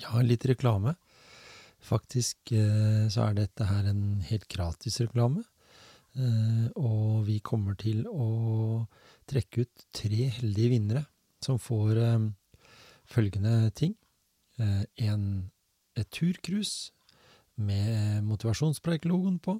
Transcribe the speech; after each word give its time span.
Ja, 0.00 0.20
litt 0.24 0.46
reklame. 0.48 0.94
Faktisk 1.80 2.52
eh, 2.52 3.08
så 3.12 3.24
er 3.26 3.36
dette 3.36 3.66
her 3.68 3.88
en 3.88 4.20
helt 4.28 4.46
gratis 4.52 5.00
reklame. 5.02 5.44
Eh, 6.16 6.66
og 6.76 7.26
vi 7.28 7.38
kommer 7.44 7.76
til 7.80 8.06
å 8.08 8.86
trekke 9.30 9.64
ut 9.64 9.86
tre 9.96 10.28
heldige 10.40 10.74
vinnere 10.74 11.04
som 11.44 11.60
får 11.60 12.00
eh, 12.00 12.28
følgende 13.10 13.72
ting. 13.76 13.96
En, 14.60 15.22
et 15.96 16.08
turcruise 16.12 16.90
med 17.56 18.20
motivasjonspreik-logoen 18.28 19.38
på. 19.40 19.54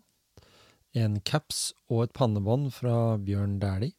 En 0.92 1.16
caps 1.24 1.70
og 1.88 2.02
et 2.04 2.12
pannebånd 2.12 2.66
fra 2.76 3.16
Bjørn 3.16 3.56
Dæhlie. 3.62 3.96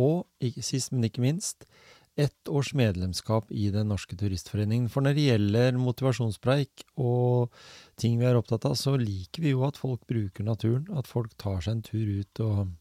Og 0.00 0.24
sist, 0.64 0.94
men 0.94 1.04
ikke 1.04 1.20
minst, 1.20 1.68
ett 2.16 2.48
års 2.48 2.74
medlemskap 2.74 3.50
i 3.52 3.70
Den 3.70 3.88
norske 3.90 4.16
turistforeningen. 4.16 4.88
For 4.92 5.02
når 5.02 5.16
det 5.16 5.26
gjelder 5.26 5.78
motivasjonspreik 5.80 6.84
og 7.02 7.54
ting 8.00 8.20
vi 8.20 8.28
er 8.28 8.38
opptatt 8.38 8.66
av, 8.68 8.76
så 8.78 8.94
liker 9.00 9.42
vi 9.42 9.54
jo 9.54 9.64
at 9.66 9.80
folk 9.80 10.04
bruker 10.10 10.46
naturen. 10.46 10.86
At 10.94 11.10
folk 11.10 11.34
tar 11.40 11.64
seg 11.64 11.78
en 11.78 11.84
tur 11.86 12.12
ut 12.20 12.42
og, 12.44 12.74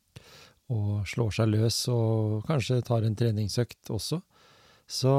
og 0.74 0.92
slår 1.10 1.34
seg 1.40 1.54
løs, 1.54 1.80
og 1.90 2.44
kanskje 2.50 2.84
tar 2.86 3.08
en 3.08 3.18
treningsøkt 3.18 3.94
også. 3.94 4.22
Så 4.86 5.14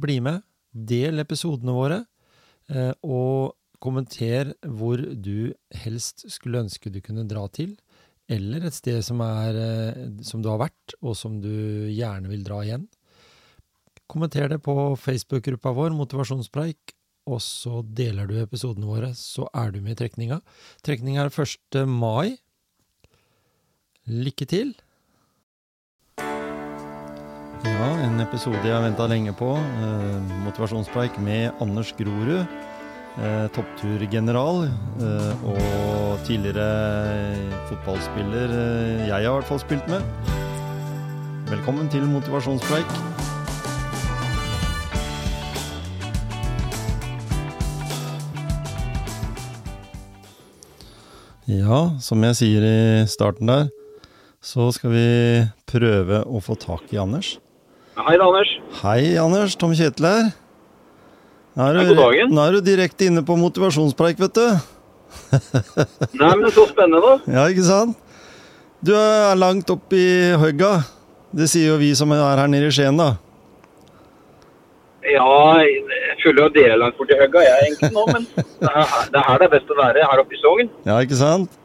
bli 0.00 0.18
med, 0.24 0.42
del 0.74 1.22
episodene 1.22 1.72
våre, 1.72 2.02
eh, 2.68 2.92
og 3.06 3.54
kommenter 3.84 4.54
hvor 4.64 4.98
du 4.98 5.54
helst 5.84 6.26
skulle 6.32 6.64
ønske 6.64 6.92
du 6.92 7.00
kunne 7.04 7.26
dra 7.28 7.46
til. 7.48 7.76
Eller 8.28 8.64
et 8.64 8.76
sted 8.76 9.02
som, 9.04 9.20
er, 9.24 9.56
eh, 9.60 10.04
som 10.24 10.42
du 10.42 10.50
har 10.52 10.60
vært, 10.66 10.96
og 11.00 11.16
som 11.16 11.40
du 11.40 11.88
gjerne 11.92 12.28
vil 12.28 12.44
dra 12.44 12.60
igjen. 12.64 12.86
Kommenter 14.14 14.46
det 14.46 14.60
på 14.62 14.94
Facebook-gruppa 14.94 15.72
vår, 15.74 15.90
Motivasjonspreik, 15.98 16.92
og 17.26 17.40
så 17.42 17.80
deler 17.82 18.28
du 18.30 18.36
episodene 18.38 18.86
våre, 18.86 19.08
så 19.18 19.48
er 19.50 19.72
du 19.74 19.80
med 19.82 19.96
i 19.96 19.98
trekninga. 20.04 20.38
Trekninga 20.86 21.24
er 21.24 21.34
1. 21.34 21.80
mai. 21.90 22.36
Lykke 24.06 24.46
til! 24.46 24.70
Ja, 27.66 27.88
en 28.04 28.22
episode 28.22 28.62
jeg 28.62 28.76
har 28.76 28.86
venta 28.86 29.08
lenge 29.10 29.34
på. 29.34 29.50
Eh, 29.58 30.30
motivasjonspreik 30.46 31.18
med 31.18 31.50
Anders 31.58 31.90
Grorud. 31.98 32.46
Eh, 33.18 33.50
Toppturgeneral 33.58 34.68
eh, 35.02 35.42
og 35.42 36.22
tidligere 36.22 36.70
fotballspiller 37.66 38.58
eh, 38.62 39.08
jeg 39.08 39.16
har 39.18 39.26
i 39.26 39.36
hvert 39.40 39.50
fall 39.50 39.64
spilt 39.66 39.90
med. 39.90 40.06
Velkommen 41.50 41.90
til 41.90 42.06
motivasjonspreik. 42.14 43.33
Ja, 51.50 51.80
som 52.00 52.22
jeg 52.24 52.36
sier 52.38 52.64
i 52.64 52.76
starten 53.10 53.50
der, 53.50 53.66
så 54.44 54.70
skal 54.72 54.92
vi 54.94 55.08
prøve 55.68 56.22
å 56.24 56.40
få 56.44 56.56
tak 56.60 56.88
i 56.94 57.00
Anders. 57.00 57.34
Hei 57.94 58.16
da, 58.18 58.24
Anders. 58.26 58.52
Hei, 58.80 59.00
Anders. 59.20 59.56
Tom 59.60 59.74
Kjetil 59.76 60.08
her. 60.08 60.30
Nå 61.54 61.66
er, 61.68 61.76
Hei, 61.78 61.84
du, 61.92 61.98
dagen. 62.00 62.32
nå 62.34 62.46
er 62.48 62.56
du 62.56 62.64
direkte 62.66 63.06
inne 63.10 63.22
på 63.26 63.36
motivasjonspreik, 63.38 64.18
vet 64.24 64.40
du. 64.40 64.46
Nei, 66.20 66.32
men 66.40 66.48
så 66.50 66.64
spennende, 66.70 67.02
da. 67.04 67.12
Ja, 67.36 67.44
ikke 67.52 67.66
sant? 67.68 68.00
Du 68.84 68.90
er 68.96 69.36
langt 69.38 69.68
opp 69.72 69.92
i 69.96 70.06
høgga. 70.40 70.78
Det 71.34 71.46
sier 71.50 71.74
jo 71.74 71.78
vi 71.80 71.92
som 71.96 72.10
er 72.14 72.24
her 72.40 72.50
nede 72.50 72.72
i 72.72 72.74
Skien, 72.74 72.98
da. 72.98 73.12
Ja, 75.04 75.28
jeg 76.30 76.46
og 76.48 76.54
dele 76.54 76.76
langt 76.80 76.96
borti 76.96 77.18
høgga, 77.20 77.42
jeg 77.44 77.66
egentlig 77.68 77.90
nå, 77.92 78.04
men 78.12 78.24
det 78.36 78.70
er, 78.70 78.72
her- 78.78 79.10
det 79.12 79.20
er 79.20 79.26
her 79.28 79.38
det 79.42 79.46
er 79.48 79.52
best 79.58 79.70
å 79.70 79.76
være, 79.82 80.06
her 80.10 80.22
oppe 80.22 80.34
i 80.34 80.40
Sogn. 80.40 80.70
Ja, 80.88 80.96
ikke 81.04 81.18
sant? 81.20 81.60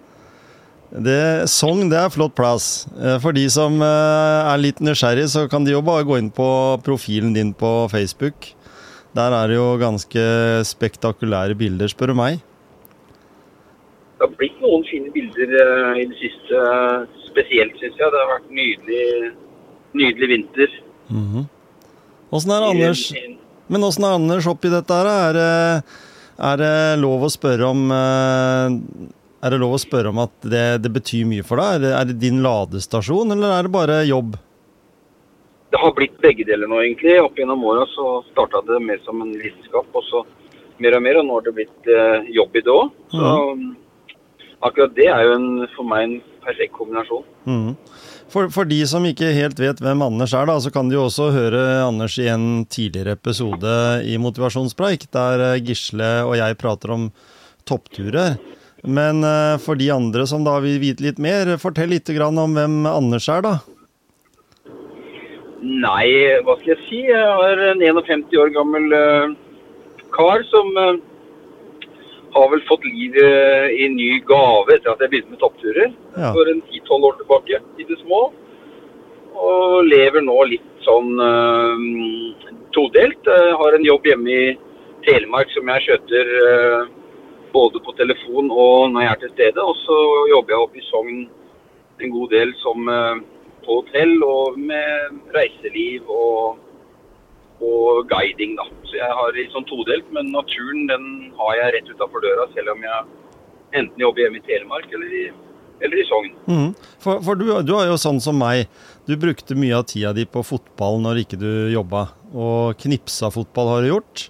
Det, 0.89 1.17
Sogn 1.53 1.89
det 1.91 1.99
er 2.01 2.09
flott 2.09 2.33
plass. 2.35 2.87
Eh, 2.97 3.19
For 3.21 3.31
de 3.37 3.43
som 3.53 3.75
eh, 3.85 4.51
er 4.53 4.57
litt 4.57 4.79
nysgjerrig, 4.81 5.27
så 5.29 5.43
kan 5.51 5.63
de 5.67 5.75
jo 5.75 5.81
bare 5.85 6.03
gå 6.07 6.17
inn 6.17 6.31
på 6.33 6.47
profilen 6.85 7.33
din 7.35 7.53
på 7.53 7.71
Facebook. 7.93 8.49
Der 9.15 9.33
er 9.33 9.47
det 9.49 9.55
jo 9.59 9.67
ganske 9.81 10.23
spektakulære 10.65 11.55
bilder, 11.57 11.87
spør 11.93 12.11
du 12.13 12.17
meg. 12.17 12.41
Det 14.19 14.25
har 14.27 14.33
blitt 14.35 14.57
noen 14.61 14.81
fine 14.89 15.13
bilder 15.13 15.53
eh, 15.61 16.01
i 16.01 16.07
det 16.09 16.17
siste, 16.19 16.63
spesielt 17.29 17.77
synes 17.79 17.95
jeg. 18.01 18.09
Det 18.11 18.19
har 18.19 18.31
vært 18.33 18.49
nydelig, 18.51 19.05
nydelig 19.95 20.31
vinter. 20.33 20.73
Mhm. 21.13 21.45
Åssen 22.33 22.51
er 22.53 22.65
Anders 22.67 23.05
Men 23.69 23.85
åssen 23.85 24.05
er 24.07 24.17
Anders 24.17 24.47
oppi 24.49 24.71
dette 24.73 24.97
her? 24.97 25.09
Er 25.29 25.37
det, 25.37 25.95
er 26.49 26.59
det 26.61 26.73
lov 27.01 27.25
å 27.27 27.31
spørre 27.31 27.69
om 27.69 27.83
eh, 27.93 28.77
Er 29.45 29.53
det 29.53 29.59
lov 29.61 29.77
å 29.77 29.81
spørre 29.81 30.11
om 30.11 30.21
at 30.25 30.33
det, 30.43 30.65
det 30.83 30.91
betyr 30.95 31.27
mye 31.29 31.45
for 31.45 31.61
deg? 31.61 31.77
Er 31.77 31.83
det, 31.85 31.91
er 31.99 32.09
det 32.09 32.17
din 32.23 32.41
ladestasjon, 32.45 33.35
eller 33.35 33.53
er 33.59 33.67
det 33.69 33.73
bare 33.75 33.99
jobb? 34.09 34.37
Det 35.69 35.77
har 35.77 35.93
blitt 35.93 36.17
begge 36.23 36.47
deler 36.49 36.67
nå, 36.67 36.79
egentlig. 36.81 37.13
Opp 37.21 37.37
gjennom 37.37 37.61
åra 37.69 37.85
så 37.93 38.23
starta 38.31 38.63
det 38.65 38.81
mer 38.81 38.97
som 39.05 39.21
en 39.21 39.35
lidenskap, 39.37 39.85
og 39.93 40.05
så 40.09 40.23
mer 40.81 40.97
og 40.97 41.03
mer, 41.05 41.19
og 41.21 41.27
nå 41.27 41.37
har 41.37 41.45
det 41.45 41.53
blitt 41.59 41.91
eh, 41.93 42.31
jobb 42.33 42.57
i 42.57 42.63
det 42.65 42.73
òg. 42.73 42.89
Så 43.13 43.33
akkurat 44.65 44.95
det 44.97 45.07
er 45.13 45.27
jo 45.27 45.35
en, 45.37 45.49
for 45.75 45.87
meg 45.87 46.07
en 46.07 46.15
perfekt 46.43 46.73
kombinasjon. 46.75 47.27
Mhm. 47.45 47.75
For, 48.29 48.45
for 48.53 48.67
de 48.69 48.77
som 48.85 49.05
ikke 49.09 49.31
helt 49.33 49.57
vet 49.57 49.79
hvem 49.81 50.03
Anders 50.05 50.35
er, 50.37 50.45
da, 50.45 50.59
så 50.61 50.69
kan 50.73 50.89
de 50.89 50.97
jo 50.97 51.07
også 51.07 51.31
høre 51.33 51.63
Anders 51.81 52.17
i 52.21 52.27
en 52.29 52.63
tidligere 52.69 53.15
episode 53.17 53.73
i 54.05 54.19
Motivasjonspreik, 54.21 55.07
der 55.15 55.41
eh, 55.47 55.61
Gisle 55.65 56.11
og 56.27 56.35
jeg 56.37 56.59
prater 56.61 56.93
om 56.93 57.07
toppturer. 57.69 58.37
Men 58.85 59.25
eh, 59.25 59.57
for 59.63 59.79
de 59.79 59.89
andre 59.95 60.27
som 60.29 60.45
da 60.45 60.59
vil 60.61 60.77
vite 60.83 61.07
litt 61.07 61.17
mer, 61.17 61.55
fortell 61.57 61.89
litt 61.95 62.11
om 62.21 62.53
hvem 62.53 62.85
Anders 62.85 63.29
er, 63.33 63.41
da. 63.47 63.55
Nei, 65.59 66.05
hva 66.45 66.55
skal 66.59 66.75
jeg 66.75 66.83
si? 66.85 67.01
Jeg 67.09 67.49
er 67.49 67.65
en 67.73 67.81
51 67.81 68.29
år 68.37 68.53
gammel 68.53 68.93
eh, 68.93 69.33
kar 70.13 70.45
som 70.53 70.69
har 72.33 72.49
vel 72.51 72.61
fått 72.67 72.85
liv 72.85 73.15
i 73.17 73.29
i 73.83 73.87
ny 73.93 74.09
gave 74.27 74.75
etter 74.75 74.91
at 74.91 75.01
jeg 75.03 75.11
begynte 75.13 75.33
med 75.33 75.41
toppturer 75.41 75.89
Ja. 76.17 76.31
for 76.35 76.49
en 76.51 76.61
10-12 76.69 77.07
år 77.09 77.17
tilbake 77.21 77.59
i 77.79 77.83
det 77.89 77.97
små. 78.03 78.21
Og 79.39 79.85
lever 79.85 80.21
nå 80.21 80.37
litt 80.51 80.69
sånn 80.83 81.11
uh, 81.15 81.75
todelt. 82.75 83.23
Jeg 83.25 83.57
har 83.61 83.75
en 83.75 83.85
jobb 83.87 84.05
hjemme 84.05 84.29
i 84.29 84.57
Telemark 85.07 85.51
som 85.55 85.69
jeg 85.71 85.85
skjøter 85.85 86.31
uh, 86.43 86.87
både 87.53 87.79
på 87.85 87.95
telefon 87.97 88.51
og 88.51 88.91
når 88.91 89.01
jeg 89.05 89.11
er 89.11 89.21
til 89.23 89.35
stede. 89.35 89.63
Og 89.63 89.75
så 89.85 89.99
jobber 90.33 90.55
jeg 90.55 90.65
oppe 90.65 90.81
i 90.81 90.87
Sogn 90.89 91.21
en 91.99 92.15
god 92.15 92.33
del 92.35 92.53
som 92.59 92.89
uh, 92.91 93.15
på 93.65 93.81
hotell 93.81 94.17
og 94.23 94.59
med 94.59 95.19
reiseliv 95.35 96.09
og, 96.09 96.59
og 97.61 98.07
guiding, 98.09 98.55
da. 98.59 98.65
Så 98.87 98.95
jeg 98.99 99.11
har 99.19 99.33
litt 99.35 99.51
sånn 99.51 99.67
todelt, 99.69 100.07
men 100.15 100.31
naturen 100.31 100.87
den 100.89 101.05
har 101.37 101.55
jeg 101.59 101.73
rett 101.75 101.91
utafor 101.93 102.23
døra, 102.23 102.47
selv 102.55 102.71
om 102.75 102.81
jeg 102.87 103.79
enten 103.81 103.99
jobber 104.05 104.23
hjemme 104.25 104.39
i 104.39 104.45
Telemark 104.47 104.87
eller 104.95 105.11
i, 105.13 105.23
eller 105.83 106.01
i 106.01 106.05
Sogn. 106.09 106.31
Mm. 106.47 106.69
For, 107.03 107.19
for 107.25 107.35
du, 107.39 107.45
du 107.67 107.73
er 107.77 107.87
jo 107.91 107.97
sånn 108.01 108.21
som 108.23 108.39
meg. 108.39 108.67
Du 109.05 109.15
brukte 109.19 109.55
mye 109.57 109.75
av 109.77 109.85
tida 109.89 110.13
di 110.15 110.25
på 110.25 110.41
fotball 110.45 110.99
når 111.03 111.23
ikke 111.25 111.39
du 111.41 111.49
jobba. 111.73 112.07
Og 112.33 112.77
knipsa 112.81 113.29
fotball 113.33 113.73
har 113.75 113.81
du 113.85 113.91
gjort. 113.91 114.29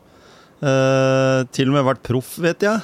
Eh, 0.60 1.44
til 1.56 1.70
og 1.72 1.78
med 1.78 1.86
vært 1.88 2.04
proff, 2.04 2.34
vet 2.44 2.66
jeg. 2.68 2.82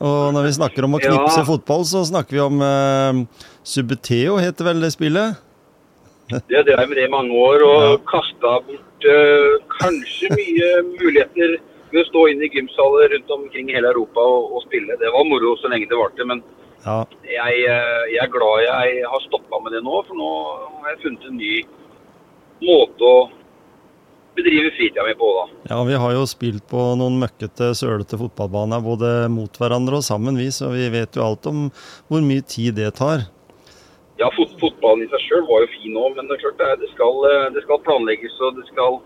Og 0.00 0.30
når 0.34 0.46
vi 0.46 0.52
snakker 0.58 0.84
om 0.86 0.94
å 0.96 1.00
Ja. 1.02 1.10
knipse 1.10 1.44
fotball, 1.48 1.82
så 1.88 2.04
snakker 2.06 2.36
vi 2.36 2.40
om 2.44 2.60
eh, 2.62 3.24
Subeteo, 3.64 4.36
heter 4.40 4.64
vel 4.70 4.80
det 4.84 4.92
spillet? 4.94 5.40
Jeg 6.30 6.62
drev 6.64 6.84
med 6.88 6.96
det 6.96 7.08
i 7.08 7.10
mange 7.12 7.32
år 7.34 7.64
og 7.66 7.82
Ja. 7.82 7.96
kasta 8.12 8.52
bort 8.68 8.86
eh, 9.08 9.58
kanskje 9.80 10.30
mye 10.36 10.70
muligheter 10.92 11.58
ved 11.90 12.00
å 12.04 12.08
stå 12.08 12.24
inne 12.30 12.46
i 12.46 12.52
gymsaler 12.54 13.10
rundt 13.14 13.30
omkring 13.34 13.70
i 13.70 13.74
hele 13.76 13.90
Europa 13.90 14.22
og, 14.22 14.52
og 14.56 14.62
spille. 14.66 14.96
Det 15.00 15.10
var 15.14 15.26
moro 15.26 15.56
så 15.58 15.70
lenge 15.72 15.88
det 15.90 15.98
varte, 15.98 16.26
men 16.26 16.42
Ja. 16.86 17.04
jeg, 17.26 17.64
eh, 17.68 18.04
jeg 18.14 18.22
er 18.24 18.30
glad 18.32 18.62
jeg 18.64 19.02
har 19.10 19.20
stoppa 19.26 19.58
med 19.64 19.72
det 19.76 19.82
nå, 19.84 19.98
for 20.06 20.16
nå 20.16 20.30
har 20.80 20.94
jeg 20.94 21.02
funnet 21.02 21.26
en 21.28 21.36
ny 21.36 21.54
måte 22.64 23.04
å 23.04 23.18
bedrive 24.36 24.70
fritida 24.76 25.02
mi 25.04 25.12
på, 25.18 25.26
da. 25.36 25.74
ja, 25.74 25.80
vi 25.84 25.96
har 25.98 26.12
jo 26.14 26.22
spilt 26.30 26.62
på 26.70 26.84
noen 26.96 27.18
møkkete, 27.20 27.72
sølete 27.76 28.16
fotballbaner 28.20 28.80
både 28.84 29.10
mot 29.28 29.50
hverandre 29.58 29.98
og 29.98 30.06
sammen, 30.06 30.38
vi, 30.38 30.46
så 30.54 30.70
vi 30.72 30.86
vet 30.94 31.18
jo 31.18 31.24
alt 31.26 31.48
om 31.50 31.66
hvor 32.08 32.22
mye 32.24 32.44
tid 32.46 32.78
det 32.78 32.94
tar. 33.00 33.26
Ja, 34.20 34.28
fot 34.36 34.52
fotballen 34.60 35.06
i 35.06 35.08
seg 35.08 35.22
sjøl 35.24 35.46
var 35.48 35.62
jo 35.64 35.68
fin 35.78 35.94
òg, 35.96 36.16
men 36.18 36.28
det 36.28 36.36
er 36.36 36.42
klart 36.44 36.58
det, 36.60 36.70
det, 36.84 36.90
skal, 36.92 37.14
eh, 37.30 37.46
det 37.56 37.62
skal 37.64 37.80
planlegges 37.86 38.34
og 38.44 38.58
det 38.58 38.66
skal, 38.68 38.98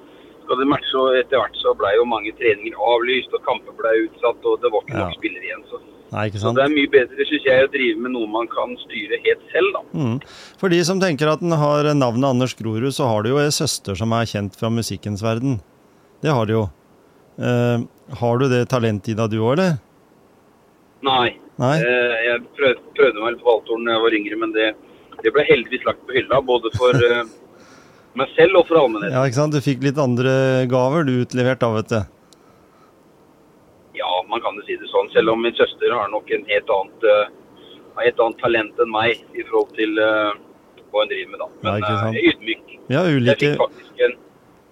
skal 0.42 0.58
det 0.58 0.66
matche. 0.72 0.94
Og 0.98 1.18
etter 1.20 1.38
hvert 1.38 1.58
så 1.62 1.74
blei 1.78 1.92
jo 1.94 2.06
mange 2.10 2.32
treninger 2.40 2.74
avlyst 2.92 3.34
og 3.38 3.44
kamper 3.46 3.76
blei 3.78 3.92
utsatt, 4.08 4.42
og 4.42 4.58
det 4.64 4.72
var 4.74 4.82
ikke 4.82 4.96
Ja. 4.98 5.04
nok 5.06 5.18
spillere 5.20 5.46
igjen. 5.46 5.62
Så, 5.70 5.78
Nei, 6.14 6.28
så 6.30 6.50
det 6.54 6.62
er 6.62 6.70
mye 6.70 6.90
bedre, 6.90 7.24
syns 7.26 7.46
jeg, 7.46 7.62
å 7.66 7.70
drive 7.72 7.98
med 7.98 8.12
noe 8.14 8.26
man 8.30 8.46
kan 8.50 8.74
styre 8.84 9.16
helt 9.24 9.40
selv, 9.50 9.70
da. 9.74 9.80
Mm. 9.98 10.18
For 10.60 10.68
de 10.70 10.78
som 10.86 11.00
tenker 11.02 11.30
at 11.32 11.40
den 11.42 11.50
har 11.58 11.88
navnet 11.94 12.28
Anders 12.28 12.54
Grorud, 12.54 12.90
så 12.94 13.08
har 13.10 13.22
du 13.24 13.30
jo 13.32 13.38
ei 13.42 13.48
søster 13.54 13.94
som 13.98 14.12
er 14.14 14.28
kjent 14.30 14.54
fra 14.58 14.70
musikkens 14.70 15.22
verden. 15.26 15.60
Det 16.22 16.30
har 16.30 16.46
du 16.46 16.52
jo. 16.58 16.64
Eh, 17.38 17.78
har 18.20 18.38
du 18.38 18.46
det 18.48 18.68
talentet 18.70 19.10
i 19.14 19.18
deg, 19.18 19.30
du 19.30 19.40
òg, 19.42 19.52
eller? 19.58 19.78
Nei. 21.02 21.34
Nei? 21.58 21.74
Eh, 21.82 22.14
jeg 22.28 22.42
prøvde, 22.58 22.80
prøvde 22.98 23.22
meg 23.24 23.38
på 23.42 23.50
valgtoren 23.50 23.84
da 23.86 23.96
jeg 23.96 24.02
var 24.06 24.16
yngre, 24.18 24.38
men 24.44 24.52
det, 24.54 24.68
det 25.24 25.32
ble 25.32 25.44
heldigvis 25.48 25.86
lagt 25.88 26.02
på 26.06 26.16
hylla. 26.18 26.40
Både 26.44 26.70
for 26.76 26.94
eh, 26.94 27.22
meg 28.18 28.32
selv 28.36 28.60
og 28.60 28.68
for 28.68 28.82
allmennheten. 28.82 29.16
Ja, 29.16 29.24
ikke 29.26 29.40
sant? 29.40 29.56
Du 29.56 29.64
fikk 29.64 29.84
litt 29.84 30.00
andre 30.00 30.34
gaver 30.70 31.06
du 31.08 31.16
utlevert 31.22 31.62
da, 31.64 31.70
vet 31.78 31.94
du. 31.94 32.00
Ja, 33.98 34.10
man 34.28 34.42
kan 34.44 34.58
jo 34.58 34.66
si 34.66 34.76
det 34.80 34.90
sånn. 34.90 35.08
Selv 35.14 35.32
om 35.32 35.42
min 35.44 35.56
søster 35.56 35.94
har 35.94 36.10
nok 36.12 36.28
en 36.34 36.44
helt 36.50 36.74
annet, 36.76 37.08
uh, 37.08 37.64
helt 38.02 38.20
annet 38.20 38.42
talent 38.42 38.84
enn 38.84 38.92
meg 38.92 39.24
i 39.32 39.46
forhold 39.48 39.72
til 39.78 39.96
uh, 40.02 40.34
hva 40.90 41.04
hun 41.06 41.10
driver 41.14 41.32
med, 41.32 41.40
da. 41.40 41.48
Men 41.64 41.88
ja, 41.88 41.96
uh, 42.04 42.20
ydmyk. 42.30 42.76
Ja, 42.90 43.00
har 43.00 43.10
Jeg 43.10 43.22
ulike 43.22 43.54
fikk, 43.56 43.98
en, 44.04 44.16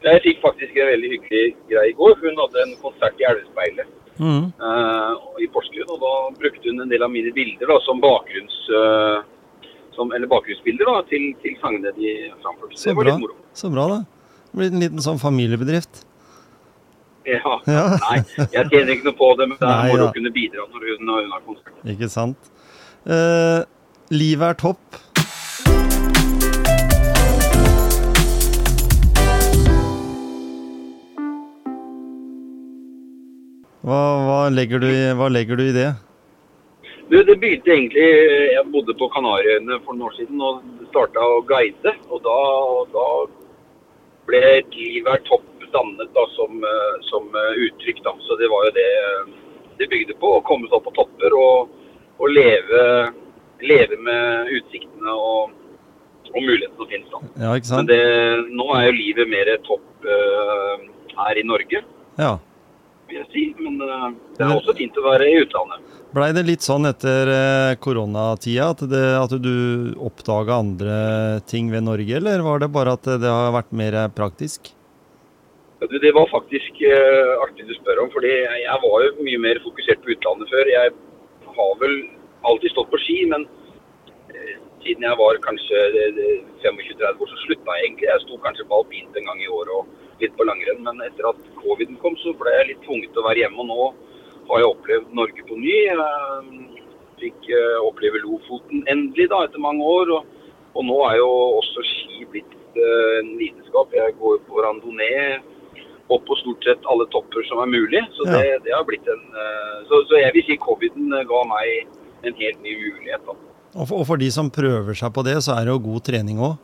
jeg 0.05 0.25
fikk 0.27 0.45
faktisk 0.45 0.77
en 0.77 0.93
veldig 0.93 1.13
hyggelig 1.17 1.45
greie 1.71 1.91
i 1.95 1.99
går. 1.99 2.17
Hun 2.21 2.41
hadde 2.45 2.65
en 2.67 2.79
konsert 2.85 3.21
i 3.23 3.29
Elvespeilet 3.31 3.99
Mm. 4.21 4.53
Uh, 4.61 5.15
i 5.41 5.47
Porsgrunn. 5.51 5.89
Og 5.95 6.03
da 6.03 6.11
brukte 6.37 6.69
hun 6.69 6.85
en 6.85 6.91
del 6.91 7.03
av 7.03 7.11
mine 7.11 7.33
bilder 7.35 7.71
da, 7.73 7.79
som 7.87 8.03
bakgrunns... 8.03 8.59
eh, 8.69 9.23
som, 9.97 10.13
eller 10.17 10.31
bakgrunnsbilder 10.31 10.89
da, 10.89 11.03
til, 11.11 11.29
til 11.43 11.59
sangene 11.63 11.93
de 11.99 12.15
framførte. 12.43 12.79
Så 12.79 12.91
det 12.91 12.97
var 12.97 13.05
bra. 13.05 13.13
litt 13.13 13.25
moro. 13.27 13.37
Så 13.59 13.71
bra, 13.73 13.87
da. 13.93 14.01
Det 14.53 14.61
blir 14.61 14.73
en 14.73 14.85
liten 14.85 15.05
sånn 15.05 15.23
familiebedrift. 15.23 16.05
Ja. 17.29 17.39
Ja. 17.71 17.85
Nei, 18.03 18.19
jeg 18.51 18.67
tjener 18.73 18.97
ikke 18.97 19.07
noe 19.13 19.19
på 19.19 19.29
det, 19.39 19.47
men 19.53 19.61
det 19.61 19.69
er 19.71 19.93
moro 19.93 20.09
å 20.09 20.15
kunne 20.17 20.33
bidra 20.35 20.67
når 20.73 20.89
hun, 20.89 21.07
når 21.07 21.23
hun 21.23 21.37
har 21.37 21.47
konsert. 21.47 21.77
Ikke 21.95 22.09
sant? 22.11 22.51
Eh, 23.07 23.63
livet 24.11 24.53
er 24.53 24.59
topp. 24.59 25.03
Hva, 33.83 33.99
hva, 34.23 34.41
legger 34.55 34.79
du 34.83 34.87
i, 34.87 35.01
hva 35.19 35.27
legger 35.33 35.59
du 35.59 35.65
i 35.67 35.73
det? 35.75 35.89
Du, 37.11 37.17
det 37.23 37.37
begynte 37.41 37.73
egentlig 37.75 38.09
Jeg 38.55 38.65
bodde 38.73 38.95
på 38.99 39.09
Kanariøyene 39.13 39.79
for 39.85 39.97
noen 39.97 40.09
år 40.09 40.19
siden 40.19 40.43
og 40.43 40.63
starta 40.91 41.23
å 41.23 41.41
guide. 41.49 41.95
Og 42.09 42.23
da, 42.25 42.39
da 42.95 43.07
ble 44.31 44.43
livet 44.77 45.27
topp 45.29 45.49
dannet 45.73 46.11
da, 46.15 46.27
som, 46.37 46.61
eh, 46.69 46.95
som 47.09 47.29
eh, 47.39 47.65
uttrykk. 47.67 48.03
Da. 48.05 48.13
Så 48.27 48.37
det 48.41 48.51
var 48.53 48.69
jo 48.69 48.75
det 48.77 48.91
eh, 49.01 49.33
det 49.79 49.89
bygde 49.91 50.17
på. 50.21 50.37
Å 50.37 50.45
komme 50.47 50.69
seg 50.69 50.79
opp 50.79 50.89
på 50.91 50.95
topper 51.01 51.35
og, 51.37 51.73
og 52.21 52.31
leve, 52.31 52.85
leve 53.65 53.99
med 54.05 54.53
utsiktene 54.59 55.17
og, 55.17 55.53
og 56.33 56.39
mulighetene 56.39 56.79
som 56.79 56.91
finnes. 56.93 57.11
Da. 57.13 57.23
Ja, 57.45 57.57
ikke 57.59 57.81
Men 57.81 57.91
det, 57.91 58.01
nå 58.53 58.69
er 58.77 58.89
jo 58.89 58.97
livet 58.99 59.33
mer 59.33 59.53
topp 59.67 60.07
uh, 60.07 60.89
her 61.19 61.41
i 61.41 61.47
Norge, 61.49 61.85
Ja. 62.21 62.37
Vil 63.13 63.21
jeg 63.21 63.31
si. 63.33 63.45
Men 63.61 63.79
eh, 63.87 64.07
det 64.39 64.47
er 64.47 64.55
også 64.57 64.75
fint 64.79 64.99
å 64.99 65.07
være 65.07 65.29
i 65.29 65.41
utlandet. 65.45 65.89
Blei 66.13 66.29
det 66.37 66.45
litt 66.49 66.65
sånn 66.65 66.89
etter 66.89 67.31
eh, 67.33 67.75
koronatida 67.81 68.73
at, 68.75 68.85
det, 68.91 69.05
at 69.21 69.37
du 69.41 69.55
oppdaga 70.03 70.61
andre 70.61 70.97
ting 71.49 71.71
ved 71.73 71.87
Norge, 71.87 72.19
eller 72.19 72.45
var 72.45 72.61
det 72.65 72.73
bare 72.75 72.97
at 72.99 73.09
det 73.09 73.31
har 73.31 73.55
vært 73.55 73.73
mer 73.77 73.97
praktisk? 74.17 74.75
Det 75.83 76.13
var 76.15 76.29
faktisk 76.31 76.85
eh, 76.87 77.33
artig 77.43 77.67
du 77.67 77.75
spør 77.79 78.05
om, 78.05 78.13
fordi 78.15 78.31
jeg, 78.33 78.77
var 78.85 79.07
jo 79.07 79.25
mye 79.27 79.41
mer 79.49 79.59
fokusert 79.65 80.05
på 80.05 80.15
utlandet 80.15 80.53
før. 80.53 80.71
Jeg 80.71 80.93
har 81.57 81.73
vel 81.81 81.97
alltid 82.49 82.75
stått 82.75 82.91
på 82.93 83.01
ski, 83.03 83.19
men 83.33 83.49
siden 84.83 85.07
jeg 85.07 85.19
var 85.19 85.39
kanskje 85.47 85.81
eh, 86.03 86.23
25-30 86.63 87.23
år, 87.23 87.29
så 87.31 87.41
slutta 87.45 87.77
jeg 87.77 87.87
egentlig. 87.87 88.09
Jeg 88.11 88.25
sto 88.25 88.39
kanskje 88.45 88.67
på 88.69 88.79
alpint 88.81 89.19
en 89.19 89.29
gang 89.31 89.43
i 89.43 89.51
året 89.51 89.75
og 89.79 90.02
litt 90.25 90.37
på 90.39 90.47
langrenn, 90.49 90.83
men 90.87 91.03
etter 91.07 91.29
at 91.33 91.41
coviden 91.59 91.99
kom, 92.03 92.17
så 92.23 92.35
ble 92.39 92.55
jeg 92.59 92.71
litt 92.73 92.83
tvunget 92.87 93.13
til 93.13 93.23
å 93.23 93.29
være 93.29 93.45
hjemme. 93.45 93.65
Og 93.65 93.71
nå 93.71 93.89
har 94.51 94.63
jeg 94.63 94.71
opplevd 94.71 95.17
Norge 95.19 95.47
på 95.49 95.59
ny. 95.61 95.77
Jeg 95.87 96.89
fikk 97.23 97.51
eh, 97.55 97.79
oppleve 97.87 98.23
Lofoten 98.25 98.85
endelig, 98.91 99.29
da, 99.33 99.45
etter 99.47 99.63
mange 99.63 99.87
år. 99.87 100.17
Og, 100.17 100.51
og 100.73 100.89
nå 100.89 100.99
er 101.11 101.21
jo 101.21 101.31
også 101.61 101.87
ski 101.89 102.27
blitt 102.33 102.59
eh, 102.75 103.21
en 103.21 103.33
lidenskap. 103.41 103.95
Jeg 103.97 104.19
går 104.21 104.43
på 104.49 104.65
randonee 104.65 105.41
opp 106.13 106.27
på 106.29 106.37
stort 106.43 106.67
sett 106.67 106.91
alle 106.93 107.07
topper 107.13 107.47
som 107.49 107.63
er 107.63 107.71
mulig. 107.73 108.03
Så 108.17 108.27
det, 108.29 108.45
det 108.67 108.75
har 108.75 108.85
blitt 108.89 109.07
en 109.09 109.23
eh, 109.31 109.79
så, 109.89 110.03
så 110.11 110.21
jeg 110.21 110.35
vil 110.37 110.47
si 110.49 110.59
coviden 110.61 111.15
ga 111.29 111.47
meg 111.49 111.99
en 112.23 112.37
helt 112.39 112.61
ny 112.63 112.77
mulighet. 112.79 113.25
da. 113.27 113.39
Og 113.73 113.89
for, 113.89 114.03
og 114.03 114.07
for 114.11 114.21
de 114.21 114.29
som 114.35 114.51
prøver 114.53 114.99
seg 114.99 115.15
på 115.15 115.25
det, 115.27 115.39
så 115.45 115.57
er 115.57 115.67
det 115.67 115.73
jo 115.75 115.81
god 115.87 116.05
trening 116.05 116.43
òg. 116.43 116.61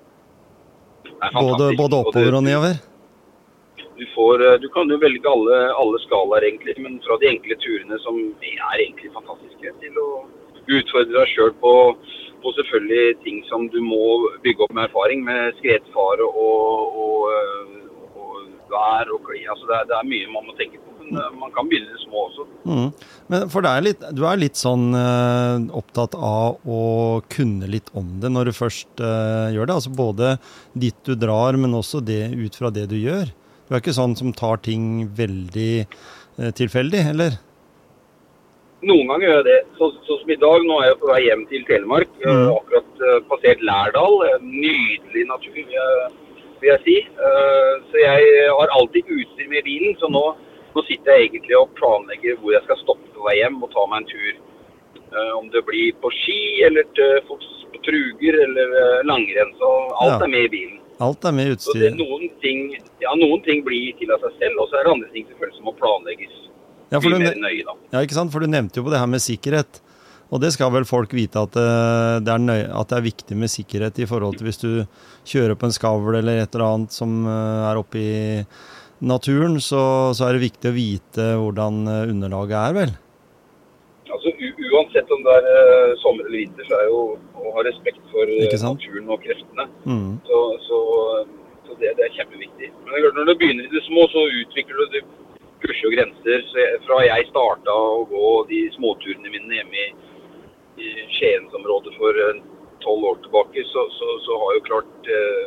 Både, 1.35 1.73
både 1.79 1.99
oppover 1.99 2.37
og 2.39 2.45
nedover. 2.47 2.79
Du, 3.99 4.05
får, 4.15 4.45
eh, 4.47 4.59
du 4.62 4.69
kan 4.75 4.91
jo 4.91 5.00
velge 5.03 5.31
alle, 5.31 5.61
alle 5.75 6.00
skalaer, 6.06 6.47
egentlig, 6.49 6.77
men 6.85 7.00
fra 7.06 7.19
de 7.23 7.33
enkle 7.33 7.59
turene 7.65 7.99
som 8.05 8.19
er 8.39 8.85
egentlig 8.85 9.11
fantastiske, 9.17 9.75
til 9.83 10.03
å 10.03 10.09
utfordre 10.69 11.15
deg 11.15 11.33
sjøl 11.33 11.55
på, 11.62 11.75
på 12.43 12.55
selvfølgelig 12.59 13.19
ting 13.25 13.41
som 13.49 13.67
du 13.73 13.81
må 13.83 14.03
bygge 14.45 14.67
opp 14.67 14.75
med 14.77 14.89
erfaring, 14.89 15.25
med 15.27 15.56
skredfare 15.61 16.29
og, 16.29 17.00
og, 17.05 17.25
eh, 17.33 18.12
og 18.19 18.37
vær 18.73 19.11
og 19.15 19.25
kli. 19.27 19.43
Altså 19.49 19.69
det, 19.71 19.81
er, 19.81 19.89
det 19.91 19.99
er 19.99 20.12
mye 20.12 20.31
man 20.35 20.47
må 20.47 20.56
tenke 20.59 20.81
på, 20.83 20.95
men 21.00 21.19
eh, 21.19 21.35
man 21.41 21.55
kan 21.56 21.71
begynne 21.71 21.99
små 22.05 22.29
også. 22.29 22.47
Mm. 22.69 22.87
Men 23.33 23.50
for 23.53 23.69
er 23.69 23.85
litt, 23.85 24.06
du 24.15 24.23
er 24.29 24.41
litt 24.41 24.61
sånn 24.61 24.93
eh, 24.99 25.67
opptatt 25.81 26.15
av 26.15 26.62
å 26.69 26.81
kunne 27.33 27.71
litt 27.71 27.91
om 27.99 28.19
det 28.23 28.33
når 28.35 28.50
du 28.50 28.56
først 28.56 29.03
eh, 29.03 29.50
gjør 29.56 29.71
det. 29.71 29.81
Altså 29.81 29.95
både 29.97 30.37
dit 30.77 31.05
du 31.09 31.17
drar, 31.19 31.59
men 31.61 31.77
også 31.79 32.05
det 32.05 32.27
ut 32.37 32.59
fra 32.61 32.73
det 32.75 32.89
du 32.93 32.99
gjør. 33.00 33.33
Du 33.69 33.75
er 33.76 33.82
ikke 33.82 33.93
sånn 33.97 34.15
som 34.17 34.32
tar 34.32 34.56
ting 34.65 35.09
veldig 35.19 35.73
eh, 35.85 36.50
tilfeldig, 36.56 37.03
eller? 37.11 37.37
Noen 38.88 39.09
ganger 39.11 39.26
gjør 39.29 39.38
jeg 39.41 39.47
det. 39.49 39.59
Så, 39.76 39.88
sånn 40.06 40.20
som 40.23 40.31
i 40.32 40.38
dag, 40.41 40.65
nå 40.65 40.76
er 40.81 40.87
jeg 40.93 40.99
på 41.03 41.11
vei 41.11 41.20
hjem 41.26 41.43
til 41.50 41.65
Telemark. 41.69 42.09
Jeg 42.23 42.31
har 42.31 42.44
Mhm. 42.47 42.56
akkurat 42.56 43.03
eh, 43.09 43.20
passert 43.29 43.61
Lærdal. 43.61 44.17
Nydelig 44.41 45.25
natur, 45.29 45.53
vil 45.59 45.69
jeg, 45.76 46.11
vil 46.62 46.70
jeg 46.70 46.81
si. 46.87 46.97
Eh, 47.29 47.73
så 47.91 47.97
jeg 48.05 48.49
har 48.59 48.69
alltid 48.79 49.05
utstyr 49.19 49.49
med 49.53 49.65
bilen. 49.69 49.97
Så 50.00 50.09
nå, 50.09 50.25
nå 50.76 50.87
sitter 50.88 51.12
jeg 51.19 51.29
egentlig 51.31 51.59
og 51.61 51.75
planlegger 51.76 52.38
hvor 52.41 52.53
jeg 52.56 52.62
skal 52.64 52.81
stoppe 52.85 53.12
på 53.17 53.26
vei 53.29 53.37
hjem 53.43 53.61
og 53.62 53.71
ta 53.75 53.85
meg 53.91 53.99
en 54.05 54.12
tur. 54.14 54.35
Om 55.38 55.47
det 55.50 55.64
blir 55.64 55.93
på 56.03 56.11
ski, 56.12 56.62
eller 56.67 56.85
til 56.94 57.21
fots 57.29 57.47
på 57.73 57.79
truger, 57.82 58.35
eller 58.44 59.02
langrenn. 59.09 59.54
Så 59.59 59.69
alt 60.00 60.21
Ja. 60.21 60.25
er 60.25 60.28
med 60.28 60.45
i 60.45 60.49
bilen. 60.57 60.78
Alt 61.00 61.25
er 61.28 61.35
med 61.37 61.52
Så 61.61 61.75
det, 61.76 61.93
utstyr. 61.93 61.99
noen, 61.99 62.28
ting, 62.43 62.73
ja, 63.00 63.12
noen 63.14 63.43
ting 63.47 63.61
blir 63.67 63.93
til 63.99 64.11
av 64.11 64.21
seg 64.25 64.33
selv, 64.40 64.62
og 64.64 64.71
så 64.71 64.81
er 64.81 64.88
det 64.88 64.95
andre 64.97 65.11
ting 65.14 65.26
selvfølgelig 65.28 65.57
som 65.61 65.69
må 65.71 65.75
planlegges 65.78 66.38
Ja, 66.90 66.99
for 67.00 67.11
du, 67.12 67.19
nøye. 67.19 67.64
da. 67.69 67.75
ja, 67.93 68.00
ikke 68.02 68.17
sant? 68.17 68.33
For 68.35 68.40
du 68.43 68.49
nevnte 68.50 68.81
jo 68.81 68.85
på 68.88 68.90
det 68.90 68.99
her 68.99 69.07
med 69.11 69.21
sikkerhet. 69.23 69.83
Og 70.28 70.43
det 70.43 70.50
skal 70.52 70.69
vel 70.75 70.85
folk 70.85 71.14
vite 71.17 71.40
at 71.40 71.55
eh, 71.57 72.19
det 72.21 72.28
er, 72.35 72.43
nøye, 72.43 72.67
at 72.69 72.90
det 72.90 72.97
er 72.99 73.07
viktig 73.07 73.37
med 73.40 73.49
sikkerhet 73.49 73.97
i 74.02 74.05
forhold 74.11 74.37
til 74.37 74.45
hvis 74.50 74.61
du 74.61 74.71
kjører 75.25 75.57
på 75.57 75.64
en 75.71 75.73
skavl 75.73 76.19
eller 76.19 76.43
et 76.43 76.52
eller 76.52 76.67
annet 76.67 76.93
som 76.93 77.23
eh, 77.25 77.62
er 77.71 77.81
oppe 77.81 77.97
i 78.02 78.12
naturen, 79.00 79.57
så, 79.62 80.12
så 80.12 80.26
er 80.28 80.37
det 80.37 80.43
viktig 80.50 80.69
å 80.69 80.76
vite 80.76 81.28
hvordan 81.40 81.81
eh, 81.88 82.02
underlaget 82.12 82.59
er, 82.61 82.76
vel? 82.76 82.93
Altså, 84.12 84.28
u 84.37 84.49
uansett 84.69 85.09
om 85.09 85.17
det 85.28 85.37
er 85.37 85.49
eh, 85.52 85.94
sommer 86.02 86.26
eller 86.26 86.40
vinter, 86.40 86.66
så 86.68 86.78
er 86.78 86.88
jo 86.88 87.02
å 87.37 87.52
ha 87.56 87.64
respekt 87.66 88.02
for 88.12 88.32
eh, 88.32 88.56
naturen 88.64 89.12
og 89.12 89.23
kreftene. 89.25 89.66
Mm. 89.85 90.11
Så, 90.28 90.40
så, 90.66 90.80
så 91.68 91.78
det, 91.80 91.94
det 91.99 92.06
er 92.08 92.16
kjempeviktig. 92.16 92.73
Men 92.73 92.90
det 92.90 92.99
er 92.99 93.06
klart, 93.06 93.18
når 93.18 93.30
du 93.30 93.35
begynner 93.42 93.68
i 93.68 93.75
det 93.75 93.85
små, 93.87 94.06
så 94.12 94.25
utvikler 94.42 94.80
du 94.80 94.99
du 94.99 95.00
pusher 95.62 95.88
jo 95.88 95.94
grenser. 95.94 96.44
Jeg, 96.56 96.82
fra 96.87 97.00
jeg 97.04 97.28
starta 97.30 97.75
å 97.75 98.04
gå 98.11 98.32
de 98.50 98.64
småturene 98.76 99.32
mine 99.32 99.61
hjemme 99.61 99.85
i, 99.85 99.88
i 100.85 100.92
Skiensområdet 101.18 101.94
for 101.99 102.25
eh, 102.25 102.42
tolv 102.85 103.08
år 103.12 103.23
tilbake, 103.25 103.64
så, 103.73 103.88
så, 103.99 104.11
så 104.26 104.42
har 104.42 104.56
jo 104.56 104.66
klart 104.70 105.12
eh, 105.12 105.47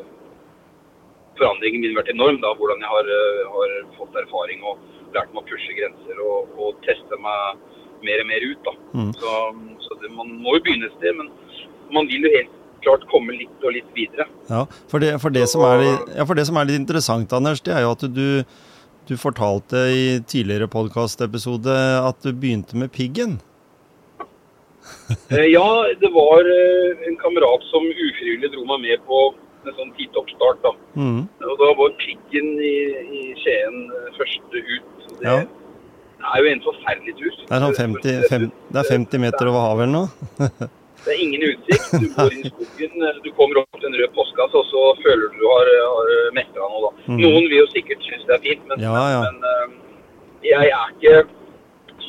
forandringen 1.40 1.86
min 1.86 1.98
vært 1.98 2.14
enorm. 2.14 2.42
da, 2.44 2.54
Hvordan 2.60 2.84
jeg 2.84 2.92
har, 2.92 3.14
har 3.58 3.78
fått 3.98 4.20
erfaring 4.26 4.64
og 4.68 4.82
lært 5.16 5.32
meg 5.34 5.44
å 5.44 5.50
pushe 5.50 5.76
grenser 5.76 6.24
og, 6.24 6.52
og 6.60 6.82
teste 6.86 7.18
meg 7.24 7.71
mer 8.08 8.24
og 8.24 8.28
mer 8.32 8.48
ut. 8.48 8.64
da. 8.68 8.74
Mm. 8.98 9.12
Så, 9.20 9.36
så 9.86 10.00
det, 10.02 10.12
man 10.18 10.34
må 10.42 10.58
jo 10.58 10.64
begynne 10.66 10.90
et 10.90 10.98
sted, 10.98 11.16
men 11.20 11.30
man 11.96 12.08
vil 12.10 12.28
jo 12.28 12.34
helt 12.38 12.58
klart 12.82 13.04
komme 13.12 13.36
litt 13.38 13.62
og 13.68 13.76
litt 13.76 13.90
videre. 13.94 14.26
Ja, 14.50 14.64
for 14.90 15.04
det, 15.04 15.14
for, 15.22 15.30
det 15.34 15.44
som 15.52 15.62
er, 15.68 15.84
litt- 15.86 16.16
ja, 16.18 16.26
for 16.26 16.40
det 16.40 16.48
som 16.50 16.58
er 16.58 16.66
litt 16.70 16.80
interessant, 16.82 17.34
Anders, 17.38 17.62
det 17.62 17.76
er 17.78 17.84
jo 17.86 17.92
at 17.94 18.06
du, 18.16 18.26
du 19.10 19.14
fortalte 19.22 19.84
i 19.94 20.04
tidligere 20.26 20.70
podkastepisode 20.72 21.76
at 22.02 22.26
du 22.26 22.32
begynte 22.34 22.80
med 22.82 22.90
piggen. 22.96 23.38
Eh, 25.30 25.46
ja, 25.52 25.68
det 26.02 26.10
var 26.16 26.42
eh, 26.50 27.06
en 27.08 27.18
kamerat 27.22 27.64
som 27.70 27.86
ufrivillig 27.86 28.50
dro 28.54 28.64
meg 28.74 28.82
med 28.88 29.04
på 29.08 29.20
en 29.62 29.76
sånn 29.78 29.92
titoppstart. 30.00 30.62
da. 30.66 30.72
Mm. 30.98 31.20
Og 31.46 31.56
da 31.62 31.70
var 31.78 31.94
piggen 32.02 32.54
i, 32.58 32.76
i 33.20 33.22
Skien 33.44 33.78
eh, 33.94 34.08
første 34.18 34.64
ut. 34.72 34.94
Så 35.06 35.18
det 35.20 35.28
Ja. 35.30 35.36
Er 36.28 36.44
jo 36.44 36.52
en 36.52 36.62
forferdelig 36.66 37.16
tur. 37.20 37.34
Det 37.42 37.56
er 37.58 37.66
sånn 37.66 37.80
50, 37.80 38.22
fem, 38.32 38.46
det 38.70 38.80
er 38.82 38.90
50 38.92 39.24
meter 39.26 39.52
over 39.52 39.66
havet 39.68 39.88
eller 39.88 39.98
noe. 39.98 40.70
Det 41.02 41.16
er 41.16 41.22
ingen 41.24 41.42
utsikt. 41.48 41.86
Du 41.98 42.04
går 42.14 42.34
inn 42.36 42.44
i 42.46 42.50
skogen, 42.52 43.06
eh, 43.08 43.16
du 43.26 43.30
kommer 43.34 43.64
opp 43.64 43.80
til 43.80 43.88
en 43.90 43.96
rød 43.98 44.12
postkasse, 44.14 44.60
og 44.60 44.68
så 44.70 44.82
føler 45.02 45.32
du 45.32 45.40
du 45.42 45.48
har, 45.50 45.72
har 45.82 46.12
mestra 46.38 46.68
noe. 46.68 46.82
da. 46.84 46.92
Mhm. 47.08 47.22
Noen 47.24 47.48
vil 47.50 47.58
jo 47.58 47.70
sikkert 47.72 48.06
synes 48.06 48.28
det 48.28 48.36
er 48.36 48.44
fint, 48.44 48.68
men, 48.70 48.84
Ja, 48.86 48.92
ja. 49.16 49.24
men, 49.26 49.40
eh, 49.50 49.74
jeg 50.52 50.70
er 50.70 50.94
ikke 50.94 51.16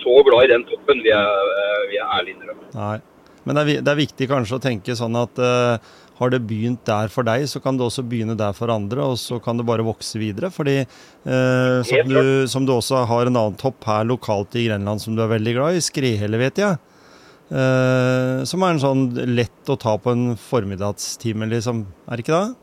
så 0.03 0.19
glad 0.29 0.45
i 0.45 0.53
den 0.53 0.67
toppen, 0.69 1.01
vil 1.01 1.09
jeg, 1.09 1.49
vil 1.89 1.97
jeg 1.97 2.11
ærlig 2.19 2.37
innrømme. 2.37 2.69
Nei. 2.75 2.99
Men 3.45 3.57
det 3.57 3.63
er, 3.63 3.81
det 3.83 3.91
er, 3.91 3.99
viktig 3.99 4.29
kanskje 4.31 4.59
å 4.59 4.63
tenke 4.63 4.95
sånn 4.99 5.17
at 5.19 5.41
uh, 5.43 5.93
har 6.19 6.33
det 6.33 6.43
begynt 6.47 6.85
der 6.87 7.11
for 7.13 7.27
deg, 7.27 7.47
så 7.51 7.61
kan 7.63 7.79
det 7.79 7.87
også 7.87 8.05
begynne 8.07 8.37
der 8.39 8.55
for 8.57 8.71
andre, 8.73 9.05
og 9.13 9.19
så 9.21 9.41
kan 9.43 9.59
det 9.59 9.67
bare 9.69 9.87
vokse 9.87 10.21
videre. 10.21 10.53
Fordi 10.55 10.79
eh, 10.83 11.79
som, 11.89 12.09
du, 12.09 12.49
som, 12.51 12.67
du, 12.69 12.75
også 12.77 13.05
har 13.11 13.29
en 13.29 13.39
annen 13.39 13.59
topp 13.61 13.85
her 13.89 14.07
lokalt 14.09 14.57
i 14.61 14.67
Grenland 14.69 15.03
som 15.03 15.17
du 15.17 15.25
er 15.25 15.33
veldig 15.33 15.57
glad 15.59 15.79
i, 15.79 15.85
Skrehelle, 15.85 16.41
vet 16.43 16.61
jeg. 16.63 16.81
Eh, 17.53 18.43
som 18.49 18.65
er 18.65 18.75
en 18.75 18.83
sånn 18.83 19.07
lett 19.35 19.73
å 19.73 19.77
ta 19.81 19.99
på 20.01 20.15
en 20.15 20.33
formiddagstime, 20.41 21.49
liksom. 21.51 21.85
Er 22.09 22.21
det 22.21 22.27
ikke 22.27 22.39
det? 22.39 22.55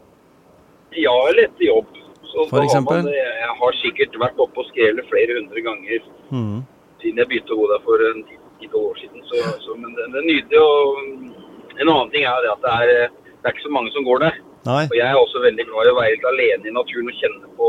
Ja, 1.04 1.16
lett 1.38 1.62
jobb. 1.62 1.92
Så 2.30 2.46
for 2.50 2.64
eksempel? 2.64 3.04
Man, 3.06 3.14
jeg 3.14 3.56
har 3.60 3.78
sikkert 3.82 4.18
vært 4.22 4.42
oppe 4.42 4.64
og 4.64 4.70
skrevet 4.70 5.08
flere 5.10 5.38
hundre 5.40 5.62
ganger 5.66 6.04
mm. 6.30 6.60
siden 7.02 7.22
jeg 7.22 7.30
begynte 7.32 7.56
å 7.56 7.60
gå 7.60 7.70
der 7.72 7.82
for 7.86 8.06
en 8.10 8.22
ti-tolv 8.30 8.92
år 8.92 9.00
siden. 9.02 9.24
Så, 9.30 9.42
så, 9.66 9.78
men 9.78 9.96
det, 9.98 10.06
det 10.14 10.22
er 10.22 10.28
nydelig. 10.30 10.62
Og 10.62 11.80
en 11.80 11.92
annen 11.92 12.14
ting 12.14 12.28
er 12.30 12.46
det 12.46 12.54
at 12.54 12.66
det 12.66 12.76
er, 12.86 13.18
det 13.40 13.48
er 13.48 13.56
ikke 13.56 13.68
så 13.68 13.72
mange 13.72 13.92
som 13.96 14.04
går 14.04 14.20
der. 14.26 14.40
Nei. 14.68 14.84
Og 14.92 14.96
jeg 15.00 15.08
er 15.08 15.18
også 15.18 15.40
veldig 15.40 15.66
glad 15.70 15.88
i 15.88 15.92
å 15.94 15.98
være 15.98 16.12
helt 16.12 16.26
alene 16.34 16.68
i 16.68 16.76
naturen 16.76 17.12
og 17.12 17.20
kjenne, 17.22 17.52
på, 17.56 17.68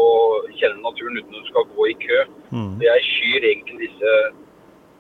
kjenne 0.59 0.83
naturen 0.83 1.19
uten 1.21 1.37
at 1.37 1.45
du 1.45 1.51
skal 1.51 1.69
gå 1.77 1.87
i 1.87 1.97
kø. 2.03 2.21
Mm. 2.51 2.73
Så 2.81 2.87
jeg 2.89 3.05
skyr 3.09 3.47
egentlig 3.53 3.79
disse 3.85 4.15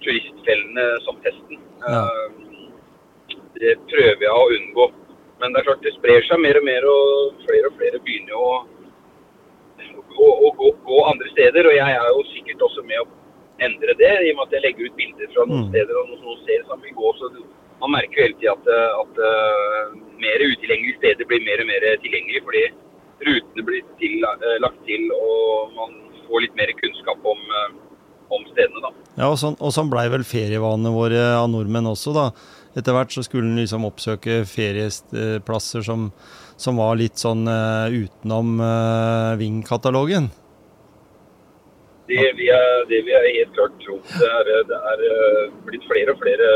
turistfellene 0.04 0.86
som 1.06 1.18
pesten. 1.24 1.62
Ja. 1.82 2.04
Eh, 2.04 2.50
det 3.58 3.74
prøver 3.90 4.22
jeg 4.26 4.36
å 4.36 4.50
unngå. 4.58 4.86
Men 5.40 5.54
det 5.54 5.60
er 5.60 5.66
klart 5.70 5.82
det 5.82 5.96
sprer 5.96 6.22
seg 6.28 6.42
mer 6.44 6.60
og 6.60 6.66
mer, 6.68 6.86
og 6.86 7.40
flere 7.46 7.70
og 7.70 7.80
flere 7.80 8.00
begynner 8.04 8.36
å, 8.38 8.50
å, 9.80 10.28
å 10.30 10.52
gå, 10.60 10.70
gå, 10.86 11.00
andre 11.10 11.32
steder. 11.32 11.66
Og 11.66 11.74
jeg 11.74 11.96
er 11.96 12.12
jo 12.12 12.26
sikkert 12.30 12.66
også 12.68 12.84
med 12.86 13.02
å 13.02 13.08
endre 13.66 13.96
det, 13.98 14.12
i 14.22 14.30
og 14.30 14.38
med 14.38 14.46
at 14.46 14.54
jeg 14.56 14.64
legger 14.68 14.86
ut 14.86 15.00
bilder 15.00 15.32
fra 15.34 15.48
noen 15.48 15.66
mm. 15.66 15.72
steder 15.72 15.98
og 15.98 16.14
noen 16.14 16.38
som 16.70 16.86
i 16.86 16.94
går. 17.00 17.18
så 17.18 17.32
Man 17.82 17.96
merker 17.96 18.20
jo 18.20 18.28
hele 18.28 18.38
tida 18.38 18.54
at, 18.54 18.70
at 19.00 19.20
uh, 19.24 19.98
mer 20.22 20.44
utilgjengelige 20.46 20.98
steder 21.00 21.28
blir 21.28 21.44
mer 21.46 21.62
og 21.62 21.68
mer 21.70 21.86
tilgjengelige, 22.04 22.44
fordi 22.46 22.64
rutene 23.28 23.66
blir 23.68 23.84
til, 24.00 24.16
uh, 24.24 24.56
lagt 24.64 24.80
til 24.88 25.06
og 25.16 25.76
man 25.76 25.96
får 26.26 26.46
litt 26.46 26.58
mer 26.60 26.72
kunnskap 26.80 27.30
om, 27.32 27.40
uh, 27.52 27.70
om 28.36 28.46
stedene. 28.52 28.84
da. 28.86 28.92
Ja, 29.18 29.30
Og 29.30 29.38
sånn, 29.42 29.58
og 29.60 29.74
sånn 29.74 29.92
blei 29.92 30.06
vel 30.12 30.26
ferievanene 30.26 30.94
våre 30.94 31.24
av 31.36 31.48
nordmenn 31.52 31.90
også. 31.90 32.14
da. 32.16 32.30
Etter 32.78 32.94
hvert 32.94 33.10
så 33.12 33.24
skulle 33.26 33.50
en 33.50 33.58
liksom 33.58 33.84
oppsøke 33.88 34.44
ferieplasser 34.46 35.82
som, 35.82 36.12
som 36.56 36.78
var 36.78 36.94
litt 37.00 37.18
sånn 37.18 37.42
utenom 37.50 38.60
Ving-katalogen. 39.40 40.30
Det 42.10 42.30
det 42.90 43.00
vil 43.06 43.12
jeg 43.14 43.34
helt 43.38 43.54
klart 43.54 43.74
tro. 43.84 43.96
Det 44.18 44.28
er, 44.28 44.48
det 44.70 44.78
er, 44.92 45.02
eh, 45.14 45.50
blitt 45.66 45.84
flere 45.90 46.14
og 46.14 46.22
flere 46.22 46.48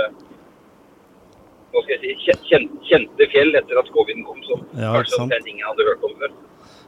si, 1.89 2.17
kjente 2.89 3.29
fjell 3.33 3.55
etter 3.59 3.81
at 3.81 3.93
covid 3.95 4.25
kom, 4.27 4.43
som 4.49 4.65
ja, 4.79 4.93
kanskje 4.95 5.23
omtrent 5.25 5.49
ingen 5.51 5.67
hadde 5.67 5.89
hørt 5.91 6.05
om 6.07 6.19
før. 6.23 6.35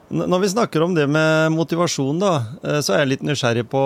Når 0.06 0.38
vi 0.38 0.52
snakker 0.52 0.84
om 0.84 0.92
det 0.94 1.08
med 1.10 1.50
motivasjon, 1.56 2.20
da, 2.22 2.34
eh, 2.62 2.78
så 2.78 2.94
er 2.94 3.02
jeg 3.02 3.10
litt 3.16 3.24
nysgjerrig 3.26 3.64
på 3.66 3.82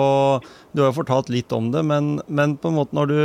Du 0.71 0.83
har 0.83 0.91
jo 0.91 0.99
fortalt 0.99 1.31
litt 1.33 1.49
om 1.57 1.71
det, 1.73 1.81
men, 1.81 2.19
men 2.29 2.53
på 2.61 2.69
en 2.69 2.77
måte 2.77 2.93
når 2.93 3.09
du, 3.09 3.21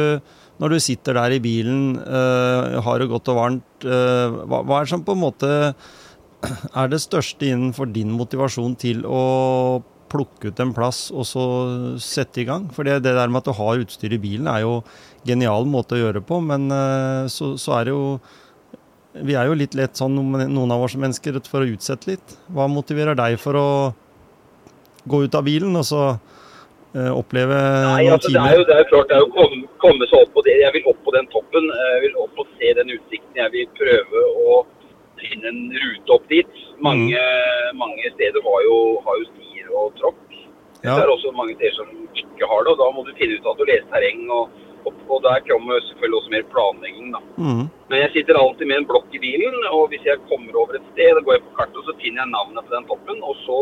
når 0.62 0.72
du, 0.72 0.78
sitter 0.80 1.18
der 1.18 1.36
i 1.36 1.42
bilen, 1.44 1.98
uh, 2.00 2.80
har 2.80 2.98
det 2.98 3.10
godt 3.10 3.28
og 3.28 3.36
varmt, 3.36 3.84
uh, 3.84 4.40
hva, 4.48 4.62
hva, 4.64 4.80
er 4.80 4.88
det 4.88 4.94
som 4.94 5.04
på 5.04 5.12
en 5.12 5.22
måte 5.26 5.50
er 6.80 6.88
det 6.88 7.02
største 7.04 7.50
innenfor 7.50 7.92
din 7.92 8.16
motivasjon 8.16 8.78
til 8.80 9.04
å 9.04 9.20
plukke 10.10 10.50
ut 10.50 10.62
en 10.62 10.72
plass 10.76 11.06
og 11.12 11.26
så 11.28 11.44
sette 12.02 12.42
i 12.42 12.46
gang. 12.48 12.68
For 12.74 12.86
det, 12.86 13.00
det 13.06 13.14
der 13.16 13.30
med 13.32 13.42
at 13.42 13.50
du 13.50 13.56
har 13.58 13.82
utstyr 13.82 14.14
i 14.16 14.22
bilen 14.22 14.48
er 14.50 14.64
jo 14.64 14.80
genial 15.26 15.66
måte 15.68 15.96
å 15.96 16.00
gjøre 16.00 16.20
det 16.20 16.26
på, 16.28 16.40
men 16.44 16.70
eh, 16.72 17.26
så, 17.32 17.54
så, 17.60 17.78
er 17.78 17.88
det 17.88 17.94
jo 17.94 18.04
Vi 19.26 19.34
er 19.34 19.48
jo 19.48 19.56
litt 19.56 19.74
lett 19.74 19.96
sånn, 19.96 20.16
noen 20.16 20.72
av 20.74 20.84
oss 20.84 20.96
mennesker, 21.00 21.40
for 21.48 21.64
å 21.64 21.70
utsette 21.72 22.10
litt. 22.10 22.36
Hva 22.52 22.68
motiverer 22.68 23.16
deg 23.16 23.38
for 23.40 23.56
å 23.56 23.68
gå 25.08 25.22
ut 25.24 25.38
av 25.38 25.46
bilen 25.46 25.78
og 25.78 25.86
så 25.86 26.02
uh, 26.16 27.12
oppleve 27.14 27.56
Nei, 27.56 28.08
altså, 28.10 28.32
det 28.34 28.42
er 28.42 28.58
jo, 28.58 28.64
det 28.66 28.74
er 28.74 28.82
jo 28.82 28.88
klart 28.90 29.12
det 29.12 29.16
er 29.16 29.24
å 29.24 29.30
komme, 29.32 29.60
komme, 29.80 30.08
seg 30.10 30.20
opp 30.20 30.32
på 30.34 30.44
det. 30.44 30.56
Jeg 30.60 30.74
vil 30.74 30.88
opp 30.90 31.00
på 31.06 31.14
den 31.14 31.30
toppen. 31.32 31.70
Jeg 31.94 32.02
vil 32.04 32.18
opp 32.24 32.42
og 32.42 32.50
se 32.58 32.72
den 32.76 32.92
utsikten. 32.96 33.38
Jeg 33.38 33.54
vil 33.54 33.70
prøve 33.78 34.24
å 34.42 34.58
finne 35.22 35.52
en 35.52 35.62
rute 35.80 36.16
opp 36.18 36.26
dit. 36.32 36.62
Mange, 36.84 37.16
mm. 37.16 37.80
mange 37.80 38.12
steder 38.18 38.44
har 38.44 38.64
jo, 38.66 38.78
har 39.06 39.22
jo 39.22 39.45
og 39.72 39.96
tråkk. 40.00 40.26
Ja. 40.82 40.94
Det 40.94 41.02
er 41.02 41.10
også 41.10 41.32
mange 41.34 41.56
steder 41.56 41.74
som 41.78 41.88
ikke 42.14 42.48
har 42.50 42.62
det, 42.62 42.72
og 42.74 42.80
da 42.82 42.88
må 42.94 43.02
du 43.06 43.16
finne 43.18 43.38
ut 43.38 43.50
at 43.50 43.58
du 43.58 43.64
leser 43.66 43.88
terreng. 43.92 44.22
og, 44.30 44.62
og, 44.86 44.92
og 45.10 45.22
der 45.24 45.42
kommer 45.48 45.80
selvfølgelig 45.88 46.18
også 46.20 46.34
mer 46.34 46.46
planlegging. 46.52 47.08
da. 47.16 47.20
Mm. 47.42 47.64
Men 47.90 47.98
jeg 48.04 48.12
sitter 48.14 48.38
alltid 48.38 48.70
med 48.70 48.78
en 48.82 48.88
blokk 48.92 49.10
i 49.14 49.22
bilen, 49.22 49.56
og 49.72 49.88
hvis 49.90 50.04
jeg 50.06 50.22
kommer 50.30 50.60
over 50.60 50.78
et 50.78 50.86
sted, 50.92 51.22
går 51.24 51.36
jeg 51.36 51.44
på 51.46 51.56
kartet 51.58 51.80
og 51.80 51.88
så 51.88 51.96
finner 52.02 52.22
jeg 52.22 52.34
navnet 52.34 52.68
på 52.68 52.76
den 52.76 52.88
toppen. 52.90 53.22
og 53.22 53.36
så 53.46 53.58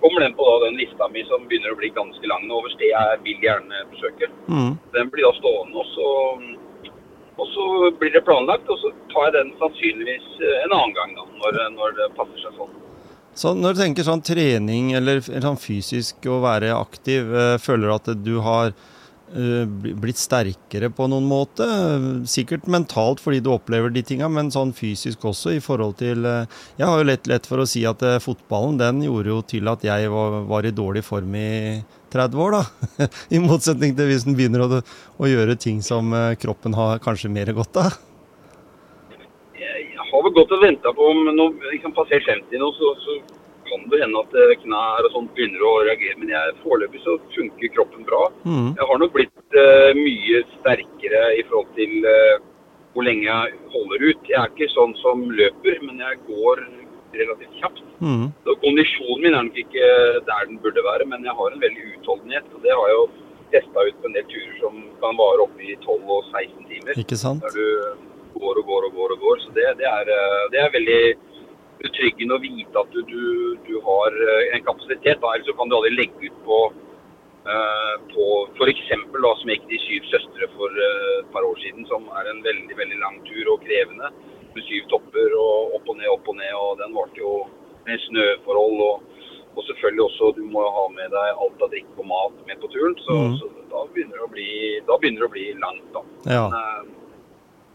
kommer 0.00 0.20
den 0.20 0.34
på 0.38 0.46
da, 0.46 0.66
den 0.66 0.78
lista 0.80 1.08
mi 1.12 1.24
som 1.26 1.46
begynner 1.50 1.74
å 1.74 1.80
bli 1.80 1.90
ganske 2.00 2.30
lang 2.30 2.46
over 2.54 2.70
sted 2.74 2.92
jeg 2.92 3.20
vil 3.26 3.46
gjerne 3.48 3.84
besøke. 3.92 4.30
Mm. 4.46 4.72
Den 4.96 5.12
blir 5.12 5.26
da 5.26 5.32
stående, 5.40 5.82
og 5.82 5.86
så, 5.94 6.08
og 7.36 7.46
så 7.54 7.64
blir 8.00 8.14
det 8.14 8.24
planlagt. 8.28 8.70
Og 8.72 8.78
så 8.82 8.92
tar 9.12 9.28
jeg 9.28 9.38
den 9.40 9.56
sannsynligvis 9.60 10.28
en 10.64 10.76
annen 10.76 10.94
gang, 10.96 11.16
da, 11.18 11.26
når, 11.42 11.64
når 11.76 11.98
det 11.98 12.12
passer 12.16 12.46
seg 12.46 12.60
sånn. 12.60 12.76
Så 13.38 13.52
når 13.54 13.74
du 13.74 13.82
tenker 13.84 14.06
sånn 14.06 14.22
trening 14.24 14.94
eller 14.98 15.20
sånn 15.22 15.58
fysisk 15.60 16.26
å 16.26 16.40
være 16.42 16.72
aktiv, 16.74 17.28
eh, 17.30 17.56
føler 17.62 17.86
du 17.86 17.94
at 17.94 18.08
du 18.24 18.32
har 18.42 18.72
eh, 18.72 19.68
blitt 20.02 20.18
sterkere 20.18 20.90
på 20.90 21.06
noen 21.06 21.28
måte? 21.30 21.68
Sikkert 22.26 22.66
mentalt 22.66 23.22
fordi 23.22 23.38
du 23.44 23.52
opplever 23.54 23.94
de 23.94 24.02
tinga, 24.02 24.26
men 24.32 24.50
sånn 24.50 24.72
fysisk 24.74 25.28
også 25.30 25.54
i 25.54 25.62
forhold 25.62 26.00
til 26.02 26.26
eh, 26.26 26.58
Jeg 26.80 26.90
har 26.90 26.98
jo 26.98 27.06
lett, 27.12 27.30
lett 27.30 27.46
for 27.46 27.62
å 27.62 27.68
si 27.68 27.84
at 27.86 28.02
fotballen 28.24 28.80
den 28.82 29.06
gjorde 29.06 29.34
jo 29.36 29.38
til 29.54 29.70
at 29.70 29.86
jeg 29.86 30.10
var, 30.10 30.42
var 30.50 30.66
i 30.66 30.74
dårlig 30.74 31.06
form 31.06 31.38
i 31.38 31.48
30 32.10 32.42
år, 32.42 32.58
da. 32.58 33.06
I 33.36 33.44
motsetning 33.44 33.94
til 33.94 34.10
hvis 34.10 34.26
en 34.26 34.34
begynner 34.34 34.66
å, 34.66 34.82
å, 34.82 35.30
gjøre 35.30 35.60
ting 35.62 35.78
som 35.84 36.10
kroppen 36.42 36.74
har 36.74 36.98
kanskje 37.04 37.30
mer 37.30 37.54
godt 37.54 37.84
av 37.84 38.07
har 40.18 40.26
vel 40.26 40.36
gått 40.36 40.54
og 40.56 40.64
venta 40.64 40.92
på 40.94 41.10
om 41.12 41.28
når 41.30 41.70
liksom 41.72 41.94
passerer 41.96 42.24
50 42.26 42.62
nå, 42.62 42.72
så, 42.78 42.94
så, 43.04 43.20
kan 43.68 43.82
det 43.92 43.98
hende 44.00 44.20
at 44.24 44.36
eh, 44.40 44.54
knær 44.62 45.04
og 45.04 45.12
sånt 45.12 45.34
begynner 45.36 45.60
å 45.68 45.72
reagere. 45.84 46.16
Men 46.16 46.30
jeg, 46.32 46.54
foreløpig 46.62 47.02
så 47.04 47.18
funker 47.34 47.72
kroppen 47.74 48.06
bra. 48.08 48.22
Mm. 48.48 48.70
Jeg 48.78 48.86
har 48.88 49.02
nok 49.02 49.12
blitt 49.12 49.58
uh, 49.60 49.90
mye 49.98 50.40
sterkere 50.54 51.20
i 51.36 51.42
forhold 51.50 51.74
til 51.76 52.08
uh, 52.08 52.38
hvor 52.94 53.04
lenge 53.04 53.28
jeg 53.28 53.58
holder 53.74 54.06
ut. 54.06 54.24
Jeg 54.30 54.40
er 54.40 54.54
ikke 54.54 54.70
sånn 54.72 54.96
som 55.02 55.26
løper, 55.28 55.82
men 55.84 56.00
jeg 56.00 56.20
går 56.30 56.64
relativt 57.18 57.60
kjapt. 57.60 57.84
Mm. 58.00 58.26
Så 58.46 58.56
Kondisjonen 58.64 59.24
min 59.26 59.36
er 59.36 59.46
nok 59.46 59.60
ikke 59.60 59.86
der 60.28 60.48
den 60.48 60.60
burde 60.64 60.84
være, 60.88 61.08
men 61.12 61.28
jeg 61.28 61.36
har 61.36 61.52
en 61.52 61.64
veldig 61.68 61.88
utholdenhet. 61.92 62.48
og 62.54 62.64
Det 62.64 62.72
har 62.72 62.88
jeg 62.88 63.00
jo 63.02 63.06
testa 63.52 63.84
ut 63.84 64.00
på 64.00 64.08
en 64.08 64.16
del 64.16 64.28
turer 64.32 64.58
som 64.60 64.82
kan 65.02 65.20
vare 65.20 65.44
oppe 65.44 65.64
i 65.64 65.76
12 65.84 66.12
og 66.16 66.32
16 66.32 66.68
timer. 66.72 67.00
Ikke 67.04 67.20
sant? 67.20 67.44
Der 67.44 67.56
du 67.56 68.07
går 68.34 68.60
og 68.60 68.66
går 68.70 68.86
og 68.88 68.92
går. 68.98 69.14
og 69.14 69.24
går. 69.24 69.40
Så 69.44 69.54
det, 69.56 69.66
det, 69.80 69.88
er, 69.88 70.12
eh, 70.14 70.44
det 70.52 70.60
er, 70.62 70.74
veldig 70.76 71.02
betryggende 71.78 72.36
å 72.36 72.42
vite 72.42 72.82
at 72.82 72.94
du, 72.94 73.00
du, 73.06 73.24
du 73.68 73.74
har 73.86 74.18
eh, 74.26 74.54
en 74.56 74.64
kapasitet. 74.66 75.20
Da. 75.22 75.34
Ellers 75.34 75.58
kan 75.58 75.70
du 75.70 75.76
aldri 75.78 75.94
legge 75.96 76.30
ut 76.30 76.40
på, 76.46 76.58
uh, 77.48 77.94
på 78.14 78.26
f.eks. 78.56 78.88
som 79.12 79.52
gikk 79.52 79.68
De 79.70 79.82
syv 79.84 80.08
søstre 80.12 80.50
for 80.56 80.82
et 80.88 81.30
par 81.34 81.46
år 81.46 81.60
siden, 81.64 81.86
som 81.90 82.08
er 82.20 82.32
en 82.32 82.42
veldig 82.46 82.80
veldig 82.82 82.98
lang 83.04 83.22
tur 83.28 83.54
og 83.54 83.62
krevende. 83.66 84.10
Med 84.56 84.66
syv 84.66 84.88
topper 84.90 85.38
og 85.38 85.78
opp 85.78 85.92
og 85.92 86.00
ned, 86.00 86.10
opp 86.10 86.28
og 86.32 86.40
ned. 86.40 86.52
og 86.56 86.82
Den 86.82 86.96
varte 86.96 87.22
jo 87.22 87.38
med 87.86 88.04
snøforhold. 88.08 88.82
og 88.90 89.14
og 89.58 89.64
selvfølgelig 89.66 90.04
også, 90.04 90.26
du 90.36 90.44
må 90.54 90.62
ha 90.70 90.84
med 90.94 91.08
deg 91.10 91.40
alt 91.42 91.62
av 91.64 91.70
drikke 91.72 91.96
og 91.98 92.06
mat 92.06 92.34
med 92.46 92.60
på 92.62 92.68
turen. 92.70 92.92
Så, 93.02 93.14
mm. 93.18 93.32
så 93.40 93.48
da, 93.72 93.80
begynner 93.94 94.28
bli, 94.30 94.50
da 94.86 94.98
begynner 95.00 95.24
det 95.24 95.26
å 95.26 95.34
bli 95.34 95.46
langt, 95.58 95.88
da. 95.96 96.02
Ja. 96.30 96.44
Men, 96.52 96.92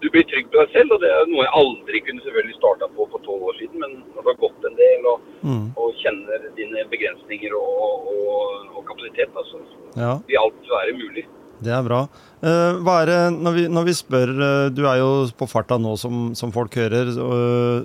du 0.03 0.10
blir 0.12 0.25
trygg 0.27 0.50
på 0.51 0.60
deg 0.60 0.74
selv, 0.75 0.95
og 0.95 1.03
det 1.03 1.10
er 1.15 1.29
noe 1.31 1.45
jeg 1.45 1.55
aldri 1.62 2.01
kunne 2.03 2.24
selvfølgelig 2.25 2.57
starta 2.57 2.89
på 2.91 3.05
for 3.12 3.24
tolv 3.24 3.45
år 3.51 3.55
siden. 3.60 3.79
Men 3.79 3.93
når 4.15 4.25
du 4.25 4.31
har 4.31 4.41
gått 4.41 4.67
en 4.67 4.75
del 4.79 5.07
og, 5.12 5.29
mm. 5.48 5.62
og 5.79 6.01
kjenner 6.01 6.50
dine 6.57 6.83
begrensninger 6.91 7.55
og, 7.55 8.10
og, 8.12 8.65
og 8.74 8.83
kapasitet, 8.89 9.31
da, 9.31 9.45
så 9.48 9.62
ja. 9.95 10.12
vil 10.27 10.41
alt 10.41 10.72
være 10.74 10.98
mulig. 11.00 11.24
Det 11.63 11.72
er 11.72 11.86
bra. 11.86 12.01
Uh, 12.43 12.81
hva 12.83 12.98
er 13.00 13.12
det, 13.12 13.19
når 13.38 13.55
vi, 13.55 13.63
når 13.72 13.86
vi 13.88 13.93
spør 13.95 14.31
uh, 14.36 14.65
Du 14.75 14.81
er 14.89 14.98
jo 15.00 15.12
på 15.39 15.48
farta 15.48 15.77
nå, 15.79 15.93
som, 16.01 16.33
som 16.36 16.51
folk 16.51 16.75
hører. 16.81 17.13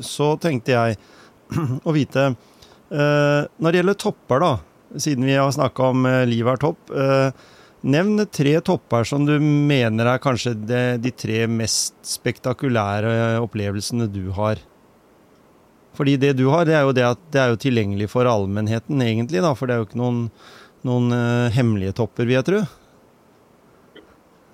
Så 0.03 0.33
tenkte 0.43 0.75
jeg 0.75 0.99
å 1.89 1.95
vite 1.95 2.33
Når 2.89 3.69
det 3.69 3.79
gjelder 3.79 3.97
topper, 4.01 4.43
da, 4.43 4.51
siden 4.99 5.29
vi 5.29 5.37
har 5.37 5.53
snakka 5.55 5.93
om 5.93 6.09
livet 6.27 6.57
er 6.57 6.63
topp. 6.63 6.93
Nevn 7.87 8.19
tre 8.35 8.57
topper 8.67 9.05
som 9.07 9.23
du 9.27 9.37
mener 9.41 10.09
er 10.11 10.19
kanskje 10.19 10.55
de, 10.67 10.81
de 10.99 11.13
tre 11.15 11.45
mest 11.47 11.95
spektakulære 12.03 13.39
opplevelsene 13.45 14.09
du 14.11 14.31
har. 14.35 14.59
Fordi 15.99 16.17
det 16.19 16.33
du 16.39 16.49
har, 16.51 16.65
det 16.67 16.75
er 16.75 16.83
jo, 16.87 16.93
det 16.95 17.05
at 17.07 17.23
det 17.35 17.41
er 17.43 17.53
jo 17.55 17.61
tilgjengelig 17.63 18.09
for 18.11 18.27
allmennheten, 18.27 18.99
egentlig. 19.03 19.43
da, 19.43 19.55
For 19.55 19.67
det 19.71 19.75
er 19.77 19.83
jo 19.83 19.89
ikke 19.91 20.03
noen 20.03 20.25
noen 20.87 21.11
uh, 21.11 21.49
hemmelige 21.51 21.91
topper, 21.99 22.23
vil 22.29 22.37
jeg 22.39 22.47
tro. 22.47 22.61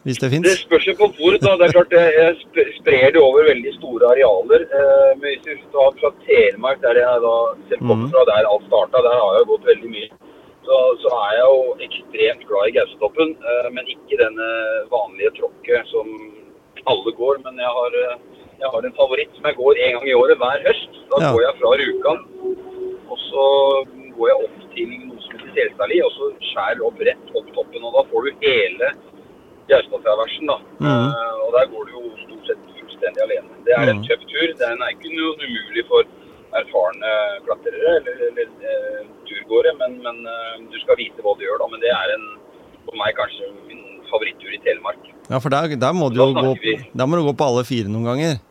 Hvis 0.04 0.18
det 0.20 0.28
Det 0.28 0.32
fins. 0.32 0.62
spørs 0.64 0.86
jo 0.88 0.94
på 1.00 1.08
hvor. 1.16 1.36
da. 1.40 1.52
Det 1.60 1.66
er 1.68 1.72
klart 1.72 1.92
jeg, 1.96 2.36
sp- 2.44 2.70
sprer 2.78 3.12
det 3.12 3.20
over 3.20 3.44
veldig 3.48 3.72
store 3.78 4.08
arealer. 4.12 4.64
Eh, 4.68 5.12
men 5.16 5.24
hvis 5.30 5.44
du 5.44 5.68
tar 5.72 5.94
fra 6.00 6.10
Telemark, 6.26 6.80
der 6.84 7.00
jeg 7.00 7.22
da 7.24 7.34
selv 7.70 7.80
kommer 7.80 8.04
Mhm. 8.04 8.10
fra, 8.12 8.24
der 8.28 8.48
alt 8.50 8.66
starta, 8.68 9.00
der 9.06 9.16
har 9.20 9.38
jeg 9.38 9.46
gått 9.52 9.64
veldig 9.70 9.90
mye. 9.94 10.08
Så, 10.64 10.76
så 11.02 11.10
er 11.12 11.32
jeg 11.36 11.44
jo 11.44 11.74
ekstremt 11.86 12.44
glad 12.48 12.68
i 12.70 12.74
Gausetoppen, 12.78 13.34
eh, 13.36 13.66
men 13.74 13.84
ikke 13.94 14.16
denne 14.16 14.48
vanlige 14.92 15.30
tråkket 15.38 15.90
som 15.92 16.08
alle 16.88 17.12
går. 17.18 17.42
Men 17.44 17.58
jeg 17.60 17.72
har, 17.78 17.96
eh, 18.04 18.16
jeg 18.62 18.70
har 18.72 18.86
en 18.88 18.96
favoritt 18.96 19.34
som 19.36 19.44
jeg 19.50 19.58
går 19.60 19.80
en 19.86 19.92
gang 19.98 20.06
i 20.08 20.14
året 20.16 20.38
hver 20.40 20.64
høst. 20.68 20.92
Da 21.10 21.16
Ja. 21.20 21.32
går 21.34 21.42
jeg 21.44 21.54
fra 21.60 21.74
Rjukan, 21.80 22.20
og 23.12 23.18
så 23.28 23.44
går 24.16 24.26
jeg 24.32 24.38
opp 24.46 24.58
til 24.74 24.88
noe 25.04 25.20
som 25.20 25.36
heter 25.38 25.52
Selstadli, 25.58 26.00
og 26.06 26.10
så 26.16 26.24
skjærer 26.50 26.86
opp 26.88 26.98
rett 27.08 27.26
opp 27.36 27.48
toppen. 27.54 27.84
Og 27.84 27.92
da 27.98 28.02
får 28.10 28.20
du 28.24 28.30
hele 28.48 28.88
Gaustadtraversen, 29.68 30.46
da. 30.48 30.56
Mhm. 30.80 31.08
Eh, 31.12 31.36
og 31.44 31.50
der 31.56 31.66
går 31.72 31.82
du 31.88 31.92
jo 31.92 32.02
stort 32.24 32.46
sett 32.48 32.60
fullstendig 32.72 33.20
alene. 33.26 33.48
Det 33.64 33.72
er 33.76 33.84
en 33.90 33.96
Mhm. 34.00 34.04
tøff 34.08 34.22
tur. 34.32 34.48
Den 34.64 34.82
er 34.82 34.90
ikke 34.96 35.12
noe 35.12 35.36
umulig 35.44 35.84
for 35.88 36.02
erfarne 36.60 37.12
klatrere 37.46 37.96
eller, 37.98 38.22
eller 38.28 38.70
eh, 38.70 39.02
turgåere, 39.28 39.74
men, 39.80 39.98
men 40.04 40.22
eh, 40.30 40.56
du 40.70 40.78
skal 40.82 40.98
vite 41.00 41.24
hva 41.24 41.34
du 41.38 41.44
gjør 41.46 41.62
da. 41.62 41.70
Men 41.72 41.84
det 41.84 41.92
er 41.92 42.14
en, 42.16 42.26
for 42.86 42.98
meg 43.00 43.16
kanskje 43.18 43.50
min 43.68 43.84
favorittur 44.10 44.54
i 44.54 44.62
Telemark. 44.64 45.12
Ja, 45.30 45.40
for 45.40 45.52
der, 45.54 45.76
der, 45.80 45.94
må 45.96 46.10
du 46.12 46.20
jo 46.20 46.32
gå, 46.36 46.56
må 47.06 47.16
du 47.16 47.24
gå 47.30 47.36
på 47.38 47.48
alle 47.48 47.64
fire 47.68 47.90
noen 47.90 48.10
ganger. 48.12 48.42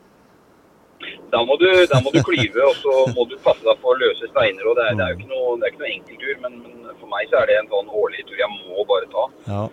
Da 1.33 1.41
må 1.41 1.55
du, 1.57 1.67
da 1.89 1.99
må 2.05 2.11
du 2.13 2.19
klyve, 2.25 2.61
og 2.61 2.75
så 2.77 2.95
må 3.15 3.25
du 3.29 3.35
passe 3.43 3.65
deg 3.65 3.79
for 3.81 3.95
å 3.95 4.01
løse 4.01 4.29
steiner. 4.29 4.67
og 4.69 4.77
Det 4.77 4.83
er, 4.85 4.97
det 4.99 5.05
er 5.05 5.13
jo 5.13 5.19
ikke 5.19 5.31
noe, 5.31 5.55
det 5.61 5.69
er 5.69 5.95
ikke 5.95 6.17
noe 6.19 6.35
men, 6.43 6.59
men 6.61 6.99
for 6.99 7.09
meg 7.11 7.31
så 7.31 7.39
er 7.41 7.49
det 7.49 7.55
en 7.61 7.71
sånn 7.71 7.89
årlig 8.03 8.25
tur 8.29 8.41
jeg 8.41 8.51
må 8.53 8.85
bare 8.89 9.09
ta. 9.13 9.23
Ja. 9.47 9.63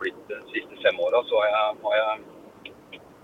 Blitt 0.00 0.22
de 0.30 0.38
siste 0.54 0.78
fem 0.84 1.02
åra, 1.04 1.20
så 1.28 1.42
har 1.42 1.50
jeg, 1.50 1.76
har 1.84 1.98
jeg, 2.00 2.22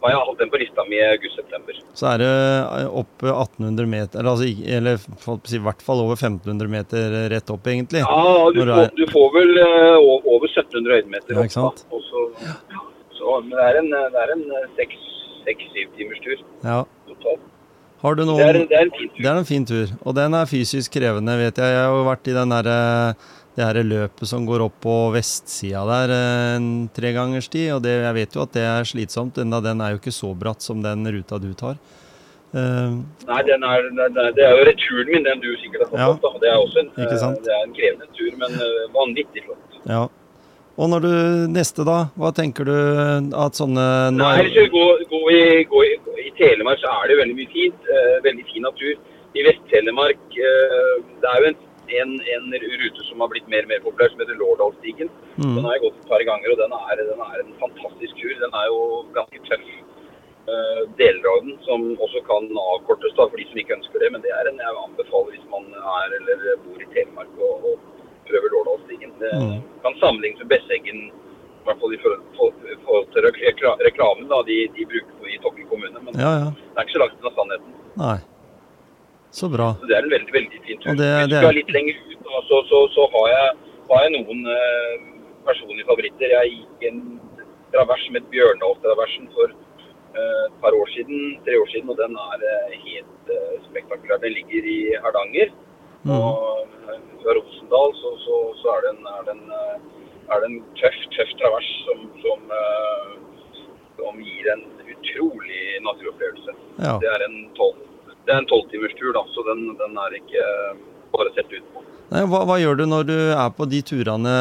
har 0.02 0.12
jeg 0.14 0.20
hatt 0.28 0.38
den 0.42 0.50
på 0.52 0.58
lista 0.62 0.84
mi 0.88 0.96
i 1.00 1.04
august-september. 1.12 1.78
Så 1.98 2.06
er 2.12 2.18
det 2.22 2.28
eh, 2.28 2.88
opp 3.00 3.24
1800 3.26 3.86
meter, 3.90 4.20
eller, 4.20 4.30
altså, 4.36 4.46
eller 4.78 5.00
si, 5.02 5.56
i 5.58 5.62
hvert 5.64 5.82
fall 5.82 6.02
over 6.04 6.14
1500 6.20 6.70
meter 6.70 7.16
rett 7.32 7.50
opp, 7.54 7.66
egentlig. 7.66 8.04
Ja, 8.04 8.22
du 8.54 8.60
får, 8.62 8.72
er- 8.78 8.94
du 8.96 9.04
får 9.10 9.28
vel 9.34 9.52
uh, 9.58 9.96
over 10.34 10.46
1700 10.46 10.98
høydemeter. 11.00 11.34
Ja, 11.34 11.66
opp, 11.66 11.82
da. 11.82 11.96
Og 11.98 12.04
så, 12.06 12.24
så, 13.18 13.38
men 13.42 13.56
det 13.58 13.66
er 13.72 13.80
en, 13.82 13.90
det 14.14 14.22
er 14.24 14.34
en 14.36 14.44
seks-syv 14.78 15.94
timers 15.98 16.20
tur 16.24 16.38
Ja. 16.64 16.82
totalt. 17.08 17.44
Har 17.98 18.14
du 18.14 18.22
noen 18.28 18.38
Det 18.38 18.46
er, 18.46 18.56
en- 18.60 18.68
det 18.70 18.76
er 18.78 18.84
en 18.86 18.92
fin 18.94 19.08
tur. 19.10 19.18
Det 19.24 19.26
er 19.32 19.38
en 19.42 19.48
fin 19.48 19.64
tur, 19.66 19.86
og 20.06 20.14
den 20.14 20.34
er 20.38 20.46
fysisk 20.46 20.92
krevende, 20.94 21.34
vet 21.40 21.58
jeg. 21.58 21.72
Jeg 21.74 21.82
har 21.88 21.96
jo 21.98 22.04
vært 22.06 22.28
i 22.30 22.36
den 22.36 22.52
derre 22.54 22.76
det 23.58 23.66
her 23.66 23.82
løpet 23.82 24.30
som 24.30 24.44
går 24.46 24.62
opp 24.68 24.76
på 24.84 24.96
vestsida 25.14 25.82
der 25.88 26.12
eh, 26.14 26.56
en 26.56 26.68
tregangers 26.94 27.50
tid, 27.50 27.72
og 27.74 27.82
det, 27.82 27.96
jeg 28.04 28.16
vet 28.20 28.36
jo 28.36 28.44
at 28.44 28.52
det 28.54 28.66
er 28.70 28.86
slitsomt, 28.86 29.40
enda 29.42 29.58
den 29.64 29.82
er 29.82 29.94
jo 29.94 30.02
ikke 30.02 30.14
så 30.14 30.30
bratt 30.38 30.62
som 30.62 30.84
den 30.84 31.02
ruta 31.16 31.40
du 31.42 31.50
tar. 31.58 31.80
Uh, 32.48 33.02
Nei, 33.28 33.42
den 33.44 33.64
er, 33.66 33.82
den 33.92 34.14
er, 34.16 34.30
det 34.32 34.44
er 34.46 34.54
jo 34.56 34.62
returen 34.70 35.10
min, 35.12 35.26
den 35.26 35.42
du 35.42 35.50
sikkert 35.60 35.82
har 35.82 35.90
fått 35.90 36.00
Ja. 36.00 36.06
opp. 36.14 36.22
da. 36.22 36.30
Det 36.40 36.48
er 36.48 36.62
også 36.62 36.78
en, 36.80 36.88
eh, 36.96 37.42
det 37.44 37.52
er 37.52 37.66
en 37.66 37.74
krevende 37.76 38.08
tur, 38.16 38.30
men 38.40 38.56
vanvittig 38.94 39.44
flott. 39.44 39.82
ja. 39.84 40.06
Og 40.78 40.86
når 40.92 41.00
du 41.02 41.12
neste, 41.50 41.82
da? 41.82 41.98
Hva 42.14 42.30
tenker 42.30 42.68
du 42.68 42.74
at 43.34 43.58
sånne 43.58 44.14
Nei, 44.14 44.34
hvis 44.46 44.54
du 44.54 44.68
går, 44.70 45.00
går, 45.10 45.30
i, 45.34 45.64
går 45.66 45.86
i, 45.88 45.94
I 46.28 46.30
Telemark 46.38 46.78
så 46.78 46.92
er 47.00 47.10
det 47.10 47.16
veldig 47.18 47.34
mye 47.34 47.50
fint. 47.50 47.88
Uh, 47.90 48.16
veldig 48.22 48.44
fin 48.46 48.62
natur. 48.62 48.94
I 49.34 49.42
Vest-Telemark 49.48 50.38
uh, 50.38 50.92
det 51.18 51.32
er 51.32 51.42
jo 51.42 51.48
en, 51.50 51.58
en, 52.00 52.14
en 52.34 52.46
rute 52.62 53.04
som 53.08 53.20
har 53.24 53.30
blitt 53.32 53.48
mer 53.52 53.66
og 53.66 53.72
mer 53.72 53.82
populær, 53.84 54.10
som 54.12 54.22
heter 54.22 54.38
Lårdalsstigen. 54.40 55.10
Den 55.38 55.52
mm, 55.56 55.64
har 55.64 55.76
jeg 55.76 55.84
gått 55.86 56.00
et 56.00 56.10
par 56.12 56.24
ganger, 56.30 56.54
og 56.54 56.58
den 56.62 56.74
er, 56.78 57.02
den 57.10 57.22
er 57.26 57.42
en 57.44 57.54
fantastisk 57.62 58.18
tur. 58.20 58.34
Den 58.42 58.56
er 58.62 58.66
jo 58.72 58.80
ganske 59.16 59.44
tøff. 59.50 59.68
Uh, 60.48 60.82
deler 60.96 61.26
av 61.28 61.42
den 61.44 61.58
som 61.66 61.82
også 62.00 62.22
kan 62.24 62.46
avkortes 62.56 63.12
da, 63.18 63.26
for 63.28 63.36
de 63.36 63.44
som 63.50 63.58
ikke 63.60 63.74
ønsker 63.76 64.00
det. 64.00 64.08
Men 64.14 64.22
det 64.24 64.32
er 64.32 64.48
en 64.48 64.62
jeg 64.64 64.78
anbefaler 64.84 65.34
hvis 65.36 65.48
man 65.52 65.66
er 65.76 66.14
eller 66.18 66.46
bor 66.64 66.80
i 66.80 66.88
Telemark 66.94 67.42
og, 67.44 67.66
og 67.68 68.06
prøver 68.30 68.54
Lårdalsstigen. 68.56 69.12
Det 69.20 69.32
Mm. 69.38 69.58
kan 69.84 69.94
sammenlignes 70.00 70.40
med 70.40 70.48
Besseggen, 70.54 70.98
i 71.12 71.64
hvert 71.68 71.80
fall 71.82 71.94
i 71.94 72.00
forhold, 72.00 73.12
til 73.12 73.28
reklamen 73.88 74.28
da, 74.32 74.40
de, 74.48 74.56
de 74.76 74.88
bruker 74.88 75.28
i 75.28 75.38
Tokken 75.44 75.68
kommune. 75.68 76.00
Men 76.00 76.16
Ja, 76.16 76.32
ja. 76.44 76.48
det 76.56 76.76
er 76.76 76.86
ikke 76.86 76.96
så 76.96 77.02
langt 77.04 77.20
unna 77.20 77.34
sannheten. 77.36 77.72
Nei. 78.00 78.18
Så 79.30 79.48
bra. 79.52 79.74
Så 79.80 79.86
det 79.90 79.96
er 79.98 80.02
en 80.06 80.10
veldig 80.16 80.32
veldig 80.32 80.60
fin 80.66 80.78
tur. 80.80 80.94
Det- 80.96 81.08
Hvis 81.18 81.28
du 81.28 81.36
skal 81.36 81.54
litt 81.54 81.70
lenger 81.76 81.94
ut, 82.12 82.18
da, 82.24 82.40
så, 82.48 82.56
så, 82.70 82.78
så 82.94 83.02
har, 83.12 83.26
jeg, 83.28 83.48
har 83.90 84.02
jeg 84.04 84.12
noen 84.16 84.40
eh, 84.56 84.94
personlige 85.48 85.86
favoritter. 85.90 86.28
Jeg 86.32 86.52
gikk 86.56 86.86
en 86.92 87.00
travers 87.72 88.04
som 88.06 88.14
het 88.16 88.28
Bjørndalstraversen 88.32 89.28
for 89.36 89.52
eh, 89.52 90.44
et 90.48 90.56
par 90.62 90.72
år 90.80 90.88
siden, 90.96 91.36
tre 91.44 91.58
år 91.60 91.68
siden, 91.74 91.90
og 91.92 91.96
den 92.00 92.16
er 92.16 92.46
eh, 92.52 92.76
helt 92.86 93.32
eh, 93.36 93.56
spektakulær. 93.68 94.20
Den 94.24 94.32
ligger 94.38 94.62
i 94.74 94.78
Hardanger. 95.04 95.52
Mm. 96.08 96.14
Og 96.16 96.66
eh, 96.88 97.00
fra 97.22 97.36
Rosendal 97.36 97.92
så, 98.00 98.14
så, 98.24 98.36
så 98.62 98.74
er, 98.76 98.80
det 98.86 98.90
en, 98.96 99.04
er, 99.12 99.22
det 99.28 99.34
en, 99.36 99.44
eh, 99.60 99.76
er 100.32 100.40
det 100.44 100.48
en 100.54 100.60
tøff, 100.80 100.98
tøff 101.16 101.36
travers 101.40 101.68
som, 101.84 102.06
som, 102.24 102.40
som 103.98 104.20
gir 104.24 104.48
en 104.54 104.64
utrolig 104.94 105.62
naturopplevelse. 105.84 106.54
Ja. 106.80 106.96
Det 107.02 107.08
er 107.12 107.24
en 107.28 107.38
tolv 107.58 107.84
det 108.28 108.34
er 108.34 108.42
en 108.42 108.48
tolvtimerstur, 108.50 109.12
da, 109.16 109.22
så 109.32 109.42
den, 109.46 109.62
den 109.80 109.94
er 109.96 110.16
ikke 110.18 110.44
eh, 110.44 110.80
bare 111.14 111.30
sett 111.32 111.48
ut 111.48 111.68
på. 111.72 111.84
Nei, 112.12 112.24
hva, 112.28 112.42
hva 112.48 112.58
gjør 112.60 112.76
du 112.76 112.82
når 112.88 113.06
du 113.08 113.16
er 113.32 113.52
på 113.56 113.64
de 113.72 113.80
turene? 113.88 114.34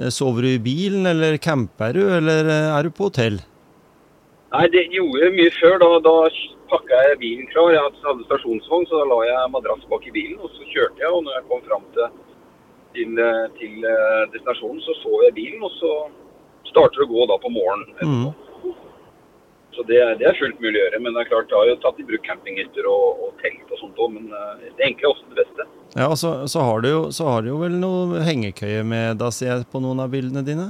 Eh, 0.00 0.08
Sover 0.08 0.46
du 0.46 0.54
i 0.54 0.62
bilen, 0.62 1.04
eller 1.10 1.36
camper 1.36 1.92
du, 1.96 2.00
eller 2.16 2.48
eh, 2.48 2.70
er 2.72 2.88
du 2.88 2.94
på 2.96 3.10
hotell? 3.10 3.36
Nei, 4.54 4.64
det 4.72 4.86
gjorde 4.94 5.20
jeg 5.20 5.34
mye 5.36 5.52
før. 5.58 5.76
Da, 5.82 5.90
da 6.06 6.14
pakka 6.72 7.02
jeg 7.10 7.20
bilen 7.20 7.50
klar. 7.52 7.74
Jeg 7.74 7.84
hadde 7.84 8.24
stasjonsvogn, 8.24 8.88
så 8.88 9.02
da 9.02 9.08
la 9.10 9.20
jeg 9.28 9.52
madrass 9.52 9.84
bak 9.90 10.08
i 10.08 10.14
bilen. 10.14 10.38
Og 10.40 10.52
så 10.56 10.64
kjørte 10.70 11.04
jeg, 11.04 11.10
og 11.10 11.26
når 11.26 11.36
jeg 11.36 11.46
kom 11.50 11.64
fram 11.68 11.84
til, 11.96 12.20
til, 12.96 13.22
til 13.58 13.88
destinasjonen, 14.32 14.80
så 14.86 14.96
så 15.02 15.20
jeg 15.26 15.36
bilen. 15.42 15.64
Og 15.66 15.74
så 15.76 15.92
starter 16.70 17.02
det 17.02 17.08
å 17.08 17.12
gå 17.12 17.26
da 17.32 17.40
på 17.42 17.52
morgenen 17.52 17.98
etterpå. 17.98 18.53
Så 19.74 19.82
det, 19.88 19.98
det 20.20 20.26
er 20.28 20.36
fullt 20.38 20.60
mulig 20.62 20.78
å 20.78 20.84
gjøre. 20.84 21.00
Men 21.02 21.16
det 21.16 21.24
er 21.24 21.30
klart, 21.32 21.50
jeg 21.50 21.58
har 21.58 21.70
jo 21.72 21.76
tatt 21.82 21.98
i 21.98 22.06
bruk 22.06 22.22
campinghytter 22.26 22.86
og, 22.86 23.24
og 23.26 23.32
telt 23.42 23.72
og 23.74 23.80
sånt 23.80 23.98
òg. 24.04 24.12
Men 24.14 24.28
eh, 24.30 24.68
det 24.78 24.86
enkle 24.86 25.08
er 25.08 25.12
ofte 25.16 25.32
det 25.32 25.38
beste. 25.42 25.66
Ja, 25.98 26.06
og 26.10 26.16
så, 26.20 26.30
så, 26.50 26.62
har 26.66 26.80
du 26.84 26.88
jo, 26.92 27.00
så 27.14 27.26
har 27.32 27.42
du 27.42 27.48
jo 27.52 27.58
vel 27.64 27.74
noe 27.82 28.22
hengekøye 28.26 28.84
med, 28.86 29.18
da 29.22 29.30
ser 29.34 29.50
jeg 29.52 29.66
på 29.72 29.82
noen 29.82 30.02
av 30.04 30.10
bildene 30.14 30.44
dine? 30.46 30.68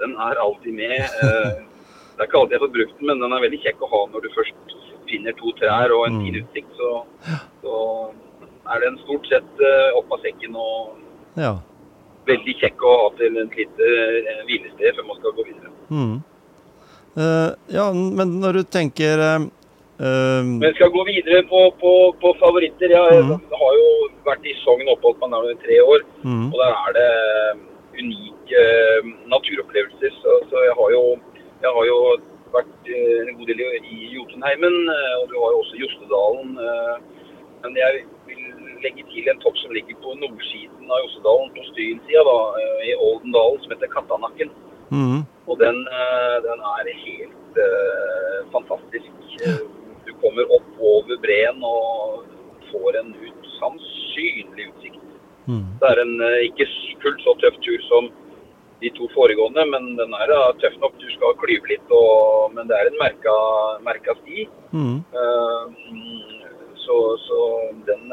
Den 0.00 0.12
er 0.20 0.40
alltid 0.40 0.74
med. 0.76 0.96
eh, 1.00 1.64
Det 2.16 2.24
er 2.24 2.28
ikke 2.30 2.38
alltid 2.40 2.54
jeg 2.56 2.62
får 2.64 2.70
brukt 2.72 2.94
den, 2.96 3.06
men 3.10 3.18
den 3.20 3.32
er 3.36 3.42
veldig 3.44 3.58
kjekk 3.60 3.82
å 3.84 3.88
ha 3.92 3.98
når 4.08 4.22
du 4.24 4.28
først 4.32 4.76
finner 5.10 5.34
to 5.36 5.50
trær 5.58 5.92
og 5.92 6.06
en 6.08 6.14
Mm. 6.16 6.22
fin 6.24 6.38
utsikt. 6.40 6.70
Så, 6.80 6.92
så 7.60 7.74
er 8.72 8.80
den 8.86 8.96
stort 9.02 9.28
sett 9.28 9.60
eh, 9.68 9.90
opp 10.00 10.14
av 10.16 10.22
sekken 10.24 10.56
og 10.56 10.96
Ja. 11.36 11.50
veldig 12.26 12.54
kjekk 12.62 12.80
å 12.88 12.94
ha 13.02 13.10
til 13.20 13.36
et 13.42 13.52
lite 13.60 13.90
hvilested 14.48 14.96
før 14.96 15.06
man 15.10 15.20
skal 15.20 15.36
gå 15.36 15.44
videre. 15.50 15.74
Mm. 15.92 16.16
Eh, 17.16 17.50
ja, 17.72 17.86
men 17.92 18.34
når 18.42 18.58
du 18.58 18.62
tenker 18.68 19.22
eh, 19.24 19.44
Men 20.44 20.74
skal 20.76 20.90
gå 20.92 21.04
videre 21.08 21.42
på, 21.48 21.60
på, 21.80 21.92
på 22.20 22.34
favoritter. 22.42 22.92
Jeg 22.92 23.22
Mhm. 23.24 23.40
har 23.62 23.72
jo 23.80 23.88
vært 24.26 24.44
i 24.44 24.52
Sogn 24.64 24.84
og 24.88 24.98
oppholdt 24.98 25.22
meg 25.24 25.30
der 25.32 25.54
i 25.54 25.62
tre 25.64 25.76
år. 25.92 26.00
mm, 26.24 26.46
Og 26.52 26.56
der 26.60 26.72
er 26.84 26.92
det 26.98 27.10
unike 27.96 28.60
uh, 28.60 29.06
naturopplevelser. 29.32 30.10
Så, 30.20 30.30
så 30.50 30.56
jeg 30.68 30.74
har 30.80 30.88
jo 30.92 31.04
jeg 31.64 31.70
har 31.76 31.84
jo 31.88 31.98
vært 32.52 32.90
uh, 32.92 33.20
en 33.28 33.36
god 33.38 33.46
del 33.48 33.60
i, 33.64 33.96
Jotunheimen, 34.12 34.76
uh, 34.92 35.14
og 35.22 35.24
du 35.32 35.34
har 35.40 35.50
jo 35.54 35.62
også 35.64 35.80
Jostedalen. 35.80 36.52
Men 37.64 37.72
jeg 37.80 38.04
vil 38.28 38.44
legge 38.84 39.02
til 39.08 39.24
en 39.32 39.40
topp 39.40 39.56
som 39.62 39.72
ligger 39.72 39.96
på 40.04 40.12
nordsiden 40.20 40.90
av 40.92 41.00
Jostedalen, 41.06 41.48
på 41.56 41.64
Stynsida, 41.72 42.22
da, 42.28 42.36
eh, 42.60 42.90
i 42.90 42.94
Oldendalen, 43.00 43.58
som 43.64 43.72
heter 43.72 43.88
Kattanakken. 43.96 44.50
Mm, 44.90 45.24
Og 45.46 45.58
den, 45.58 45.78
eh, 46.00 46.36
den 46.44 46.62
er 46.72 46.90
helt 47.06 47.58
uh, 47.58 48.38
fantastisk. 48.52 49.12
Du 50.06 50.12
kommer 50.22 50.46
opp 50.54 50.68
over 50.80 51.18
breen 51.22 51.62
og 51.66 52.26
får 52.70 53.00
en 53.00 53.10
usannsynlig 53.14 54.68
utsikt. 54.70 55.02
mm. 55.46 55.66
Det 55.80 55.90
er 55.90 56.02
en 56.02 56.14
eh, 56.28 56.46
ikke 56.48 56.68
fullt 57.02 57.24
så 57.24 57.34
tøff 57.42 57.58
tur 57.66 57.82
som 57.88 58.10
de 58.82 58.90
to 58.92 59.08
foregående, 59.14 59.64
men 59.72 59.94
den 59.96 60.12
er 60.14 60.30
da 60.32 60.40
tøff 60.60 60.76
nok. 60.82 60.98
Du 61.00 61.08
skal 61.14 61.36
klyve 61.40 61.70
litt, 61.72 61.90
og, 61.90 62.52
men 62.54 62.68
det 62.68 62.76
er 62.76 62.90
en 62.90 62.98
merka, 63.00 63.36
merka 63.86 64.16
sti. 64.22 64.48
Mm. 64.72 64.98
Uh, 65.14 65.64
så 66.86 66.96
så 67.26 67.38
den, 67.86 68.10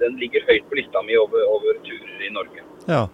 den 0.00 0.16
ligger 0.18 0.42
høyt 0.48 0.64
på 0.70 0.78
lista 0.80 1.02
mi 1.06 1.14
over, 1.20 1.44
over 1.46 1.76
turer 1.86 2.24
i 2.26 2.32
Norge. 2.34 2.64
Ja. 2.88 3.04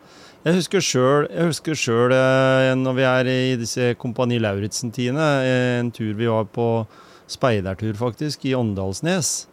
Jeg 0.41 0.57
husker 0.57 0.81
sjøl, 0.81 1.27
jeg 1.29 1.51
husker 1.51 1.77
selv, 1.77 2.15
eh, 2.17 2.71
når 2.73 2.95
vi 2.97 3.03
er 3.05 3.29
i 3.29 3.57
disse 3.61 3.91
Kompani 4.01 4.39
Lauritzen-tidene, 4.41 5.25
eh, 5.45 5.81
en 5.83 5.91
tur 5.93 6.15
vi 6.17 6.31
var 6.33 6.47
på 6.49 6.87
speidertur 7.29 7.93
faktisk, 7.99 8.47
i 8.49 8.55
Åndalsnes. 8.57 9.45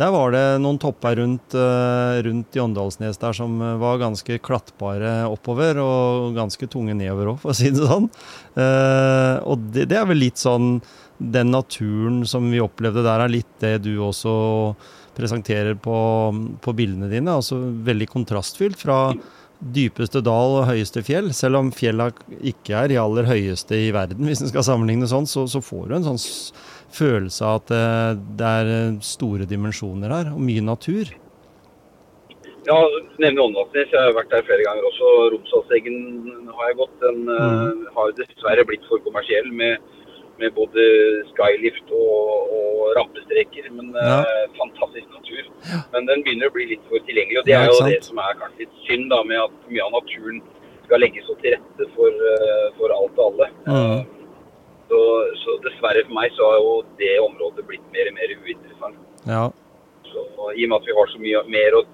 Der 0.00 0.08
var 0.08 0.32
det 0.32 0.62
noen 0.62 0.78
topper 0.80 1.18
rundt, 1.20 1.52
eh, 1.52 2.22
rundt 2.24 2.56
i 2.56 2.62
Åndalsnes 2.64 3.20
der 3.20 3.36
som 3.36 3.58
var 3.58 4.00
ganske 4.00 4.38
klattbare 4.40 5.28
oppover, 5.28 5.76
og 5.76 6.32
ganske 6.34 6.66
tunge 6.66 6.96
nedover 6.96 7.34
òg, 7.34 7.38
for 7.42 7.52
å 7.52 7.58
si 7.58 7.68
det 7.68 7.84
sånn. 7.84 8.08
Og 9.44 9.66
det, 9.74 9.90
det, 9.90 9.98
er 9.98 10.06
vel 10.08 10.24
litt 10.24 10.40
sånn 10.40 10.80
Den 11.20 11.50
naturen 11.52 12.24
som 12.24 12.48
vi 12.50 12.62
opplevde 12.64 13.04
der, 13.04 13.20
er 13.20 13.28
litt 13.28 13.60
det 13.60 13.82
du 13.84 13.98
også 14.00 14.74
presenterer 15.12 15.76
på, 15.76 16.32
på 16.64 16.72
bildene 16.72 17.10
dine. 17.12 17.28
Altså 17.28 17.60
veldig 17.60 18.08
kontrastfylt 18.08 18.80
fra 18.80 19.12
dypeste 19.60 20.22
dal 20.24 20.56
og 20.58 20.68
høyeste 20.70 21.02
fjell. 21.04 21.30
Selv 21.36 21.60
om 21.60 21.70
fjella 21.74 22.10
ikke 22.40 22.76
er 22.76 22.92
de 22.92 23.00
aller 23.00 23.28
høyeste 23.28 23.76
i 23.76 23.90
verden, 23.94 24.24
hvis 24.28 24.44
en 24.44 24.52
skal 24.52 24.66
sammenligne 24.66 25.08
sånn, 25.10 25.28
så, 25.30 25.46
så 25.50 25.62
får 25.64 25.88
du 25.88 25.96
en 25.98 26.12
sånn 26.12 26.22
følelse 26.90 27.46
av 27.46 27.60
at 27.60 27.74
eh, 27.76 28.12
det 28.38 28.52
er 28.60 28.70
eh, 28.74 29.00
store 29.06 29.46
dimensjoner 29.50 30.14
her, 30.14 30.32
og 30.34 30.42
mye 30.42 30.64
natur. 30.64 31.12
Ja, 32.66 32.76
nevner 33.22 33.46
Åndalsnes. 33.46 33.88
Jeg 33.92 34.00
har 34.00 34.16
vært 34.16 34.32
der 34.34 34.44
flere 34.46 34.64
ganger 34.66 34.88
også. 34.90 35.12
Romsdalseggen 35.32 35.96
har 36.50 36.68
jeg 36.68 36.78
gått. 36.82 36.92
Den 37.00 37.22
mm. 37.24 37.30
uh, 37.32 37.86
har 37.96 38.12
dessverre 38.18 38.66
blitt 38.68 38.84
for 38.90 39.00
kommersiell 39.06 39.48
med, 39.56 39.80
med 40.40 40.54
både 40.56 40.84
skylift 41.30 41.92
og, 41.96 42.54
og 42.58 42.94
rampestreker. 42.98 43.68
Men 43.76 43.92
ja. 43.96 44.20
uh, 44.24 44.46
fantastisk 44.58 45.08
natur. 45.14 45.42
Ja. 45.70 45.82
Men 45.94 46.08
den 46.10 46.24
begynner 46.26 46.50
å 46.50 46.54
bli 46.54 46.70
litt 46.72 46.86
for 46.90 47.02
tilgjengelig. 47.08 47.42
Og 47.42 47.48
det 47.48 47.56
er 47.58 47.68
jo 47.70 47.82
det 47.86 48.00
som 48.06 48.22
er 48.22 48.38
kanskje 48.40 48.64
litt 48.64 48.80
synd, 48.86 49.10
da, 49.12 49.20
med 49.28 49.42
at 49.44 49.68
mye 49.70 49.86
av 49.86 49.94
naturen 49.98 50.40
skal 50.86 51.04
legges 51.04 51.28
så 51.28 51.36
til 51.42 51.54
rette 51.56 51.90
for, 51.96 52.24
uh, 52.40 52.66
for 52.78 52.96
alt 52.96 53.20
og 53.20 53.26
alle. 53.30 53.50
Mm. 53.68 54.00
Så, 54.90 55.00
så, 55.44 55.56
dessverre 55.62 56.02
for 56.08 56.16
meg 56.16 56.32
så 56.34 56.46
har 56.50 56.56
jo 56.58 56.72
det 56.98 57.12
området 57.22 57.66
blitt 57.68 57.84
mer 57.94 58.10
og 58.10 58.16
mer 58.16 58.32
uinteressant. 58.34 59.02
Ja. 59.28 59.44
Så, 60.10 60.24
I 60.56 60.66
og 60.66 60.72
med 60.72 60.78
at 60.80 60.88
vi 60.88 60.96
har 60.96 61.12
så 61.12 61.20
mye 61.22 61.42
mer 61.46 61.76
å, 61.78 61.84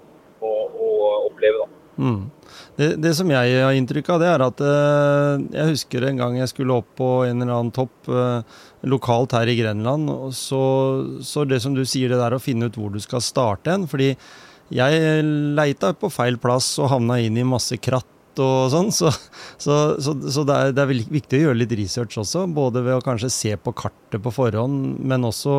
å, 0.40 0.52
å 0.87 0.92
oppleve, 1.26 1.66
da. 1.66 1.86
Mm. 1.96 2.30
Det, 2.76 2.88
det, 3.00 3.12
som 3.16 3.30
jeg 3.32 3.61
har 3.64 3.76
inntrykk 3.76 4.11
av, 4.12 4.20
det 4.20 4.28
er 4.30 4.44
at 4.44 4.62
eh, 4.64 5.44
jeg 5.56 5.72
husker 5.72 6.06
en 6.06 6.18
gang 6.20 6.35
jeg 6.38 6.50
skulle 6.52 6.76
opp 6.76 6.90
på 6.98 7.11
en 7.24 7.40
eller 7.40 7.54
annen 7.54 7.72
topp 7.74 8.11
eh, 8.12 8.59
lokalt 8.88 9.37
her 9.37 9.48
i 9.48 9.56
Grenland. 9.59 10.11
Så, 10.37 10.61
så, 11.24 11.46
det 11.48 11.62
som 11.64 11.76
du 11.76 11.85
sier, 11.88 12.12
det 12.12 12.20
der 12.20 12.37
å 12.37 12.42
finne 12.42 12.68
ut 12.68 12.76
hvor 12.76 12.92
du 12.92 13.00
skal 13.02 13.24
starte 13.24 13.72
en. 13.72 13.88
Fordi 13.88 14.12
jeg 14.74 15.24
leita 15.56 15.94
på 15.96 16.11
feil 16.12 16.38
plass 16.42 16.74
og 16.82 16.90
havna 16.92 17.20
inn 17.22 17.38
i 17.38 17.46
masse 17.46 17.78
kratt 17.80 18.42
og 18.42 18.68
sånn. 18.72 18.92
Så, 18.92 19.12
så, 19.56 19.96
så, 20.02 20.16
så 20.20 20.44
det, 20.44 20.59
er, 20.59 20.76
det, 20.76 20.85
er, 20.85 21.09
viktig 21.16 21.40
å 21.40 21.44
gjøre 21.48 21.62
litt 21.62 21.74
research 21.78 22.18
også. 22.20 22.44
Både 22.52 22.85
ved 22.85 22.98
å 22.98 23.04
kanskje 23.04 23.32
se 23.32 23.56
på 23.56 23.74
kartet 23.76 24.22
på 24.22 24.35
forhånd, 24.35 25.00
men 25.00 25.24
også 25.28 25.56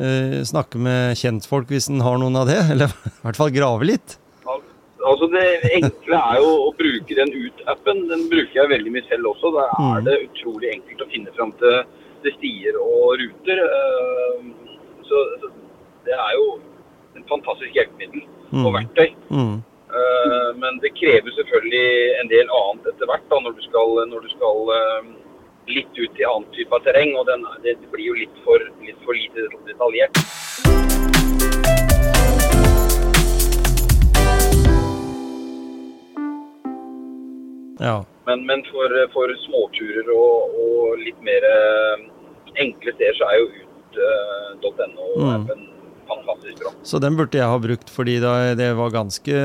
eh, 0.00 0.40
snakke 0.48 0.80
med 0.80 1.20
kjentfolk 1.20 1.72
hvis 1.72 1.90
en 1.92 2.04
har 2.04 2.20
noen 2.22 2.40
av 2.40 2.48
det. 2.48 2.60
Eller 2.72 2.92
i 2.92 3.16
hvert 3.26 3.40
fall 3.40 3.54
grave 3.54 3.92
litt. 3.92 4.18
Altså 5.08 5.26
Det 5.26 5.46
enkle 5.76 6.18
er 6.18 6.38
jo 6.42 6.50
å 6.68 6.70
bruke 6.78 7.16
den 7.18 7.32
ut-appen. 7.34 8.04
Den 8.10 8.28
bruker 8.30 8.60
jeg 8.60 8.70
veldig 8.70 8.92
mye 8.94 9.08
selv 9.08 9.32
også. 9.32 9.50
Da 9.56 9.64
er 9.70 9.98
mm. 9.98 10.04
det 10.06 10.20
utrolig 10.28 10.70
enkelt 10.76 11.02
å 11.02 11.10
finne 11.10 11.34
fram 11.38 11.54
til, 11.62 11.80
til 12.22 12.36
stier 12.36 12.78
og 12.82 13.16
ruter. 13.22 13.64
Eh, 13.66 14.46
så, 15.08 15.24
det 16.06 16.14
er 16.14 16.36
jo 16.38 16.46
en 17.18 17.26
fantastisk 17.30 17.74
hjelpemiddel 17.76 18.22
og 18.62 18.68
mm. 18.68 18.74
verktøy. 18.78 19.08
Mm. 19.34 19.56
Eh, 19.98 20.50
men 20.62 20.78
det 20.84 20.94
krever 21.00 21.34
selvfølgelig 21.38 21.88
en 22.22 22.30
del 22.30 22.54
annet 22.60 22.92
etter 22.94 23.10
hvert 23.10 23.26
da, 23.32 23.42
når 23.44 23.58
du 23.58 23.66
skal, 23.66 23.98
når 24.12 24.26
du 24.28 24.30
skal 24.36 24.74
eh, 24.78 25.10
litt 25.72 25.98
ut 25.98 26.22
i 26.22 26.28
annen 26.30 26.48
type 26.54 26.78
av 26.78 26.86
terreng. 26.86 27.16
Og 27.18 27.26
den, 27.30 27.42
det 27.66 27.76
blir 27.90 28.12
jo 28.12 28.20
litt 28.22 28.44
for, 28.46 28.70
litt 28.86 29.02
for 29.02 29.18
lite 29.18 29.50
detaljert. 29.66 30.22
Ja. 37.82 37.98
Men, 38.28 38.46
men 38.46 38.62
for, 38.70 38.94
for, 39.14 39.34
småturer 39.44 40.08
og, 40.14 40.56
og, 40.62 41.00
litt 41.02 41.18
mer 41.26 41.46
eh, 41.48 42.04
enkle 42.62 42.94
steder, 42.94 43.18
så 43.18 43.30
er 43.32 43.40
jo 43.42 43.50
ut.no 43.92 45.10
mm 45.18 45.68
fantastisk 46.06 46.62
bra. 46.62 46.72
Så 46.82 46.98
den 46.98 47.16
burde 47.16 47.38
jeg 47.38 47.48
ha 47.48 47.60
brukt, 47.62 47.90
fordi 47.90 48.18
det 48.58 48.68
var 48.78 48.94
ganske 48.94 49.44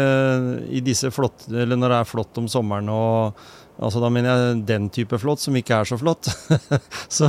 i 0.69 0.81
disse 0.83 1.11
flott, 1.13 1.47
Eller 1.51 1.79
når 1.79 1.93
det 1.93 2.01
er 2.01 2.11
flott 2.11 2.41
om 2.41 2.49
sommeren 2.51 2.89
og 2.93 3.47
Altså 3.77 3.99
Da 4.01 4.09
mener 4.09 4.31
jeg 4.33 4.61
den 4.65 4.87
type 4.89 5.19
flott, 5.21 5.37
som 5.37 5.53
ikke 5.53 5.75
er 5.77 5.85
så 5.85 5.99
flott. 6.01 6.25
så, 7.17 7.27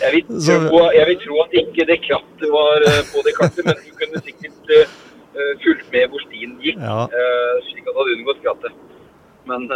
jeg, 0.00 0.12
vil 0.14 0.22
tro, 0.24 0.38
så, 0.40 0.54
jeg, 0.96 1.04
vil 1.10 1.18
tro, 1.20 1.34
at 1.44 1.56
ikke 1.60 1.84
det 1.90 1.98
krattet 2.06 2.46
var 2.54 2.86
uh, 2.86 3.02
på 3.10 3.20
det 3.26 3.34
kartet, 3.36 3.66
men 3.66 3.76
du 3.84 3.90
kunne 3.98 4.22
sikkert 4.24 4.72
uh, 4.78 4.94
fulgt 5.60 5.90
med 5.92 6.06
hvor 6.08 6.24
stien 6.24 6.54
gikk, 6.64 6.80
ja. 6.80 7.02
uh, 7.04 7.60
slik 7.68 7.84
at 7.84 7.92
du 7.92 8.00
hadde 8.00 8.14
unngått 8.16 8.40
krattet. 8.46 8.80
Men, 9.48 9.66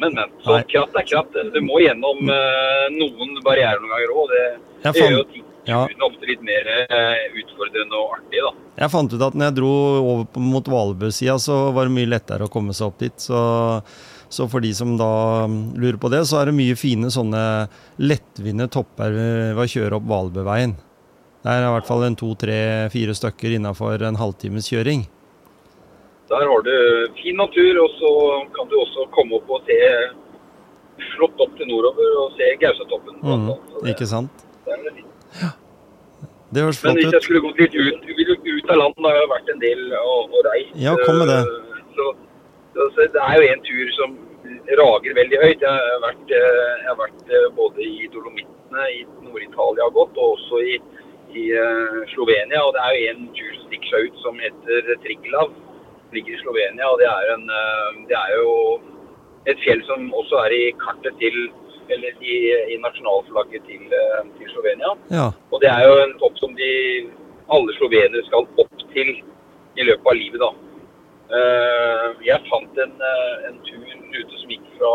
men, 0.00 0.10
men. 0.10 0.32
Så 0.42 0.56
Nei. 0.56 0.64
kratt 0.72 0.96
er 0.98 1.06
kraft. 1.08 1.36
Du 1.54 1.60
må 1.64 1.78
gjennom 1.84 2.22
noen 2.26 3.36
barrierer 3.46 3.82
noen 3.82 3.92
ganger 3.94 4.14
òg. 4.16 4.32
Det, 4.32 4.46
det 4.86 4.94
gjør 5.00 5.14
jo 5.18 5.26
ting 5.34 5.46
ja. 5.66 5.82
ofte 6.06 6.28
litt 6.28 6.42
mer 6.46 6.68
eh, 6.86 7.24
utfordrende 7.42 7.98
og 7.98 8.18
artig, 8.18 8.42
da. 8.42 8.52
Jeg 8.82 8.92
fant 8.92 9.14
ut 9.14 9.24
at 9.28 9.36
når 9.36 9.50
jeg 9.50 9.56
dro 9.58 9.72
over 10.00 10.44
mot 10.44 10.70
Valbø-sida, 10.70 11.38
så 11.42 11.58
var 11.74 11.88
det 11.88 11.96
mye 11.96 12.10
lettere 12.10 12.46
å 12.46 12.52
komme 12.52 12.76
seg 12.76 12.90
opp 12.90 13.00
dit. 13.02 13.16
Så, 13.22 13.40
så, 14.28 14.46
for 14.52 14.64
de 14.64 14.72
som 14.76 14.94
da 15.00 15.10
mm, 15.50 15.58
lurer 15.80 16.00
på 16.02 16.10
det, 16.12 16.22
så 16.28 16.40
er 16.40 16.50
det 16.50 16.58
mye 16.58 16.78
fine 16.78 17.10
sånne 17.12 17.42
lettvinte 18.02 18.70
topper 18.72 19.16
ved 19.16 19.64
å 19.64 19.68
kjøre 19.76 19.98
opp 19.98 20.08
Valbøveien. 20.10 20.76
Det 21.46 21.52
er 21.52 21.62
i 21.62 21.74
hvert 21.76 21.86
fall 21.88 22.06
en 22.06 22.18
to, 22.18 22.32
tre, 22.38 22.58
fire 22.90 23.14
stykker 23.14 23.58
innafor 23.58 24.02
en 24.06 24.18
halvtimes 24.18 24.70
kjøring. 24.72 25.06
Der 26.30 26.48
har 26.50 26.62
du 26.66 26.74
fin 27.22 27.36
natur, 27.38 27.82
og 27.84 27.90
så 28.00 28.10
kan 28.56 28.70
du 28.70 28.80
også 28.82 29.06
komme 29.14 29.38
opp 29.38 29.50
og 29.56 29.68
se 29.68 29.78
flott 31.14 31.44
opp 31.44 31.52
til 31.58 31.68
nordover 31.70 32.16
og 32.22 32.34
se 32.38 32.48
Gausatoppen. 32.62 33.20
Mm, 33.22 33.86
ikke 33.92 34.08
sant? 34.10 34.44
Det 34.66 34.74
er 34.74 34.96
fint. 34.96 35.14
Ja. 35.42 35.52
Det 36.54 36.64
høres 36.64 36.80
flott 36.80 36.90
ut. 36.90 36.96
Men 36.96 37.02
hvis 37.02 37.16
jeg 37.16 37.26
skulle 37.26 37.42
gått 37.46 37.62
litt 37.62 37.74
ut, 37.74 38.46
ut 38.46 38.70
av 38.74 38.80
landet, 38.82 39.06
har 39.06 39.18
jeg 39.20 39.32
vært 39.34 39.52
en 39.54 39.62
del 39.62 39.82
og, 40.00 40.34
og 40.34 40.48
reist. 40.48 40.76
Ja, 40.82 40.94
kom 41.06 41.20
med 41.22 41.30
det. 41.30 41.40
Eh, 41.42 41.84
så, 41.98 42.06
så, 42.74 42.88
så, 42.94 43.08
det 43.16 43.24
er 43.28 43.38
jo 43.38 43.48
en 43.52 43.64
tur 43.70 43.92
som 43.98 44.18
rager 44.80 45.18
veldig 45.20 45.40
høyt. 45.44 45.66
Jeg 45.66 45.72
har 45.72 46.04
vært, 46.04 46.34
eh, 46.38 46.72
jeg 46.82 46.88
har 46.90 47.00
vært 47.02 47.34
eh, 47.34 47.48
både 47.58 47.86
i 47.86 48.10
Dolomittene 48.14 48.88
i 48.94 49.02
Nord-Italia 49.26 49.90
godt, 49.98 50.18
og 50.18 50.36
også 50.38 50.62
i, 50.74 50.78
i 51.36 51.46
uh, 51.54 52.02
Slovenia. 52.14 52.62
Og 52.62 52.74
det 52.74 52.82
er 52.82 52.96
jo 52.96 53.06
en 53.12 53.30
tur 53.36 53.52
som 53.54 53.68
stikker 53.70 53.92
seg 53.92 54.10
ut 54.10 54.20
som 54.24 54.42
heter 54.42 54.92
Triglav. 55.04 55.54
Ligger 56.16 56.34
i 56.34 56.42
Slovenia. 56.42 56.88
Og 56.90 56.98
det 57.02 57.08
er, 57.12 57.30
en, 57.36 57.46
uh, 57.52 58.02
det 58.10 58.18
er 58.18 58.34
jo 58.40 58.50
et 59.46 59.62
fjell 59.62 59.84
som 59.86 60.10
også 60.16 60.42
er 60.46 60.56
i 60.56 60.64
kartet 60.80 61.14
til 61.22 61.36
eller 61.88 62.22
i, 62.22 62.36
i 62.74 62.78
nasjonalflagget 62.82 63.66
til, 63.66 63.82
eh, 63.94 64.22
til 64.38 64.50
Slovenia. 64.50 64.92
Ja. 65.10 65.26
Og 65.52 65.62
det 65.62 65.70
er 65.70 65.84
jo 65.86 65.98
en 66.02 66.14
topp 66.22 66.38
som 66.42 66.54
de, 66.58 66.70
alle 67.54 67.74
slovenere 67.78 68.24
skal 68.26 68.46
opp 68.62 68.86
til 68.94 69.12
i 69.76 69.86
løpet 69.86 70.10
av 70.10 70.18
livet, 70.18 70.42
da. 70.42 70.52
Uh, 71.26 72.10
jeg 72.22 72.38
fant 72.46 72.76
en, 72.78 72.92
eh, 73.02 73.46
en 73.48 73.56
tur 73.66 73.82
ute 74.14 74.38
som 74.38 74.50
gikk 74.52 74.66
fra, 74.78 74.92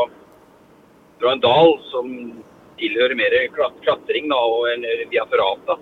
fra 1.20 1.34
en 1.36 1.42
dal 1.44 1.74
som 1.90 2.08
tilhører 2.80 3.18
mer 3.20 3.36
klatring 3.84 4.30
da, 4.32 4.38
og 4.40 4.70
en 4.72 4.86
via 5.12 5.26
ferrata. 5.28 5.76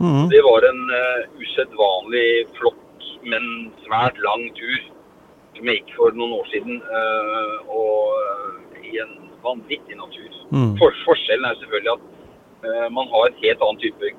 Mm. 0.00 0.30
Det 0.32 0.40
var 0.46 0.64
en 0.70 0.80
uh, 0.88 1.26
usedvanlig 1.36 2.30
flott, 2.56 2.80
men 3.26 3.70
svært 3.84 4.18
lang 4.24 4.48
tur 4.56 4.78
som 5.56 5.68
jeg 5.68 5.80
gikk 5.80 5.92
for 5.98 6.16
noen 6.16 6.36
år 6.38 6.48
siden. 6.52 6.80
Uh, 6.88 7.56
og 7.68 8.80
i 8.80 8.96
en 9.02 9.14
vanvittig 9.44 9.98
natur. 9.98 10.30
Mm. 10.54 10.74
For, 10.80 10.94
forskjellen 11.06 11.46
er 11.48 11.58
selvfølgelig 11.60 11.94
at 11.96 12.06
uh, 12.66 12.88
man 12.94 13.10
har 13.12 13.28
et 13.28 13.42
helt 13.44 13.64
annen 13.66 13.82
type 13.82 14.14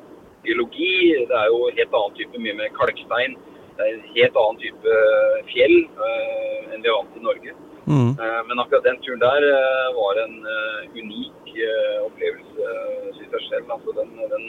geologi. 0.46 0.94
Det 1.30 1.40
er 1.40 1.50
jo 1.54 1.66
en 1.68 1.80
helt 1.80 1.98
annen 1.98 2.20
type 2.20 2.46
mye 2.46 2.58
med 2.60 2.78
kalkstein. 2.78 3.38
Det 3.78 3.88
er 3.88 3.98
en 3.98 4.08
helt 4.16 4.40
annen 4.44 4.62
type 4.62 4.96
fjell 5.50 5.78
enn 6.72 6.84
vi 6.84 6.90
har 6.90 6.98
vant 6.98 7.18
i 7.18 7.24
Norge. 7.24 7.54
Mm. 7.90 8.12
Men 8.48 8.62
akkurat 8.62 8.86
den 8.86 9.00
turen 9.02 9.22
der 9.24 9.46
var 9.96 10.20
en 10.22 10.36
unik 10.94 11.54
opplevelse, 12.06 12.68
syns 13.16 13.34
jeg 13.38 13.46
selv. 13.48 13.72
Altså 13.74 13.96
den, 13.98 14.12
den, 14.34 14.46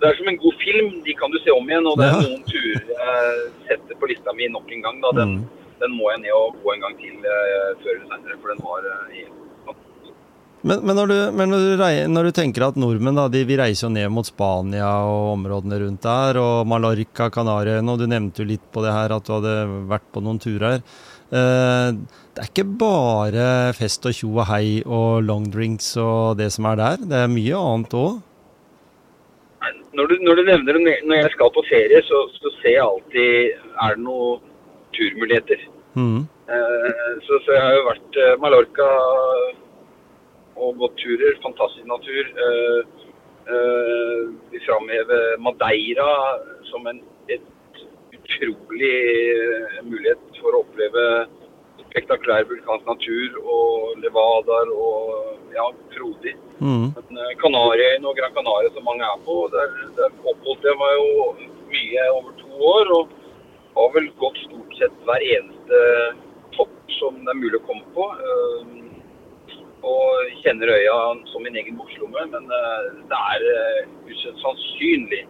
det 0.00 0.08
er 0.08 0.16
som 0.18 0.30
en 0.32 0.40
god 0.44 0.56
film. 0.62 0.88
De 1.06 1.16
kan 1.18 1.34
du 1.34 1.38
se 1.42 1.54
om 1.54 1.68
igjen. 1.68 1.88
Og 1.90 2.00
det 2.00 2.08
er 2.08 2.24
noen 2.24 2.42
turer 2.48 2.88
jeg 2.92 3.44
setter 3.68 4.00
på 4.00 4.10
lista 4.10 4.34
mi 4.36 4.48
nok 4.50 4.72
en 4.72 4.84
gang. 4.88 4.98
Da. 5.04 5.14
Den, 5.20 5.36
mm. 5.42 5.70
den 5.84 5.96
må 5.98 6.10
jeg 6.14 6.24
ned 6.24 6.34
og 6.38 6.58
gå 6.64 6.74
en 6.74 6.84
gang 6.88 6.98
til 7.00 7.16
før 7.22 7.94
eller 7.94 8.10
senere, 8.10 8.40
for 8.40 8.54
den 8.54 8.66
var 8.66 8.90
helt 9.12 9.40
men, 10.62 10.78
men, 10.86 10.94
når, 10.94 11.10
du, 11.10 11.16
men 11.34 11.50
når, 11.50 11.62
du, 11.74 11.84
når, 12.14 12.28
du, 12.28 12.32
tenker 12.36 12.68
at 12.68 12.76
nordmenn 12.78 13.18
da, 13.18 13.24
de, 13.32 13.40
vi 13.48 13.56
reiser 13.58 13.88
jo 13.88 13.94
ned 13.96 14.06
mot 14.14 14.26
Spania 14.26 14.92
og 15.10 15.32
områdene 15.32 15.80
rundt 15.82 16.06
der, 16.06 16.38
og 16.38 16.68
Mallorca, 16.70 17.26
Kanariøyene, 17.34 17.90
og 17.90 17.98
du 17.98 18.06
nevnte 18.06 18.44
jo 18.44 18.50
litt 18.52 18.68
på 18.70 18.84
det 18.84 18.92
her 18.94 19.16
at 19.16 19.26
du 19.26 19.32
hadde 19.34 19.56
vært 19.90 20.06
på 20.14 20.22
noen 20.22 20.38
turer. 20.42 20.78
Eh, 21.32 21.88
det 22.32 22.44
er 22.44 22.50
ikke 22.52 22.68
bare 22.78 23.46
fest 23.74 24.06
og 24.06 24.14
tjo 24.14 24.30
og 24.36 24.46
hei 24.52 24.66
og 24.86 25.24
longdrinks 25.26 25.96
og 26.00 26.38
det 26.38 26.52
som 26.54 26.70
er 26.70 26.78
der. 26.78 27.08
Det 27.10 27.24
er 27.24 27.32
mye 27.32 27.64
annet 27.72 27.98
òg? 27.98 28.20
Når, 29.96 30.06
du, 30.10 30.14
når 30.26 30.38
du 30.38 30.42
nevner 30.48 30.78
det, 30.78 30.96
når 31.04 31.20
jeg 31.20 31.32
skal 31.34 31.52
på 31.54 31.64
ferie, 31.68 32.02
så, 32.08 32.24
så 32.38 32.52
ser 32.60 32.76
jeg 32.76 32.84
alltid 32.84 33.32
Er 33.84 33.96
det 33.96 34.04
noen 34.04 34.40
turmuligheter? 34.96 35.66
Mm. 35.96 36.22
Eh, 36.56 37.12
så, 37.26 37.38
så 37.44 37.54
jeg 37.56 37.62
har 37.64 37.76
jo 37.76 37.86
vært 37.88 38.18
eh, 38.24 38.34
Mallorca 38.40 38.88
og 40.62 40.76
gått 40.80 40.98
turer. 41.00 41.38
Fantastisk 41.44 41.88
natur. 41.88 42.32
Eh, 42.46 42.80
eh, 43.52 44.18
vi 44.52 44.60
framhever 44.66 45.36
Madeira 45.44 46.10
som 46.70 46.88
en 46.90 47.02
et 47.32 47.84
utrolig 48.16 48.96
eh, 48.96 49.78
mulighet 49.86 50.40
for 50.40 50.54
å 50.54 50.64
oppleve 50.64 51.06
spektakulær 51.92 52.48
vulkansk 52.50 52.88
natur 52.88 53.38
og 53.42 54.02
levadaer 54.02 54.72
og 54.72 55.54
ja, 55.54 55.66
frodig. 55.94 56.34
Mm. 56.58 56.90
Men 56.96 57.20
eh, 57.20 57.34
Kanariøyene 57.42 58.08
og 58.08 58.16
Gran 58.18 58.36
Canaria 58.36 58.72
som 58.74 58.86
mange 58.88 59.06
er 59.06 59.24
på, 59.26 59.38
der, 59.52 59.74
der 59.98 60.14
oppholdt 60.32 60.68
jeg 60.68 60.78
meg 60.80 60.94
jo 60.96 61.08
mye 61.72 62.06
over 62.18 62.36
to 62.40 62.70
år. 62.76 62.94
Og 62.96 63.18
har 63.76 63.92
vel 63.94 64.08
gått 64.20 64.38
stort 64.46 64.78
sett 64.80 64.96
hver 65.06 65.26
eneste 65.36 65.82
topp 66.56 66.74
som 66.98 67.20
det 67.24 67.32
er 67.32 67.40
mulig 67.40 67.60
å 67.60 67.66
komme 67.68 67.84
på. 67.96 68.08
Eh, 68.28 68.80
Og 69.82 70.34
kjenner 70.44 70.70
øya 70.70 70.96
som 71.32 71.42
min 71.42 71.56
egen 71.58 71.74
bokslomme, 71.74 72.22
men 72.30 72.44
eh, 72.54 72.84
det 73.10 73.22
er 73.34 73.46
usannsynlig 74.06 75.24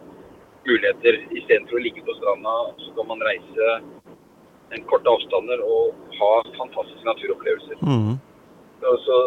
muligheter. 0.67 1.23
Istedenfor 1.33 1.79
å 1.79 1.85
ligge 1.87 2.05
på 2.05 2.17
stranda, 2.19 2.57
så 2.85 2.93
kan 2.99 3.09
man 3.09 3.25
reise 3.25 3.71
en 4.77 4.85
korte 4.91 5.11
avstander 5.11 5.63
og 5.65 6.15
ha 6.19 6.31
fantastiske 6.57 7.07
naturopplevelser. 7.09 7.83
Mm. 7.83 8.15
Så, 9.05 9.19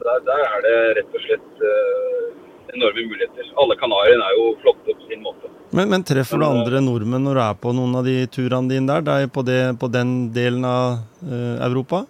der, 0.00 0.22
der 0.28 0.44
er 0.46 0.62
det 0.66 0.76
rett 1.00 1.16
og 1.16 1.24
slett 1.24 1.64
uh, 1.64 2.28
enorme 2.74 3.04
muligheter. 3.10 3.50
Alle 3.60 3.76
Kanariøyene 3.80 4.28
er 4.28 4.38
jo 4.38 4.46
flotte 4.62 4.94
på 4.94 5.08
sin 5.10 5.24
måte. 5.24 5.50
Men, 5.76 5.90
men 5.92 6.06
treffer 6.06 6.40
du 6.40 6.46
andre 6.46 6.82
nordmenn 6.84 7.26
når 7.26 7.38
du 7.38 7.42
er 7.44 7.58
på 7.64 7.74
noen 7.76 7.98
av 8.00 8.06
de 8.08 8.16
turene 8.32 8.70
dine 8.70 8.88
der? 8.88 9.04
der 9.06 9.28
på, 9.34 9.44
det, 9.46 9.60
på 9.82 9.90
den 9.92 10.14
delen 10.36 10.66
av 10.66 11.00
uh, 11.26 11.56
Europa? 11.68 12.04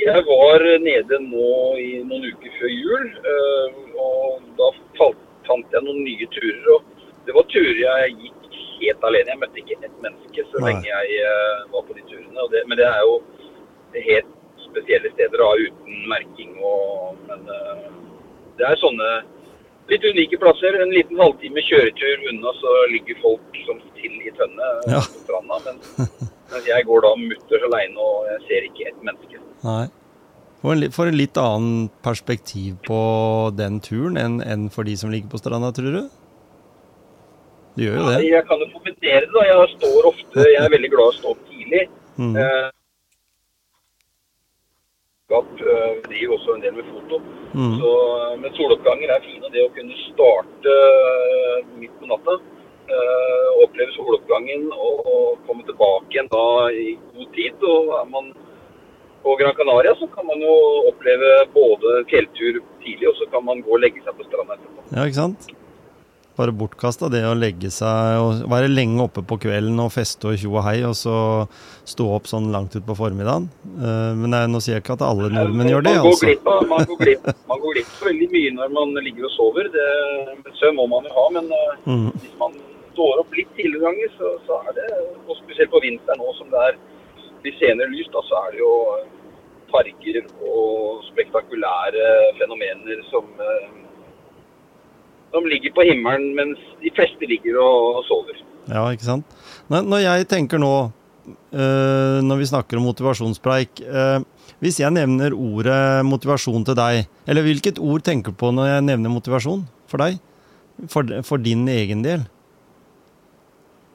Jeg 0.00 0.24
var 0.24 0.64
nede 0.80 1.18
nå 1.26 1.50
i 1.76 1.90
noen 2.08 2.30
uker 2.30 2.54
før 2.56 2.70
jul, 2.72 3.08
uh, 3.26 3.80
og 4.00 4.52
da 4.60 4.70
fant 5.00 5.74
jeg 5.74 5.84
noen 5.84 6.04
nye 6.06 6.28
turer. 6.36 6.68
og 6.76 7.08
Det 7.26 7.36
var 7.36 7.48
turer 7.52 7.82
jeg 7.84 8.14
gikk 8.20 8.39
helt 8.80 9.04
alene. 9.08 9.32
Jeg 9.34 9.40
møtte 9.42 9.62
ikke 9.62 9.78
ett 9.86 9.96
menneske 10.04 10.44
så 10.50 10.60
Nei. 10.62 10.70
lenge 10.72 10.88
jeg 10.90 11.20
eh, 11.26 11.64
var 11.74 11.84
på 11.88 11.96
de 11.98 12.04
turene. 12.10 12.46
Det, 12.54 12.62
men 12.70 12.80
det 12.80 12.86
er 12.88 13.02
jo 13.06 13.14
helt 14.06 14.32
spesielle 14.66 15.10
steder 15.16 15.42
da, 15.42 15.50
uten 15.66 16.00
merking. 16.12 16.56
Og, 16.62 17.20
men 17.28 17.46
eh, 17.56 17.84
det 18.60 18.66
er 18.70 18.80
sånne 18.82 19.10
litt 19.90 20.04
unike 20.06 20.38
plasser. 20.42 20.76
En 20.84 20.92
liten 20.94 21.18
halvtime 21.20 21.62
kjøretur 21.66 22.26
unna 22.32 22.52
så 22.60 22.74
ligger 22.92 23.18
folk 23.22 23.62
som 23.66 23.80
til 24.00 24.18
i 24.26 24.34
tønne 24.38 24.68
eh, 24.86 24.92
Ja. 24.96 25.00
på 25.06 25.24
stranda. 25.24 25.58
Mens, 25.66 26.20
mens 26.52 26.68
jeg 26.70 26.86
går 26.90 27.06
da 27.06 27.14
mutters 27.20 27.66
alene 27.70 28.04
og 28.10 28.28
jeg 28.34 28.44
ser 28.48 28.68
ikke 28.70 28.90
ett 28.92 29.02
menneske. 29.06 29.42
Nei. 29.66 29.86
For 30.60 30.76
en, 30.76 30.90
for 30.92 31.08
en 31.08 31.16
litt 31.16 31.38
annen 31.40 31.86
perspektiv 32.04 32.74
på 32.84 32.96
den 33.56 33.78
turen 33.80 34.18
enn 34.20 34.34
enn 34.44 34.66
for 34.72 34.84
de 34.84 34.92
som 35.00 35.08
ligger 35.08 35.30
på 35.32 35.40
stranda, 35.40 35.70
tror 35.72 35.94
du? 35.96 36.02
Du 37.76 37.84
gjør 37.84 37.96
jo 38.00 38.06
det. 38.10 38.18
Jeg 38.26 38.44
kan 38.48 38.62
jo 38.62 38.68
kommentere 38.74 39.24
det. 39.24 39.32
da. 39.34 39.46
Jeg 39.48 39.72
står 39.76 40.10
ofte, 40.10 40.44
jeg 40.54 40.60
er 40.64 40.74
veldig 40.74 40.90
glad 40.92 41.06
i 41.06 41.12
å 41.12 41.18
stå 41.18 41.32
opp 41.34 41.42
tidlig. 41.50 41.82
Mm. 42.20 42.36
Eh, 42.42 42.68
eh, 45.38 45.92
driver 46.08 46.34
også 46.36 46.56
en 46.56 46.64
del 46.64 46.74
med 46.78 46.90
foto. 46.90 47.20
Mm. 47.54 47.74
Så, 47.80 47.92
men 48.42 48.56
soloppganger 48.58 49.14
er 49.14 49.26
fine. 49.26 49.52
Det 49.54 49.64
å 49.66 49.72
kunne 49.76 50.02
starte 50.08 50.76
eh, 50.90 51.70
midt 51.78 51.94
på 52.00 52.10
natta, 52.10 52.36
eh, 52.90 53.48
oppleve 53.64 53.94
soloppgangen 53.96 54.68
og, 54.74 55.02
og 55.06 55.48
komme 55.48 55.66
tilbake 55.70 56.10
igjen 56.14 56.30
da 56.34 56.46
i 56.74 56.94
god 57.14 57.34
tid. 57.38 57.66
Og 57.70 57.96
er 58.02 58.12
man 58.12 58.32
på 59.22 59.36
Gran 59.36 59.54
Canaria, 59.54 59.94
så 60.00 60.10
kan 60.10 60.26
man 60.26 60.42
jo 60.42 60.52
oppleve 60.90 61.32
både 61.54 62.04
fjelltur 62.10 62.62
tidlig, 62.82 63.08
og 63.10 63.18
så 63.20 63.26
kan 63.32 63.44
man 63.44 63.60
gå 63.64 63.74
og 63.76 63.82
legge 63.84 64.02
seg 64.04 64.16
på 64.16 64.26
stranda 64.28 64.56
etterpå. 64.56 64.86
Ja, 64.96 65.04
ikke 65.04 65.22
sant? 65.22 65.50
Bare 66.40 66.54
bortkasta 66.56 67.10
det 67.12 67.20
å 67.28 67.34
legge 67.36 67.68
seg 67.74 68.16
og 68.22 68.42
være 68.48 68.70
lenge 68.72 69.02
oppe 69.04 69.20
på 69.28 69.36
kvelden 69.42 69.76
og 69.84 69.90
feste 69.92 70.30
og 70.30 70.38
tjo 70.40 70.54
og 70.56 70.64
hei, 70.64 70.78
og 70.88 70.94
så 70.96 71.14
stå 71.90 72.06
opp 72.16 72.28
sånn 72.30 72.48
langt 72.54 72.76
utpå 72.78 72.96
formiddagen. 72.96 73.50
Eh, 73.76 74.12
Men 74.16 74.32
jeg, 74.38 74.50
nå 74.54 74.60
sier 74.64 74.78
jeg 74.78 74.84
ikke 74.86 74.96
at 74.96 75.04
alle 75.04 75.28
nordmenn 75.34 75.68
gjør 75.72 75.84
det, 75.84 75.94
man 75.98 76.06
går 76.06 76.14
altså. 76.14 76.26
glipp 76.30 76.48
av, 76.54 76.64
man, 76.70 76.84
går 76.88 77.00
glipp, 77.04 77.28
man 77.50 77.60
går 77.66 77.76
glipp 77.76 77.92
av 78.00 78.08
veldig 78.10 78.28
mye 78.34 78.54
når 78.56 78.74
man 78.78 78.94
ligger 79.04 79.28
og 79.28 79.34
sover. 79.36 79.68
Det, 79.76 79.88
søvn 80.62 80.78
må 80.80 80.86
man 80.94 81.08
jo 81.10 81.14
ha, 81.20 81.26
men 81.38 81.52
eh, 81.60 81.76
Mm. 81.90 82.08
hvis 82.22 82.34
man 82.40 82.56
står 82.94 83.20
opp 83.22 83.36
litt 83.38 83.52
tidligere 83.56 83.84
ganger, 83.86 84.10
så, 84.18 84.32
så 84.48 84.58
er 84.68 84.74
det, 84.80 84.88
og 85.26 85.36
spesielt 85.44 85.70
på 85.72 85.80
vinteren 85.84 86.20
nå 86.20 86.32
som 86.38 86.48
det 86.52 86.64
er 86.70 86.80
litt 87.44 87.56
senere 87.60 87.92
lyst, 87.92 88.12
da, 88.16 88.20
så 88.28 88.40
er 88.46 88.56
det 88.56 88.60
jo 88.64 88.72
farger 89.70 90.18
og 90.50 91.04
spektakulære 91.12 92.08
fenomener 92.40 93.04
som, 93.10 93.28
eh, 93.40 93.68
som 95.30 95.46
ligger 95.46 95.74
på 95.74 95.86
himmelen, 95.86 96.32
mens 96.38 96.62
de 96.82 96.92
fleste 96.94 97.28
ligger 97.28 97.58
og 97.62 98.00
sover. 98.08 98.40
Ja, 98.70 98.84
ikke 98.92 99.06
sant? 99.06 99.36
Når, 99.70 100.02
jeg 100.04 100.26
tenker 100.30 100.60
nå, 100.62 100.74
eh, 101.54 102.18
når 102.26 102.42
vi 102.42 102.48
snakker 102.50 102.78
om 102.78 102.84
motivasjonspreik 102.90 103.80
eh, 103.82 104.18
Hvis 104.60 104.80
jeg 104.82 104.92
nevner 104.92 105.34
ordet 105.34 106.04
motivasjon 106.06 106.66
til 106.68 106.76
deg, 106.78 107.06
eller 107.26 107.46
hvilket 107.46 107.80
ord 107.80 108.04
tenker 108.04 108.34
du 108.34 108.38
på 108.38 108.50
når 108.52 108.74
jeg 108.74 108.88
nevner 108.90 109.14
motivasjon 109.14 109.64
for 109.90 110.04
deg? 110.04 110.20
For, 110.90 111.08
for 111.26 111.40
din 111.42 111.66
egen 111.68 112.04
del? 112.04 112.26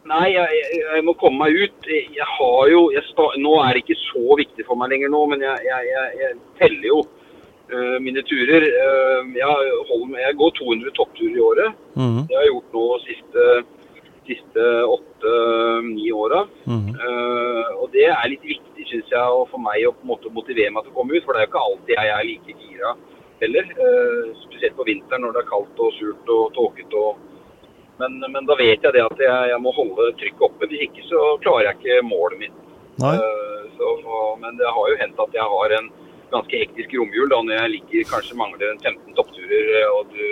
Nei, 0.06 0.26
jeg, 0.36 0.66
jeg, 0.70 1.02
må 1.06 1.16
komme 1.18 1.48
meg 1.48 1.56
ut. 1.58 1.88
Jeg, 1.90 2.28
har 2.38 2.68
jo 2.70 2.82
jeg 2.94 3.06
Nå 3.42 3.54
er 3.64 3.74
det 3.74 3.82
ikke 3.82 3.98
så 4.04 4.38
viktig 4.38 4.66
for 4.68 4.78
meg 4.78 4.92
lenger 4.94 5.10
nå, 5.14 5.22
men 5.32 5.42
jeg, 5.42 5.80
jeg, 6.22 6.34
teller 6.60 6.90
jo 6.92 7.00
mine 8.02 8.22
turer. 8.30 8.62
Øh, 8.62 9.34
jeg, 9.36 9.48
holder, 9.90 10.08
med- 10.12 10.22
jeg 10.28 10.36
går 10.38 10.52
200 10.60 10.92
toppturer 10.98 11.36
i 11.36 11.46
året. 11.50 11.70
Mhm, 11.96 12.22
Det 12.28 12.36
har 12.38 12.44
jeg 12.46 12.54
gjort 12.54 12.74
nå 12.74 12.86
siste, 13.08 13.42
siste 14.28 14.64
åtte-ni 14.96 16.12
åra. 16.12 16.48
mhm. 16.66 16.90
Uh, 16.96 17.82
og 17.82 17.92
det 17.94 18.06
er 18.10 18.30
litt 18.30 18.42
viktig, 18.44 18.86
syns 18.90 19.10
jeg, 19.12 19.48
for 19.52 19.60
meg 19.62 19.86
å 19.86 19.92
på 19.94 20.02
en 20.04 20.12
måte 20.14 20.32
motivere 20.34 20.72
meg 20.74 20.84
til 20.84 20.92
å 20.94 20.98
komme 20.98 21.14
ut. 21.18 21.24
For 21.26 21.34
det 21.34 21.42
er 21.42 21.46
jo 21.46 21.52
ikke 21.52 21.68
alltid 21.70 21.96
jeg 21.96 22.10
er 22.16 22.24
like 22.30 22.52
gira 22.62 22.92
heller. 23.42 23.66
Uh, 23.78 24.24
spesielt 24.46 24.76
på 24.78 24.86
vinteren 24.88 25.22
når 25.22 25.34
det 25.36 25.42
er 25.44 25.50
kaldt 25.54 25.80
og 25.80 25.94
surt 26.00 26.26
og 26.30 26.54
tåkete. 26.58 26.96
Og... 26.96 27.18
Men, 28.00 28.20
men 28.32 28.46
da 28.46 28.56
vet 28.60 28.82
jeg 28.84 28.94
det 28.94 29.04
at 29.06 29.20
jeg, 29.20 29.50
jeg 29.52 29.60
må 29.62 29.72
holde 29.72 30.12
trykket 30.20 30.42
oppe. 30.50 30.68
Hvis 30.68 30.82
ikke 30.90 31.04
så 31.10 31.20
klarer 31.44 31.70
jeg 31.70 31.78
ikke 31.80 32.08
målet 32.10 32.40
mitt. 32.40 32.58
Eh, 33.20 33.62
så, 33.78 33.88
men 34.42 34.58
det 34.58 34.68
har 34.68 34.86
jo 34.92 34.98
hendt 35.00 35.20
at 35.20 35.34
jeg 35.36 35.48
har 35.54 35.70
en 35.80 35.88
ganske 36.32 36.60
hektisk 36.62 36.94
romjul 36.98 37.30
da 37.32 37.42
når 37.46 37.60
jeg 37.60 37.72
ligger 37.76 38.08
kanskje 38.14 38.38
mangler 38.40 38.72
en 38.74 38.80
15 38.82 39.16
toppturer 39.18 39.74
eh, 39.82 39.90
og 39.96 40.14
du 40.14 40.24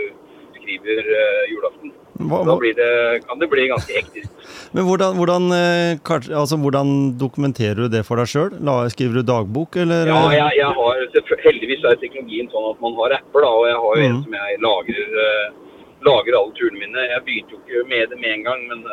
skriver 0.63 0.99
uh, 1.03 1.43
julaften. 1.51 1.91
Hva, 2.23 2.38
Da 2.45 2.53
hva, 2.53 2.56
blir 2.62 2.75
det, 2.77 2.91
kan 3.27 3.39
det 3.41 3.49
bli 3.51 3.65
ganske 3.67 3.91
hektisk. 3.97 4.29
men 4.71 4.86
hvordan, 4.88 5.17
hvordan, 5.19 5.47
eh, 5.51 6.12
altså, 6.39 6.56
hvordan 6.62 7.17
dokumenterer 7.19 7.82
du 7.84 7.88
det 7.91 8.06
for 8.08 8.21
deg 8.21 8.29
sjøl? 8.32 8.53
Skriver 8.93 9.19
du 9.19 9.23
dagbok, 9.27 9.75
eller? 9.84 10.08
Ja, 10.08 10.21
jeg, 10.32 10.62
jeg 10.62 10.71
har, 10.77 11.03
heldigvis 11.43 11.84
er 11.84 11.99
teknologien 11.99 12.47
sånn 12.53 12.69
at 12.71 12.79
man 12.86 12.95
har 13.01 13.17
apper, 13.17 13.43
da, 13.43 13.51
og 13.51 13.67
jeg 13.67 13.75
har 13.84 13.99
jo 13.99 14.08
en 14.08 14.13
Mhm. 14.13 14.23
som 14.23 14.34
jeg 14.39 14.62
lagrer, 14.63 15.53
lagrer 16.08 16.39
alle 16.39 16.56
turene 16.56 16.79
mine. 16.79 17.08
Jeg 17.12 17.25
begynte 17.27 17.51
jo 17.58 17.60
ikke 17.60 17.88
med 17.91 18.10
det 18.10 18.19
med 18.23 18.32
en 18.38 18.43
gang, 18.47 18.67
men 18.71 18.84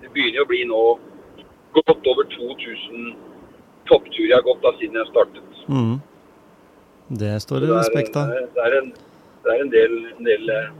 det 0.00 0.08
begynner 0.14 0.40
jo 0.40 0.46
å 0.48 0.52
bli 0.54 0.64
nå 0.64 0.82
godt 1.76 2.06
over 2.08 2.24
2000 2.24 3.16
toppturer 3.88 4.30
jeg 4.32 4.38
har 4.38 4.46
gått 4.48 4.62
da 4.64 4.72
siden 4.80 4.96
jeg 5.02 5.10
startet. 5.12 5.64
Mhm. 5.68 5.98
Det 7.08 7.34
står 7.40 7.64
det 7.64 7.72
det 7.72 7.80
respekt 7.80 8.16
av. 8.20 8.28
Det 8.28 8.64
er, 8.64 8.78
en, 8.82 8.92
det 9.44 9.54
er 9.54 9.64
en, 9.64 9.72
del, 9.72 9.98
en, 10.12 10.24
del, 10.28 10.54
eh, 10.54 10.70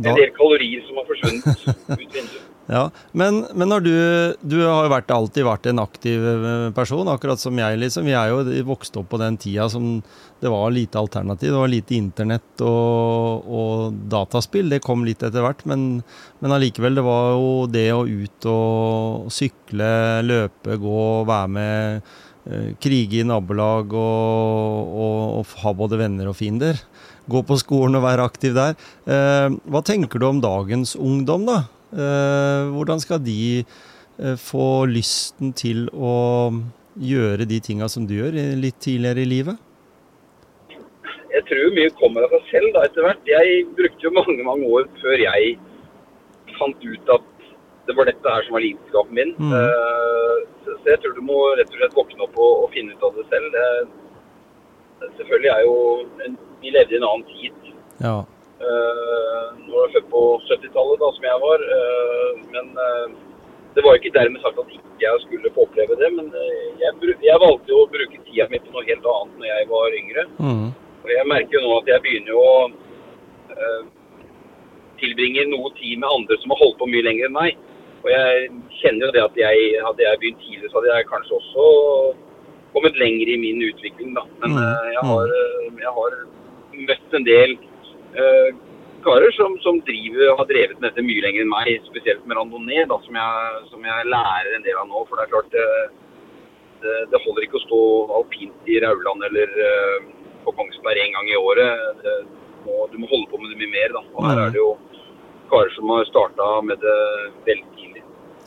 en 0.00 0.20
del 0.20 0.30
kalorier 0.36 0.84
som 0.88 1.00
har 1.00 1.08
forsvunnet 1.10 1.66
ut 1.66 1.98
vinduet. 2.02 2.44
Ja, 2.66 2.90
men, 3.12 3.44
men 3.54 3.70
du 3.78 4.34
Du 4.42 4.56
har 4.64 4.86
jo 4.86 4.90
vært, 4.90 5.10
alltid 5.14 5.46
vært 5.46 5.68
en 5.70 5.78
aktiv 5.78 6.24
eh, 6.26 6.70
person, 6.74 7.06
akkurat 7.08 7.38
som 7.38 7.54
jeg, 7.58 7.78
liksom. 7.78 8.08
Vi 8.08 8.16
er 8.18 8.32
jo 8.32 8.64
vokst 8.66 8.96
opp 8.98 9.12
på 9.12 9.20
den 9.22 9.38
tida 9.38 9.68
som 9.70 10.00
det 10.42 10.50
var 10.50 10.74
lite 10.74 10.98
alternativ. 10.98 11.52
Det 11.52 11.60
var 11.60 11.70
lite 11.70 11.94
internett 11.94 12.64
og, 12.66 13.46
og 13.46 14.00
dataspill. 14.10 14.68
Det 14.72 14.82
kom 14.84 15.06
litt 15.06 15.22
etter 15.22 15.46
hvert, 15.46 15.62
men, 15.64 16.02
men 16.42 16.56
allikevel, 16.56 16.98
det 16.98 17.06
var 17.06 17.30
jo 17.36 17.52
det 17.70 17.86
å 17.94 18.02
ut 18.04 18.48
og 18.50 19.30
sykle, 19.32 19.90
løpe, 20.26 20.76
gå, 20.82 21.06
være 21.30 21.52
med, 21.54 22.12
krige 22.82 23.20
i 23.20 23.26
nabolag 23.26 23.90
og, 23.96 24.92
og, 25.02 25.20
og 25.40 25.54
ha 25.64 25.72
både 25.74 25.98
venner 25.98 26.30
og 26.30 26.36
fiender. 26.38 26.78
Gå 27.26 27.42
på 27.42 27.58
skolen 27.58 27.98
og 27.98 28.04
være 28.06 28.26
aktiv 28.28 28.54
der. 28.54 28.76
Eh, 29.10 29.50
hva 29.66 29.82
tenker 29.82 30.22
du 30.22 30.28
om 30.28 30.40
dagens 30.42 30.94
ungdom, 30.94 31.46
da? 31.48 31.64
Eh, 31.90 32.70
hvordan 32.76 33.02
skal 33.02 33.22
de 33.24 33.64
eh, 33.64 34.36
få 34.38 34.86
lysten 34.90 35.50
til 35.58 35.88
å 35.90 36.16
gjøre 36.96 37.48
de 37.50 37.58
tinga 37.60 37.90
som 37.92 38.06
du 38.06 38.14
gjør, 38.20 38.38
litt 38.62 38.78
tidligere 38.80 39.26
i 39.26 39.32
livet? 39.36 39.62
jeg 41.36 41.44
tror 41.50 41.74
mye 41.76 41.92
kommer 42.00 42.24
av 42.24 42.32
seg 42.32 42.44
selv 42.50 42.74
da 42.74 42.82
etter 42.88 43.04
hvert. 43.04 43.28
Jeg 43.28 43.64
brukte 43.76 44.06
jo 44.06 44.12
mange 44.16 44.44
mange 44.46 44.68
år 44.72 44.86
før 45.02 45.20
jeg 45.20 45.56
fant 46.56 46.86
ut 46.86 47.12
at 47.12 47.35
det 47.86 47.96
var 47.96 48.08
dette 48.08 48.34
her 48.34 48.46
som 48.46 48.56
var 48.56 48.64
lidenskapen 48.64 49.18
min. 49.18 49.34
Mm. 49.38 49.52
Uh, 49.52 50.38
så, 50.64 50.78
jeg 50.90 51.00
tror 51.02 51.14
du 51.16 51.22
må 51.26 51.38
rett 51.58 51.70
og 51.70 51.78
slett 51.80 51.98
våkne 51.98 52.26
opp 52.26 52.38
og, 52.38 52.64
og 52.64 52.72
finne 52.74 52.94
ut 52.94 53.06
av 53.06 53.18
det 53.18 53.26
selv. 53.30 53.46
Det, 53.56 55.10
selvfølgelig 55.20 55.52
er 55.52 55.62
jo 55.66 55.76
en, 56.26 56.40
Vi 56.62 56.72
levde 56.74 56.96
i 56.96 56.98
en 56.98 57.08
annen 57.10 57.28
tid. 57.30 57.70
Ja. 58.00 58.16
Uh, 58.56 59.46
nå 59.66 59.72
er 59.76 59.86
jeg 59.86 59.94
født 59.98 60.12
på 60.14 60.26
70-tallet, 60.48 61.00
da, 61.02 61.12
som 61.16 61.30
jeg 61.30 61.42
var. 61.46 61.66
Uh, 61.76 62.44
men 62.54 62.70
uh, 62.80 63.16
det 63.76 63.84
var 63.84 63.98
ikke 63.98 64.16
dermed 64.18 64.40
sagt 64.40 64.58
at 64.60 64.72
ikke 64.72 65.04
jeg 65.04 65.22
skulle 65.24 65.52
få 65.54 65.66
oppleve 65.66 65.98
det. 66.00 66.08
Men 66.16 66.30
eh, 66.32 66.68
jeg, 66.80 66.92
jeg 67.28 67.42
valgte 67.42 67.72
jo 67.72 67.82
å 67.82 67.90
bruke 67.92 68.22
tida 68.24 68.48
mi 68.48 68.60
på 68.64 68.72
noe 68.72 68.86
helt 68.88 69.08
annet 69.12 69.34
når 69.36 69.48
jeg 69.50 69.68
var 69.72 69.96
yngre. 70.00 70.24
Mm. 70.40 70.66
Og 71.04 71.12
jeg 71.12 71.30
merker 71.32 71.58
jo 71.58 71.64
nå 71.66 71.74
at 71.76 71.90
jeg 71.92 72.04
begynner 72.06 72.38
å 72.40 72.52
eh, 73.52 73.82
tilbringe 75.02 75.44
noe 75.50 75.74
tid 75.76 76.00
med 76.00 76.08
andre 76.08 76.40
som 76.40 76.54
har 76.54 76.62
holdt 76.62 76.80
på 76.80 76.88
mye 76.88 77.04
lenger 77.04 77.28
enn 77.28 77.36
meg. 77.36 77.60
Og 78.06 78.10
jeg 78.12 78.50
kjenner 78.80 79.08
jo 79.08 79.14
det 79.16 79.22
at 79.24 79.38
jeg, 79.40 79.62
hadde 79.82 80.04
jeg 80.04 80.20
begynt 80.22 80.42
tidligere, 80.44 80.70
så 80.70 80.78
hadde 80.78 80.92
jeg 80.94 81.08
kanskje 81.10 81.38
også 81.40 81.64
kommet 82.76 82.98
lenger 83.00 83.32
i 83.32 83.38
min 83.40 83.58
utvikling, 83.66 84.12
da. 84.14 84.22
Men 84.42 84.54
Mm, 84.54 84.62
eh, 84.62 84.88
jeg, 84.94 85.02
har, 85.10 85.32
eh, 85.40 85.66
jeg 85.82 85.92
har 85.98 86.16
møtt 86.86 87.14
en 87.18 87.24
del 87.26 87.54
uh, 88.20 88.50
karer 89.06 89.32
som, 89.34 89.56
som 89.64 89.80
driver, 89.88 90.36
har 90.38 90.46
drevet 90.50 90.78
med 90.78 90.90
dette 90.90 91.02
mye 91.06 91.22
lenger 91.24 91.42
enn 91.44 91.50
meg, 91.50 91.70
spesielt 91.88 92.22
med 92.26 92.36
randonee, 92.38 92.84
da, 92.90 92.98
som 93.06 93.14
jeg, 93.16 93.62
som 93.72 93.84
jeg 93.90 94.10
lærer 94.12 94.54
en 94.56 94.66
del 94.66 94.78
av 94.82 94.88
nå. 94.90 95.02
For 95.08 95.16
det 95.18 95.24
er 95.26 95.32
klart 95.34 95.50
det, 95.56 95.66
det 97.10 97.22
holder 97.24 97.46
ikke 97.46 97.58
å 97.60 97.64
stå 97.66 97.80
alpint 98.20 98.68
i 98.70 98.78
Rauland 98.84 99.24
eller 99.30 99.48
uh, 99.56 99.98
på 100.44 100.54
Kongsberg 100.58 101.00
en 101.02 101.16
gang 101.16 101.30
i 101.32 101.38
året. 101.40 102.02
Det, 102.04 102.16
må, 102.66 102.84
du 102.92 102.98
må 103.02 103.08
holde 103.10 103.30
på 103.32 103.40
med 103.40 103.50
det 103.54 103.58
mye 103.64 103.72
mer. 103.74 103.96
Da. 103.96 104.04
Og 104.14 104.28
her 104.28 104.36
Mm. 104.36 104.44
er 104.46 104.50
det 104.54 104.60
jo 104.62 104.70
karer 105.50 105.72
som 105.74 105.90
har 105.94 106.04
starta 106.12 106.46
med 106.66 106.78
det 106.82 106.98
veldig. 107.48 107.75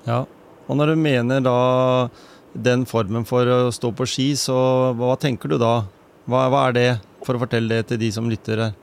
Ja. 0.08 0.24
Og 0.70 0.78
når 0.78 0.94
du 0.94 1.02
mener 1.02 1.42
da 1.42 1.60
den 2.54 2.86
formen 2.90 3.26
for 3.30 3.48
å 3.50 3.60
stå 3.74 3.92
på 3.96 4.06
ski, 4.10 4.28
så 4.38 4.58
hva 4.98 5.16
tenker 5.22 5.50
du 5.50 5.58
da? 5.62 5.82
Hva, 6.30 6.46
hva 6.54 6.68
er 6.70 6.78
det, 6.78 6.90
for 7.26 7.38
å 7.38 7.42
fortelle 7.42 7.80
det 7.80 7.90
til 7.90 8.02
de 8.02 8.12
som 8.14 8.30
lytter 8.30 8.62
her? 8.68 8.78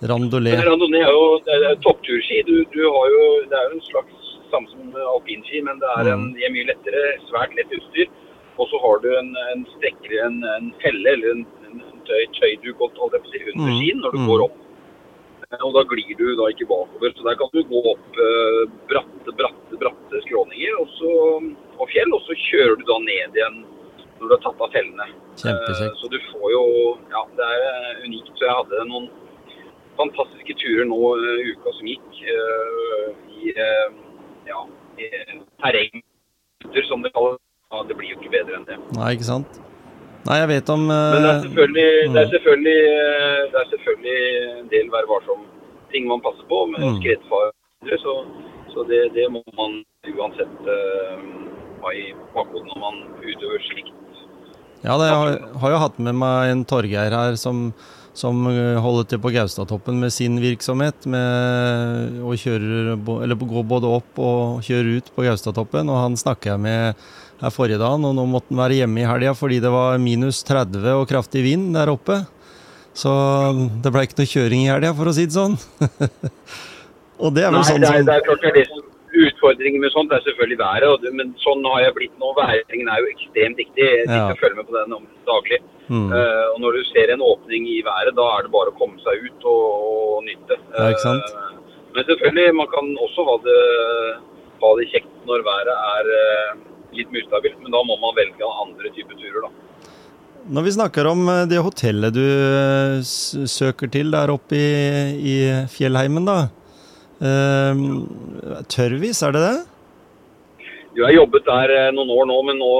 Randolé. 0.00 0.54
Men 0.56 0.64
Randonee 0.70 1.04
er 1.04 1.12
jo 1.12 1.74
toppturski. 1.84 2.40
Du, 2.48 2.54
du 2.72 2.82
har 2.88 3.12
jo, 3.14 3.24
det 3.50 3.56
er 3.58 3.66
jo 3.68 3.76
en 3.76 3.84
slags 3.84 4.30
samme 4.50 4.70
som 4.72 4.96
alpinski, 5.14 5.60
men 5.66 5.80
det 5.82 5.90
er 5.98 6.12
en, 6.14 6.30
det 6.36 6.46
er 6.46 6.54
mye 6.54 6.68
lettere, 6.70 7.02
svært 7.28 7.52
lett 7.58 7.74
utstyr. 7.76 8.08
Og 8.60 8.68
så 8.70 8.80
har 8.80 9.04
du 9.04 9.10
en, 9.16 9.30
en 9.52 9.66
strekker, 9.76 10.16
en, 10.24 10.40
en 10.56 10.72
felle 10.82 11.14
eller 11.16 11.36
en, 11.36 11.44
en 11.68 11.84
tøy, 12.08 12.24
tøyduk 12.38 12.80
holdt 12.80 13.16
jeg 13.16 13.22
på 13.24 13.28
å 13.28 13.34
si, 13.34 13.44
under 13.52 13.70
Mm, 13.70 13.78
skien 13.78 14.02
når 14.04 14.16
du 14.16 14.20
mm. 14.22 14.26
går 14.32 14.44
opp. 14.48 14.58
Eh, 15.52 15.62
Og 15.66 15.72
da 15.74 15.82
glir 15.90 16.14
du 16.18 16.26
da 16.38 16.48
ikke 16.52 16.68
bakover. 16.70 17.12
Så 17.16 17.26
der 17.26 17.38
kan 17.40 17.50
du 17.54 17.62
gå 17.70 17.80
opp 17.92 18.20
eh, 18.26 18.62
bratte, 18.90 19.34
bratte, 19.40 19.78
bratte 19.82 20.22
skråninger 20.26 20.78
og, 20.82 20.88
så, 20.98 21.14
og 21.78 21.88
fjell, 21.90 22.12
og 22.14 22.22
så 22.28 22.36
kjører 22.46 22.76
du 22.80 22.84
da 22.90 22.98
ned 23.06 23.38
igjen 23.40 23.62
når 24.20 24.28
du 24.28 24.34
har 24.36 24.42
tatt 24.44 24.62
av 24.66 24.70
fellene. 24.74 25.08
Kjempekjekt. 25.40 25.88
Eh, 25.88 25.98
Så 26.02 26.10
du 26.12 26.18
får 26.30 26.46
jo 26.54 26.64
Ja, 27.14 27.24
det 27.38 27.48
er 27.56 27.66
eh, 27.72 28.04
unikt. 28.06 28.32
Så 28.36 28.46
jeg 28.46 28.58
hadde 28.60 28.86
noen 28.92 29.10
fantastiske 29.98 30.54
turer 30.60 30.86
nå 30.88 30.98
uka 31.50 31.72
som 31.76 31.88
gikk 31.90 32.20
i 33.40 33.50
ja, 34.48 34.60
i 34.96 35.08
terreng, 35.60 36.00
som 36.88 37.02
det 37.04 37.10
kalles. 37.12 37.36
Ja, 37.70 37.82
det 37.88 37.96
blir 37.98 38.14
jo 38.14 38.16
ikke 38.18 38.32
bedre 38.32 38.56
enn 38.56 38.64
det. 38.68 38.78
Nei, 38.96 39.10
ikke 39.16 39.26
sant? 39.28 39.58
Nei, 40.28 40.36
jeg 40.42 40.48
vet 40.50 40.72
om 40.74 40.82
Men 40.86 41.22
det 41.24 41.30
er 41.30 41.36
eh, 41.36 41.44
selvfølgelig, 41.46 41.88
det 42.14 42.20
er 42.20 42.26
mm. 42.26 42.32
selvfølgelig, 42.34 42.80
eh, 42.96 43.38
det 43.52 43.60
er 43.60 43.68
selvfølgelig 43.74 44.18
en 44.60 44.68
del 44.74 44.90
vær 44.92 45.08
varsom-ting 45.12 46.10
man 46.10 46.24
passer 46.26 46.44
på 46.50 46.58
med 46.72 46.84
Mm. 46.84 46.98
skredfare. 47.00 47.52
Så, 48.04 48.12
så 48.72 48.84
det, 48.90 49.00
det 49.16 49.30
må 49.32 49.40
man 49.56 49.80
uansett 50.18 50.56
uh, 50.68 51.22
ha 51.80 51.92
i 51.96 52.10
bakhodet 52.34 52.68
når 52.68 52.78
man 52.84 53.00
utøver 53.24 53.64
slikt. 53.70 53.96
Ja, 54.84 54.96
det, 54.96 55.08
jeg 55.08 55.16
har, 55.16 55.32
har 55.60 55.72
jo 55.74 55.80
hatt 55.80 55.98
med 56.00 56.16
meg 56.16 56.52
en 56.52 56.64
Torgeir 56.68 57.12
her 57.12 57.36
som, 57.40 57.70
som 58.16 58.46
eh, 58.48 58.78
holder 58.80 59.08
til 59.10 59.20
på 59.20 59.32
Gaustatoppen 59.34 59.98
med 60.00 60.12
sin 60.12 60.38
virksomhet. 60.40 61.04
Med, 61.04 62.20
og 62.24 62.40
kjører, 62.40 62.94
eller 62.96 63.36
går 63.36 63.66
både 63.68 63.90
opp 64.00 64.20
og 64.24 64.64
kjører 64.64 65.00
ut 65.00 65.10
på 65.16 65.26
Gaustatoppen. 65.26 65.92
Og 65.92 66.00
han 66.00 66.16
snakker 66.20 66.54
jeg 66.54 66.64
med 66.64 67.04
her 67.40 67.54
forrige 67.54 67.80
dagen, 67.80 68.04
og 68.04 68.14
nå 68.18 68.26
måtte 68.28 68.52
han 68.52 68.60
være 68.60 68.80
hjemme 68.82 69.00
i 69.02 69.08
helga 69.08 69.32
fordi 69.38 69.60
det 69.64 69.70
var 69.72 69.98
minus 70.02 70.42
30 70.48 70.84
og 71.00 71.08
kraftig 71.10 71.42
vind 71.46 71.72
der 71.76 71.92
oppe. 71.92 72.20
Så 73.00 73.10
det 73.84 73.92
ble 73.94 74.02
ikke 74.04 74.18
noe 74.20 74.28
kjøring 74.34 74.64
i 74.66 74.70
helga, 74.72 74.92
for 74.98 75.08
å 75.08 75.14
si 75.16 75.24
det 75.28 75.36
sånn. 75.36 75.54
og 77.22 77.34
det 77.36 77.44
er 77.46 77.52
vel 77.52 77.60
Nei, 77.62 77.68
sånn 77.70 77.84
det 77.84 77.90
er, 77.90 78.00
som 78.00 78.08
det 78.10 78.16
er 78.18 78.24
klart 78.28 78.46
det 78.46 78.52
er 78.52 78.58
det 78.62 78.68
som 78.70 78.86
Utfordringen 79.10 79.82
med 79.82 79.90
sånt 79.90 80.12
er 80.14 80.20
selvfølgelig 80.22 80.56
været, 80.60 81.06
men 81.18 81.32
sånn 81.42 81.64
har 81.66 81.80
jeg 81.82 81.94
blitt 81.96 82.12
nå. 82.22 82.28
Væringen 82.36 82.86
er 82.94 83.00
jo 83.02 83.08
ekstremt 83.10 83.58
viktig. 83.58 83.82
Jeg 83.82 84.06
Ja. 84.06 84.28
følger 84.38 84.54
med 84.60 84.68
på 84.68 84.76
den 84.76 84.92
om 84.94 85.08
daglig. 85.26 85.58
mm, 85.90 86.12
Uh, 86.14 86.46
og 86.54 86.60
når 86.62 86.76
du 86.78 86.84
ser 86.92 87.10
en 87.10 87.24
åpning 87.26 87.66
i 87.66 87.80
været, 87.82 88.14
da 88.14 88.26
er 88.38 88.46
det 88.46 88.52
bare 88.54 88.70
å 88.70 88.76
komme 88.78 89.02
seg 89.02 89.18
ut 89.26 89.42
og, 89.50 89.64
og 90.14 90.22
nyte. 90.28 90.54
Ja, 90.78 90.86
ikke 90.94 91.02
sant? 91.02 91.26
Uh, 91.34 91.58
men 91.96 92.06
selvfølgelig, 92.06 92.54
man 92.54 92.70
kan 92.70 92.86
også 93.02 93.26
ha 93.26 93.34
det, 93.48 93.58
ha 94.62 94.70
det 94.78 94.86
kjekt 94.94 95.10
når 95.26 95.42
været 95.50 95.74
er 95.74 96.12
eh, 96.20 96.54
litt 96.96 97.10
mer 97.12 97.24
ustabilt, 97.24 97.58
men 97.62 97.74
da 97.74 97.82
må 97.86 97.96
man 98.02 98.16
velge 98.18 98.54
andre 98.64 98.92
typer 98.96 99.18
turer, 99.18 99.46
da. 99.46 99.52
Når 100.50 100.64
vi 100.64 100.72
snakker 100.72 101.06
om 101.10 101.26
eh, 101.28 101.42
det 101.50 101.60
hotellet 101.62 102.14
du 102.16 102.24
eh, 102.24 103.02
søker 103.04 103.90
til 103.92 104.12
der 104.14 104.32
oppe 104.32 104.56
i, 104.56 104.70
i 105.20 105.36
fjellheimen, 105.70 106.28
da. 106.28 106.38
Uh, 107.20 107.76
tørrvis, 108.72 109.18
er 109.26 109.34
det 109.36 109.42
det? 109.44 109.56
Jeg 110.96 111.04
har 111.04 111.12
jobbet 111.12 111.44
der 111.44 111.72
eh, 111.74 111.90
noen 111.92 112.08
år 112.14 112.24
nå, 112.30 112.38
men 112.48 112.56
nå 112.58 112.70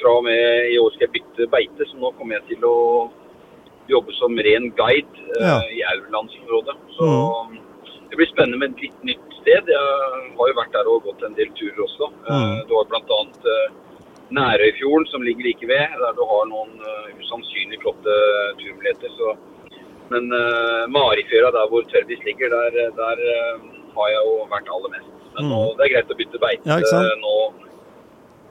fra 0.00 0.16
og 0.18 0.26
med 0.26 0.72
i 0.72 0.80
år 0.82 0.90
skal 0.96 1.06
jeg 1.06 1.14
bytte 1.14 1.46
beite, 1.52 1.86
så 1.86 2.00
nå 2.02 2.10
kommer 2.18 2.36
jeg 2.40 2.56
til 2.56 2.66
å 2.66 2.74
jobbe 3.86 4.16
som 4.18 4.34
ren 4.42 4.66
guide 4.76 5.22
ja. 5.38 5.60
uh, 5.62 5.70
i 5.70 5.84
Aurlandsområdet. 5.94 6.74
Så 6.98 7.08
det 8.16 8.22
blir 8.22 8.32
spennende 8.32 8.58
med 8.64 8.72
et 8.72 8.84
litt 8.88 9.02
nytt 9.04 9.34
sted. 9.42 9.68
Jeg 9.68 10.30
har 10.38 10.48
jo 10.48 10.56
vært 10.56 10.72
der 10.72 10.88
og 10.88 11.04
gått 11.04 11.22
en 11.28 11.36
del 11.36 11.50
turer 11.58 11.82
også. 11.84 12.08
Eh, 12.24 12.32
Mm. 12.32 12.62
Du 12.68 12.72
har 12.80 12.86
bl.a. 12.88 13.18
Uh, 13.44 13.66
Nærøyfjorden 14.36 15.06
som 15.06 15.22
ligger 15.22 15.44
like 15.46 15.66
ved, 15.68 15.92
der 16.02 16.14
du 16.18 16.22
har 16.26 16.48
noen 16.50 16.72
eh, 16.82 17.12
usannsynlig 17.20 17.78
flotte 17.84 18.14
turmuligheter. 18.58 19.12
Så. 19.14 19.36
Men 20.10 20.26
uh, 20.34 20.82
Marifjøra, 20.90 21.52
der 21.54 21.68
hvor 21.70 21.84
Tørvis 21.92 22.24
ligger, 22.26 22.50
der, 22.50 22.90
der 22.96 23.22
uh, 23.22 23.68
har 23.94 24.08
jeg 24.10 24.24
jo 24.26 24.34
vært 24.50 24.72
aller 24.74 24.92
mest. 24.96 25.12
Men 25.36 25.44
Mm. 25.46 25.50
nå, 25.52 25.60
det 25.76 25.84
er 25.84 25.92
greit 25.92 26.10
å 26.10 26.16
bytte 26.16 26.38
beite 26.40 26.64
Ja, 26.64 26.76
eh, 26.80 27.14
nå. 27.20 27.36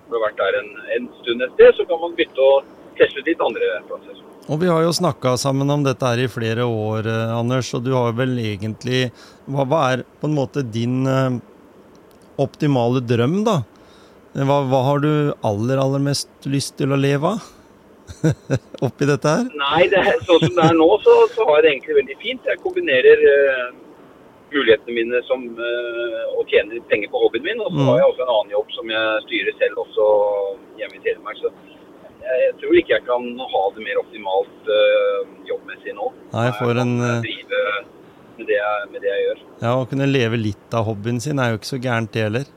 Når 0.06 0.12
du 0.12 0.16
har 0.20 0.24
vært 0.30 0.38
der 0.38 0.58
en, 0.62 0.68
en 0.96 1.08
stund 1.24 1.42
et 1.42 1.54
sted, 1.58 1.72
så 1.80 1.86
kan 1.90 1.98
man 2.04 2.14
bytte 2.16 2.38
og 2.46 2.68
teste 3.00 3.20
ut 3.24 3.26
litt 3.32 3.42
andre 3.42 3.70
plasser. 3.90 4.20
Og 4.54 4.60
vi 4.62 4.68
har 4.70 4.84
jo 4.86 4.92
snakka 4.94 5.32
sammen 5.42 5.72
om 5.74 5.82
dette 5.84 6.06
her 6.06 6.22
i 6.22 6.28
flere 6.30 6.68
år, 6.70 7.10
eh, 7.10 7.34
Anders, 7.40 7.74
og 7.74 7.82
du 7.88 7.92
har 7.98 8.14
vel 8.14 8.38
egentlig 8.38 9.08
Hva, 9.46 9.66
hva 9.70 9.82
er 9.94 10.04
på 10.22 10.30
en 10.30 10.36
måte 10.38 10.64
din 10.66 11.04
eh, 11.10 11.38
optimale 12.42 13.02
drøm, 13.06 13.44
da? 13.46 13.60
Hva, 14.36 14.58
hva 14.68 14.80
har 14.90 15.00
du 15.04 15.12
aller, 15.48 15.80
aller 15.80 16.02
mest 16.04 16.48
lyst 16.50 16.76
til 16.80 16.92
å 16.92 17.00
leve 17.00 17.36
av? 17.36 17.52
Oppi 18.86 19.08
dette 19.10 19.32
her? 19.32 19.46
Nei, 19.58 19.86
det 19.90 20.02
sånn 20.28 20.42
som 20.44 20.58
det 20.58 20.66
er 20.68 20.76
nå, 20.78 20.88
så, 21.06 21.14
så 21.34 21.46
har 21.48 21.62
jeg 21.62 21.66
det 21.66 21.72
egentlig 21.76 21.96
veldig 22.02 22.18
fint. 22.22 22.50
Jeg 22.52 22.62
kombinerer 22.66 23.24
eh, 23.32 23.70
mulighetene 24.52 24.98
mine 24.98 25.22
som 25.30 25.46
eh, 25.56 26.20
å 26.36 26.44
tjene 26.52 26.82
penger 26.92 27.10
på 27.14 27.22
hobbyen 27.24 27.48
min, 27.48 27.64
og 27.64 27.72
så 27.72 27.80
Mm. 27.80 27.88
har 27.90 28.02
jeg 28.02 28.10
også 28.12 28.26
en 28.28 28.34
annen 28.36 28.54
jobb 28.58 28.76
som 28.76 28.92
jeg 28.94 29.24
styrer 29.30 29.58
selv 29.62 29.82
også 29.86 30.06
hjemme 30.82 31.00
i 31.00 31.04
Telemark. 31.08 31.40
Så 31.42 31.50
jeg, 31.50 32.38
jeg 32.46 32.54
tror 32.62 32.78
ikke 32.82 32.96
jeg 32.98 33.06
kan 33.08 33.26
ha 33.56 33.64
det 33.78 33.88
mer 33.88 34.02
optimalt 34.04 34.70
eh, 34.80 35.20
jobbmessig 35.50 35.96
nå. 35.98 36.12
Nei, 36.36 36.48
for 36.60 36.84
en 36.84 36.96
Jeg 37.00 37.10
eh, 37.10 37.16
kan 37.16 37.28
drive 37.30 37.64
med 38.38 38.50
det, 38.50 38.58
jeg, 38.60 38.90
med 38.92 39.04
det 39.04 39.12
jeg 39.12 39.26
gjør. 39.26 39.42
Ja, 39.62 39.74
å 39.80 39.88
kunne 39.90 40.08
leve 40.10 40.40
litt 40.40 40.76
av 40.76 40.88
hobbyen 40.90 41.22
sin 41.24 41.40
er 41.40 41.54
jo 41.54 41.60
ikke 41.60 41.72
så 41.74 41.82
gærent, 41.82 42.12
det 42.14 42.26
heller. 42.28 42.50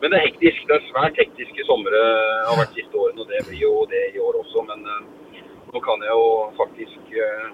Men 0.00 0.12
det 0.12 0.20
er 0.20 0.26
hektisk. 0.26 0.64
Det 0.68 0.76
er 0.76 0.86
svært 0.90 1.20
hektiske 1.20 1.66
somre 1.68 2.00
har 2.48 2.58
vært 2.60 2.74
siste 2.76 2.98
årene, 3.00 3.24
og 3.24 3.30
det 3.30 3.44
blir 3.48 3.62
jo 3.62 3.74
det 3.90 4.02
i 4.12 4.20
år 4.20 4.40
også. 4.42 4.64
Men 4.68 4.84
eh, 4.94 5.44
nå 5.72 5.84
kan 5.84 6.04
jeg 6.04 6.16
jo 6.16 6.26
faktisk 6.58 7.14
eh, 7.24 7.46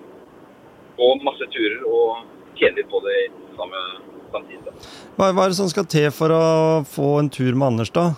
gå 0.99 1.11
masse 1.27 1.51
turer 1.55 1.85
og 1.87 2.25
tjene 2.59 2.81
litt 2.81 2.91
på 2.91 3.03
det 3.07 3.21
samme 3.59 3.85
samtidig. 4.33 4.75
Hva, 5.17 5.31
hva 5.31 5.45
er 5.45 5.53
det 5.53 5.61
som 5.61 5.71
skal 5.71 5.87
til 5.91 6.11
for 6.15 6.35
å 6.35 6.43
få 6.91 7.13
en 7.21 7.31
tur 7.33 7.55
med 7.55 7.73
Anders, 7.73 7.95
da? 7.95 8.11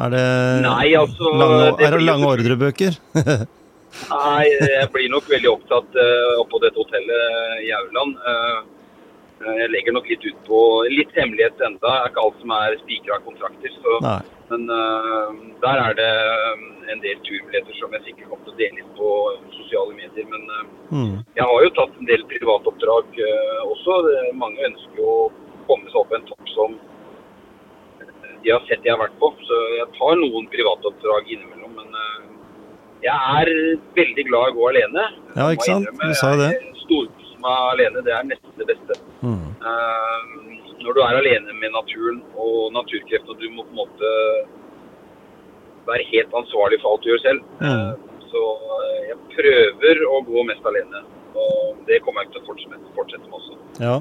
Er 0.00 0.12
det 0.14 0.28
Nei, 0.64 0.94
altså, 0.96 1.34
er 1.76 1.92
det 1.92 2.06
lange 2.06 2.30
ordrebøker? 2.32 2.96
Nei, 3.92 4.46
jeg 4.48 4.88
blir 4.92 5.10
nok 5.12 5.26
veldig 5.28 5.50
opptatt 5.50 5.96
uh, 5.98 6.38
oppå 6.40 6.60
dette 6.62 6.80
hotellet 6.80 7.64
i 7.66 7.72
Aurland. 7.76 8.16
Uh, 8.24 8.62
jeg 9.42 9.70
legger 9.72 9.96
nok 9.96 10.06
litt 10.06 10.22
ut 10.22 10.38
på 10.46 10.60
litt 10.92 11.12
hemmelighet 11.18 11.60
enda. 11.66 11.80
Det 11.82 11.92
er 11.92 12.12
ikke 12.12 12.24
alt 12.24 12.38
som 12.42 12.54
er 12.56 12.78
spikra 12.84 13.18
kontrakter. 13.26 13.74
Så 13.82 13.98
Men 14.52 14.68
uh, 14.70 15.32
der 15.64 15.82
er 15.86 15.98
det 15.98 16.10
en 16.92 17.02
del 17.04 17.20
turbilletter 17.26 17.76
som 17.78 17.94
jeg 17.96 18.06
sikkert 18.06 18.30
kommer 18.30 18.48
til 18.48 18.54
å 18.54 18.60
dele 18.60 18.84
inn 18.84 18.94
på 18.98 19.10
sosiale 19.58 19.96
medier. 19.98 20.28
Men 20.30 20.48
mm. 20.92 21.14
jeg 21.36 21.48
har 21.50 21.66
jo 21.66 21.74
tatt 21.78 21.98
en 21.98 22.08
del 22.08 22.24
privatoppdrag 22.32 23.20
også. 23.68 23.98
Mange 24.38 24.70
ønsker 24.70 25.02
jo 25.04 25.12
å 25.26 25.30
komme 25.68 25.90
seg 25.90 26.00
opp 26.04 26.16
en 26.16 26.28
topp 26.30 26.54
som 26.54 26.80
de 28.42 28.50
har 28.50 28.62
sett 28.66 28.84
jeg 28.84 28.94
har 28.94 29.02
vært 29.02 29.18
på. 29.20 29.30
Så 29.46 29.58
jeg 29.78 29.90
tar 29.98 30.18
noen 30.20 30.48
privatoppdrag 30.52 31.30
innimellom. 31.30 31.61
Jeg 33.02 33.42
er 33.42 33.52
veldig 33.96 34.24
glad 34.28 34.48
i 34.48 34.52
å 34.52 34.56
gå 34.58 34.68
alene. 34.70 35.06
Ja, 35.34 35.48
ikke 35.50 35.68
sant? 35.70 35.90
Du 36.02 36.14
sa 36.18 36.34
det. 36.38 36.52
Storkose 36.84 37.40
meg 37.42 37.68
alene, 37.72 38.04
det 38.06 38.14
er 38.14 38.28
nesten 38.30 38.60
det 38.60 38.68
beste. 38.70 39.00
Mm 39.26 39.52
når 40.82 40.96
du 40.96 41.00
er 41.02 41.18
alene 41.18 41.54
med 41.60 41.74
naturen 41.74 42.18
og 42.44 42.72
naturkreftene, 42.76 43.38
du 43.40 43.48
må 43.54 43.64
på 43.66 43.74
en 43.74 43.80
måte 43.82 44.10
være 45.86 46.06
helt 46.12 46.34
ansvarlig 46.40 46.78
for 46.82 46.94
alt 46.94 47.04
du 47.04 47.10
gjør 47.10 47.22
selv. 47.22 47.44
Mm. 47.62 48.18
Så 48.32 48.42
eh, 48.78 48.98
jeg 49.10 49.18
prøver 49.36 50.02
å 50.08 50.20
gå 50.26 50.44
mest 50.50 50.66
alene. 50.70 51.04
Og 51.32 51.78
det 51.88 52.02
kommer 52.04 52.24
jeg 52.24 52.34
til 52.34 52.42
å 52.42 52.48
fortsette, 52.50 53.24
med 53.24 53.38
også. 53.38 53.58
Ja. 53.82 53.96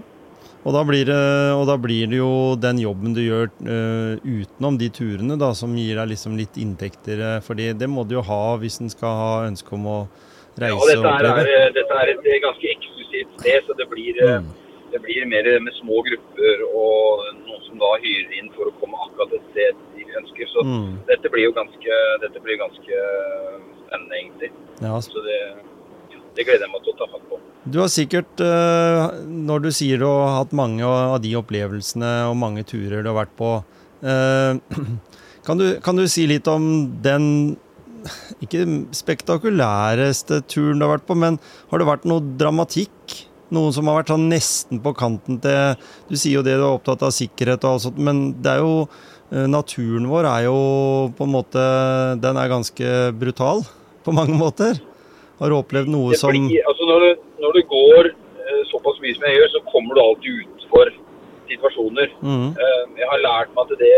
Og 0.62 0.76
da, 0.76 0.84
blir 0.86 1.07
det, 1.09 1.18
og 1.57 1.64
da 1.66 1.76
blir 1.82 2.09
det 2.12 2.20
jo 2.20 2.32
den 2.62 2.78
jobben 2.84 3.16
du 3.18 3.22
gjør 3.24 3.47
uh, 3.66 4.20
utenom 4.22 4.78
de 4.78 4.91
turene, 4.93 5.38
da, 5.41 5.53
som 5.57 5.74
gir 5.74 5.97
deg 5.97 6.12
liksom 6.14 6.38
litt 6.38 6.59
inntekter. 6.62 7.18
Eh, 7.18 7.38
for 7.41 7.57
det 7.57 7.89
må 7.89 8.05
du 8.05 8.20
jo 8.20 8.26
ha 8.28 8.43
hvis 8.62 8.78
en 8.84 8.91
skal 8.93 9.18
ha 9.18 9.32
ønske 9.47 9.74
om 9.74 9.88
å 9.89 9.99
reise 10.62 10.93
ja, 10.93 10.99
og 10.99 11.07
oppleve. 11.09 11.47
Er, 11.49 11.74
dette 11.74 12.01
er 12.03 12.14
et 12.14 12.30
ganske 12.45 12.74
eksklusivt 12.76 13.39
sted, 13.39 13.66
så 13.66 13.78
det 13.80 13.89
blir 13.89 14.22
mm 14.22 14.51
det 14.91 14.99
blir 14.99 15.26
mer 15.26 15.47
med 15.66 15.74
små 15.80 16.01
grupper 16.07 16.64
og 16.68 17.26
noen 17.45 17.62
som 17.68 17.80
da 17.82 17.91
hyrer 18.03 18.34
inn 18.39 18.49
for 18.55 18.68
å 18.68 18.74
komme 18.82 18.99
akkurat 19.05 19.36
et 19.38 19.45
sted 19.51 19.84
de 19.95 20.07
ønsker. 20.20 20.49
Så 20.51 20.64
mm. 20.68 20.88
dette 21.09 21.32
blir 21.32 21.47
jo 21.47 21.53
ganske, 21.55 21.99
dette 22.24 22.43
blir 22.43 22.59
ganske 22.59 23.03
spennende, 23.86 24.18
egentlig. 24.20 24.51
Ja. 24.84 24.97
Så 25.05 25.24
det, 25.28 25.39
det, 26.36 26.45
gleder 26.45 26.65
jeg 26.65 26.73
meg 26.73 26.86
til 26.86 26.93
å 26.93 26.99
ta 26.99 27.07
fatt 27.11 27.25
på. 27.29 27.39
Du 27.71 27.79
har 27.82 27.89
sikkert, 27.93 28.43
eh, 28.43 29.17
når 29.49 29.65
du 29.65 29.71
sier 29.75 30.01
du 30.01 30.07
har 30.07 30.38
hatt 30.39 30.55
mange 30.57 30.86
av 30.88 31.19
de 31.23 31.34
opplevelsene 31.38 32.11
og 32.29 32.38
mange 32.41 32.65
turer 32.67 33.03
du 33.03 33.11
har 33.11 33.19
vært 33.23 33.36
på, 33.39 33.51
eh, 34.01 34.61
kan 35.47 35.61
du, 35.61 35.67
kan 35.84 35.99
du 35.99 36.07
si 36.09 36.27
litt 36.29 36.47
om 36.51 36.63
den 37.03 37.27
ikke 38.41 38.63
spektakulæreste 38.97 40.41
turen 40.49 40.79
du 40.82 40.88
har 40.88 40.95
vært 40.95 41.09
på, 41.09 41.17
men 41.17 41.38
har 41.69 41.82
det 41.82 41.89
vært 41.89 42.07
noe 42.09 42.23
dramatikk 42.39 43.27
noen 43.51 43.73
som 43.75 43.89
har 43.89 43.99
vært 43.99 44.11
sånn 44.13 44.29
nesten 44.32 44.82
på 44.84 44.93
kanten 44.97 45.39
til 45.43 45.75
Du 46.09 46.15
sier 46.15 46.39
jo 46.39 46.45
det 46.45 46.55
du 46.57 46.63
er 46.63 46.71
opptatt 46.71 47.03
av 47.05 47.13
sikkerhet 47.15 47.65
og 47.65 47.75
alt 47.75 47.86
sånt, 47.86 47.99
men 47.99 48.23
det 48.41 48.55
er 48.55 48.63
jo 48.63 48.86
eh, 48.86 49.47
Naturen 49.51 50.07
vår 50.11 50.29
er 50.29 50.45
jo 50.47 50.61
på 51.17 51.27
en 51.27 51.36
måte 51.36 51.65
Den 52.23 52.39
er 52.39 52.51
ganske 52.51 52.93
brutal 53.19 53.65
på 54.01 54.15
mange 54.17 54.34
måter. 54.34 54.79
Har 55.41 55.49
du 55.49 55.57
opplevd 55.57 55.89
noe 55.89 56.17
som 56.19 56.29
blir, 56.29 56.61
altså 56.69 56.85
når, 56.85 57.03
du, 57.05 57.21
når, 57.41 57.55
du, 57.57 57.61
går 57.71 58.09
eh, 58.11 58.59
såpass 58.69 58.99
mye 59.01 59.15
som 59.17 59.23
jeg 59.25 59.39
gjør, 59.39 59.47
så 59.55 59.61
kommer 59.71 59.97
du 59.97 60.01
alltid 60.03 60.43
utenfor 60.43 60.91
situasjoner. 61.49 62.11
Mm. 62.21 62.49
Eh, 62.53 62.83
jeg 63.01 63.09
har 63.09 63.23
lært 63.25 63.55
meg 63.57 63.71
til 63.71 63.79
det 63.81 63.95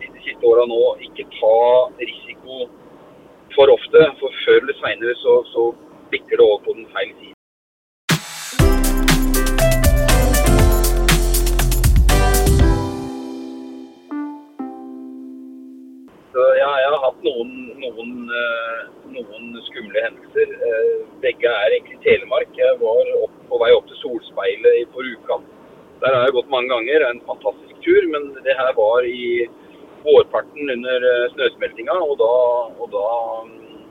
de 0.00 0.22
siste 0.24 0.48
åra 0.48 0.64
nå 0.70 0.80
ikke 1.04 1.26
ta 1.36 1.58
risiko 2.00 2.70
for 3.52 3.74
ofte. 3.74 4.06
For 4.22 4.40
før 4.46 4.62
eller 4.62 4.78
seinere 4.80 5.16
så, 5.20 5.42
så 5.52 5.68
bikker 6.12 6.40
det 6.40 6.46
over 6.46 6.62
på 6.64 6.78
den 6.78 6.88
feil 6.94 7.12
side. 7.18 7.27
Så 16.38 16.44
ja, 16.54 16.68
jeg 16.78 16.90
har 16.92 17.00
hatt 17.02 17.24
noen, 17.26 17.48
noen, 17.82 18.10
eh, 18.30 18.82
noen 19.10 19.46
skumle 19.66 20.02
hendelser. 20.04 20.52
Eh, 20.68 21.00
begge 21.24 21.50
er 21.50 21.74
egentlig 21.74 21.98
Telemark. 22.04 22.52
Jeg 22.54 22.76
var 22.78 23.10
opp, 23.24 23.34
på 23.48 23.58
vei 23.58 23.70
opp 23.74 23.88
til 23.90 23.98
Solspeilet 23.98 24.92
på 24.94 25.02
Rjukan. 25.02 25.42
Der 26.04 26.14
har 26.14 26.28
jeg 26.28 26.36
gått 26.36 26.52
mange 26.54 26.70
ganger. 26.70 27.02
Er 27.02 27.16
en 27.16 27.24
fantastisk 27.26 27.82
tur. 27.82 28.06
Men 28.14 28.30
det 28.46 28.54
her 28.54 28.70
var 28.78 29.02
i 29.02 29.48
vårparten 30.06 30.70
under 30.76 31.08
eh, 31.10 31.26
snøsmeltinga. 31.34 31.98
Og 32.06 32.14
da, 32.22 32.30
og 32.78 32.94
da 32.94 33.04
mm, 33.50 33.82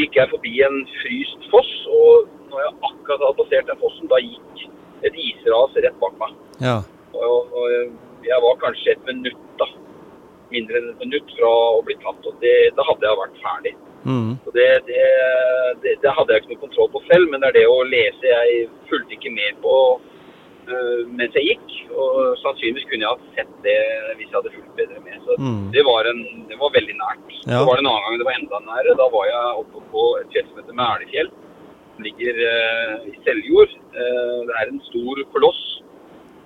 gikk 0.00 0.18
jeg 0.18 0.34
forbi 0.34 0.58
en 0.66 0.82
fryst 1.04 1.50
foss. 1.54 1.72
Og 1.86 2.26
når 2.50 2.66
jeg 2.66 2.78
akkurat 2.90 3.26
hadde 3.28 3.42
passert 3.44 3.70
den 3.70 3.82
fossen, 3.86 4.10
da 4.10 4.24
gikk 4.26 4.68
et 5.06 5.24
isras 5.30 5.82
rett 5.86 6.02
bak 6.02 6.18
meg. 6.18 6.34
Ja. 6.66 6.80
Og, 7.14 7.54
og 7.54 8.26
jeg 8.26 8.42
var 8.42 8.64
kanskje 8.66 8.98
et 8.98 9.06
minutt 9.06 9.45
mindre 10.54 10.80
enn 10.80 10.90
et 10.92 11.04
minutt 11.04 11.32
fra 11.38 11.52
å 11.76 11.84
bli 11.86 11.96
tatt. 12.02 12.26
og 12.26 12.42
det, 12.42 12.56
Da 12.76 12.86
hadde 12.88 13.08
jeg 13.08 13.20
vært 13.22 13.40
ferdig. 13.44 13.74
Mm. 14.06 14.32
Det, 14.54 14.66
det, 14.86 15.94
det, 16.02 16.10
hadde 16.14 16.32
jeg 16.32 16.42
ikke 16.42 16.52
noe 16.54 16.62
kontroll 16.62 16.90
på 16.94 17.02
selv, 17.08 17.30
men 17.30 17.42
det 17.42 17.48
er 17.50 17.56
det 17.58 17.64
å 17.70 17.78
lese. 17.90 18.28
Jeg 18.30 18.68
fulgte 18.90 19.16
ikke 19.16 19.32
med 19.34 19.58
på 19.64 19.74
uh, 20.70 21.00
mens 21.10 21.34
jeg 21.38 21.50
gikk. 21.52 21.72
Og 21.96 22.36
sannsynligvis 22.42 22.86
kunne 22.90 23.06
jeg 23.06 23.14
ha 23.14 23.32
sett 23.38 23.56
det 23.66 23.78
hvis 24.18 24.28
jeg 24.28 24.38
hadde 24.38 24.54
fulgt 24.54 24.78
bedre 24.78 25.02
med. 25.02 25.18
Så 25.26 25.38
mm. 25.40 25.64
det, 25.74 25.86
var 25.88 26.10
en, 26.12 26.22
det 26.50 26.60
var 26.60 26.76
veldig 26.76 26.98
nært. 27.00 27.26
Ja. 27.46 27.58
Så 27.58 27.64
var 27.70 27.80
det 27.80 27.86
en 27.86 27.90
annen 27.94 28.06
gang 28.06 28.20
det 28.22 28.28
var 28.30 28.38
enda 28.40 28.62
nære. 28.70 29.00
Da 29.00 29.10
var 29.16 29.32
jeg 29.32 29.58
oppe 29.64 29.84
på 29.94 30.06
et 30.20 30.30
fjell 30.36 30.48
som 30.50 30.62
heter 30.62 30.80
Mælefjell. 30.82 31.32
Som 31.96 32.06
ligger 32.06 32.44
uh, 32.44 33.10
i 33.10 33.16
Seljord. 33.24 33.74
Uh, 33.96 34.38
det 34.46 34.60
er 34.60 34.70
en 34.70 34.84
stor 34.92 35.26
koloss 35.34 35.64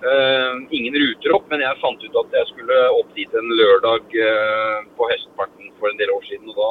Uh, 0.01 0.65
ingen 0.73 0.95
ruter 0.97 1.35
opp, 1.35 1.43
men 1.51 1.61
jeg 1.61 1.77
fant 1.77 2.01
ut 2.01 2.15
at 2.23 2.31
jeg 2.33 2.47
skulle 2.49 2.77
opp 2.97 3.09
dit 3.13 3.35
en 3.37 3.51
lørdag 3.53 4.15
uh, 4.17 4.79
på 4.97 5.09
høstparten 5.11 5.69
for 5.77 5.91
en 5.91 5.99
del 5.99 6.09
år 6.09 6.23
siden. 6.25 6.49
og 6.49 6.57
da, 6.57 6.69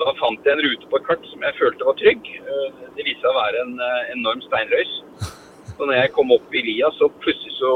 da, 0.00 0.14
fant 0.18 0.48
jeg 0.48 0.56
en 0.56 0.64
rute 0.66 0.90
på 0.90 0.98
et 0.98 1.06
kart 1.06 1.28
som 1.30 1.44
jeg 1.46 1.54
følte 1.60 1.86
var 1.86 1.98
trygg. 2.00 2.32
Uh, 2.48 2.82
det 2.96 3.06
viste 3.06 3.22
seg 3.22 3.30
å 3.30 3.38
være 3.38 3.62
en 3.62 3.76
enorm 4.16 4.42
steinrøys. 4.48 4.96
Så 5.70 5.86
når 5.86 6.00
jeg 6.00 6.14
kom 6.16 6.34
opp 6.34 6.58
i 6.58 6.64
lia, 6.66 6.90
så 6.98 7.06
plutselig 7.22 7.54
så, 7.60 7.72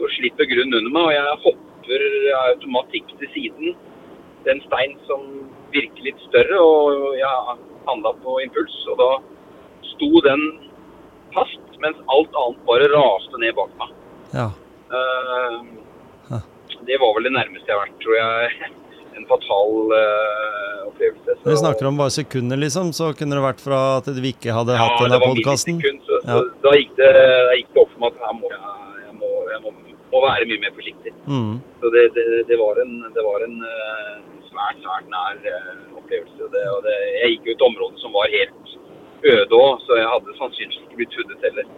så 0.00 0.10
slipper 0.16 0.50
grunnen 0.50 0.80
under 0.80 0.96
meg, 0.96 1.06
og 1.06 1.14
jeg 1.14 1.40
hopper 1.46 2.06
automatikk 2.40 3.14
til 3.20 3.34
siden. 3.36 3.78
Det 4.42 4.50
er 4.50 4.66
stein 4.66 4.98
som 5.06 5.30
virker 5.70 6.08
litt 6.08 6.26
større, 6.26 6.58
og 6.58 7.14
jeg 7.20 7.58
handla 7.86 8.16
på 8.26 8.40
impuls. 8.42 8.74
Og 8.90 8.98
da 8.98 9.12
sto 9.94 10.10
den 10.26 10.42
fast, 11.34 11.78
mens 11.82 11.98
alt 12.14 12.38
annet 12.42 12.62
bare 12.68 12.90
raste 12.92 13.40
ned 13.42 13.56
bak 13.58 13.72
meg. 13.80 13.94
Ja. 14.34 14.48
Uh, 14.94 16.40
det 16.88 16.96
var 17.00 17.14
vel 17.16 17.28
det 17.28 17.34
nærmeste 17.34 17.70
jeg 17.70 17.76
har 17.76 17.86
vært, 17.86 18.00
tror 18.04 18.18
jeg. 18.20 18.72
En 19.14 19.28
fatal 19.30 19.92
uh, 19.94 20.78
opplevelse. 20.88 21.36
Så. 21.36 21.46
Vi 21.46 21.54
snakker 21.60 21.86
om 21.86 21.98
bare 22.00 22.10
sekunder, 22.10 22.58
liksom, 22.58 22.88
så 22.98 23.12
kunne 23.14 23.36
det 23.38 23.44
vært 23.44 23.60
fra 23.62 23.82
at 24.00 24.08
vi 24.10 24.32
ikke 24.34 24.56
hadde 24.56 24.74
ja, 24.74 24.80
hatt 24.82 25.04
denne 25.04 25.20
podkasten? 25.22 25.78
Ja, 25.78 26.00
da, 26.26 26.40
da 26.64 26.72
gikk 26.74 26.96
det 26.98 27.12
opp 27.78 27.92
for 27.92 28.02
meg 28.02 28.10
at 28.10 28.24
her 28.24 28.34
må 28.40 28.50
jeg, 28.50 28.58
jeg, 29.04 29.14
må, 29.20 29.30
jeg 29.52 29.62
må, 29.62 29.72
må, 30.10 30.24
være 30.26 30.48
mye 30.50 30.64
mer 30.64 30.74
forsiktig. 30.80 31.14
Mm. 31.30 31.54
Så 31.78 31.94
det, 31.94 32.04
det, 32.18 32.26
det, 32.50 32.58
var 32.58 32.82
en, 32.82 32.96
det 33.14 33.26
var 33.28 33.46
en 33.46 33.56
uh, 33.62 34.18
svært, 34.50 34.82
svært 34.82 35.06
nær 35.14 35.38
opplevelse. 36.02 36.50
Det, 36.56 36.66
og 36.74 36.90
jeg 36.90 37.36
gikk 37.36 37.52
jo 37.52 37.54
et 37.54 37.66
område 37.70 38.02
som 38.02 38.18
var 38.18 38.34
helt 38.34 38.74
øde 39.22 39.60
òg, 39.60 39.80
så 39.86 40.00
jeg 40.00 40.10
hadde 40.10 40.36
sannsynligvis 40.40 40.82
ikke 40.82 40.98
blitt 41.00 41.16
funnet 41.18 41.46
heller. 41.46 41.70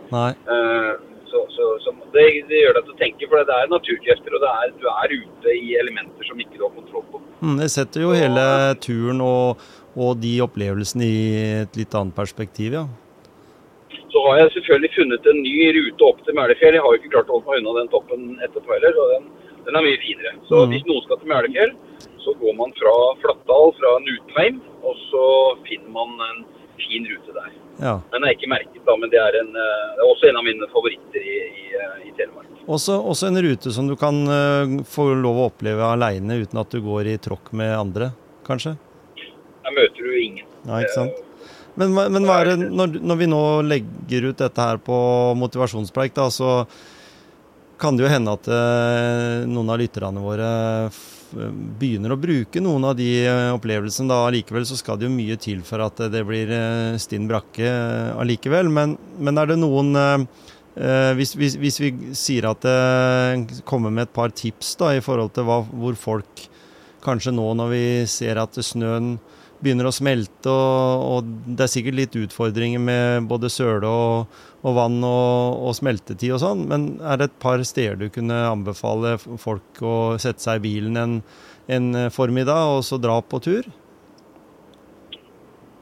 Uh, 0.48 0.94
så, 1.30 1.40
så, 1.54 1.64
så 1.84 1.94
det, 2.14 2.26
det, 2.48 2.60
gjør 2.62 2.76
deg 2.76 2.84
til 2.86 2.94
å 2.94 3.00
tenke, 3.00 3.28
for 3.30 3.48
det 3.48 3.56
er 3.56 3.72
naturkrefter, 3.72 4.36
og 4.36 4.46
er, 4.50 4.74
du 4.80 4.86
er 4.90 5.16
ute 5.16 5.56
i 5.56 5.74
elementer 5.80 6.28
som 6.28 6.40
ikke 6.42 6.58
du 6.58 6.66
har 6.66 6.74
kontroll 6.76 7.06
på. 7.12 7.22
Mm, 7.42 7.56
det 7.60 7.70
setter 7.74 8.06
jo 8.06 8.14
hele 8.16 8.46
turen 8.82 9.22
og, 9.24 9.64
og, 9.96 10.14
de 10.22 10.36
opplevelsene 10.44 11.06
i 11.06 11.26
et 11.64 11.76
litt 11.78 11.96
annet 11.98 12.16
perspektiv, 12.16 12.78
ja. 12.80 12.86
Så 14.06 14.22
har 14.28 14.38
jeg 14.40 14.54
selvfølgelig 14.54 14.94
funnet 14.94 15.26
en 15.28 15.42
ny 15.44 15.56
rute 15.76 16.06
opp 16.06 16.22
til 16.24 16.36
Mælefjell. 16.38 16.76
Jeg 16.78 16.84
har 16.84 16.94
jo 16.94 17.00
ikke 17.02 17.12
klart 17.12 17.28
å 17.28 17.36
holde 17.36 17.50
meg 17.50 17.58
unna 17.60 17.74
den 17.82 17.90
toppen 17.92 18.22
etterpå 18.46 18.72
heller, 18.72 18.96
og 19.02 19.10
den, 19.12 19.26
den 19.66 19.76
er 19.76 19.84
mye 19.84 20.00
finere. 20.00 20.32
Så 20.48 20.62
mm. 20.62 20.72
hvis 20.72 20.86
noen 20.88 21.04
skal 21.04 21.20
til 21.20 21.32
Mælefjell, 21.34 21.74
så 22.24 22.32
går 22.40 22.54
man 22.58 22.72
fra 22.78 22.94
Flatdal, 23.20 23.74
fra 23.76 23.92
Nutheim, 24.06 24.62
og 24.86 24.96
så 25.10 25.26
finner 25.68 25.92
man 25.94 26.16
en 26.30 26.40
fin 26.80 27.06
rute 27.10 27.34
der. 27.34 27.52
Ja. 27.80 27.94
Den 28.12 28.24
er 28.24 28.34
ikke 28.34 28.48
merket, 28.50 28.80
da, 28.86 28.96
men 29.00 29.12
det 29.12 29.20
er, 29.20 29.38
en, 29.42 29.52
eh, 29.52 29.82
det 29.96 30.02
er, 30.02 30.08
også 30.08 30.30
en 30.30 30.40
av 30.40 30.46
mine 30.46 30.68
favoritter 30.72 31.22
i, 31.22 31.36
i, 31.44 31.66
eh, 31.76 32.08
i 32.08 32.14
Telemark. 32.16 32.48
Også, 32.66 32.96
også, 32.98 33.28
en 33.28 33.42
rute 33.44 33.72
som 33.74 33.86
du 33.86 33.94
kan 34.00 34.16
uh, 34.26 34.80
få 34.90 35.10
lov 35.14 35.38
å 35.38 35.46
oppleve 35.52 35.86
aleine 35.86 36.40
uten 36.42 36.58
at 36.58 36.72
du 36.72 36.80
går 36.82 37.12
i 37.12 37.16
tråkk 37.22 37.52
med 37.56 37.76
andre, 37.76 38.10
kanskje? 38.48 38.74
Der 39.16 39.76
møter 39.76 40.02
du 40.02 40.16
ingen. 40.18 40.48
Ja, 40.66 40.80
ikke 40.82 40.96
sant? 40.96 41.22
Men, 41.76 41.92
men 41.94 42.24
det, 42.24 42.56
når, 42.72 42.98
når, 43.04 43.18
vi 43.20 43.28
nå 43.28 43.42
legger 43.68 44.30
ut 44.30 44.40
dette 44.40 44.66
her 44.70 44.80
på 44.82 44.96
motivasjonspreik, 45.36 46.14
da, 46.16 46.30
så 46.32 46.62
kan 47.78 47.98
det 47.98 48.06
jo 48.06 48.10
hende 48.10 48.32
at 48.32 48.48
noen 49.44 49.74
av 49.74 49.76
lytterne 49.82 50.22
våre 50.24 50.48
begynner 51.32 52.12
å 52.14 52.18
bruke 52.20 52.60
noen 52.62 52.84
av 52.88 52.96
de 52.98 53.08
eh, 53.26 53.52
opplevelsene, 53.54 54.10
da 54.10 54.26
allikevel 54.26 54.66
så 54.68 54.78
skal 54.78 54.98
det 54.98 55.08
jo 55.08 55.14
mye 55.14 55.36
til 55.40 55.62
for 55.66 55.82
at 55.84 56.00
det 56.12 56.22
blir 56.28 56.50
eh, 56.54 56.98
stinn 57.02 57.28
brakke 57.30 57.66
eh, 57.66 58.12
allikevel. 58.20 58.70
Men, 58.72 58.96
men, 59.18 59.40
er 59.40 59.52
det 59.52 59.60
noen 59.60 59.96
hvis, 61.16 61.30
hvis, 61.40 61.54
hvis 61.56 61.78
vi 61.80 61.88
sier 62.12 62.44
at 62.50 62.60
det 62.60 63.62
kommer 63.64 63.88
med 63.88 64.04
et 64.04 64.12
par 64.12 64.34
tips 64.36 64.74
da, 64.76 64.90
i 64.92 65.00
forhold 65.00 65.32
til 65.32 65.46
hva, 65.48 65.62
hvor 65.64 65.96
folk 65.96 66.42
kanskje 67.00 67.32
nå 67.32 67.46
når 67.56 67.70
vi 67.72 67.86
ser 68.12 68.36
at 68.42 68.58
snøen 68.60 69.14
begynner 69.62 69.88
å 69.88 69.94
smelte, 69.94 70.52
og, 70.52 71.06
og 71.06 71.30
det 71.56 71.64
er 71.64 71.72
sikkert 71.72 71.96
litt 71.96 72.18
utfordringer 72.20 72.82
med 72.82 73.30
både 73.30 73.48
søle 73.52 73.88
og, 73.88 74.36
og 74.66 74.74
vann 74.74 74.98
og, 75.06 75.62
og, 75.62 75.74
smeltetid 75.78 76.34
og 76.34 76.42
sånn, 76.42 76.66
men 76.70 76.86
er 76.98 77.20
det 77.20 77.30
et 77.30 77.40
par 77.42 77.62
steder 77.66 77.98
du 78.00 78.08
kunne 78.12 78.36
anbefale 78.48 79.14
folk 79.38 79.82
å 79.82 79.96
sette 80.22 80.42
seg 80.42 80.58
i 80.58 80.64
bilen 80.66 80.98
en, 80.98 81.18
en 81.70 82.06
formiddag 82.14 82.76
og 82.76 82.82
så 82.86 82.98
dra 82.98 83.20
på 83.22 83.42
tur? 83.44 83.68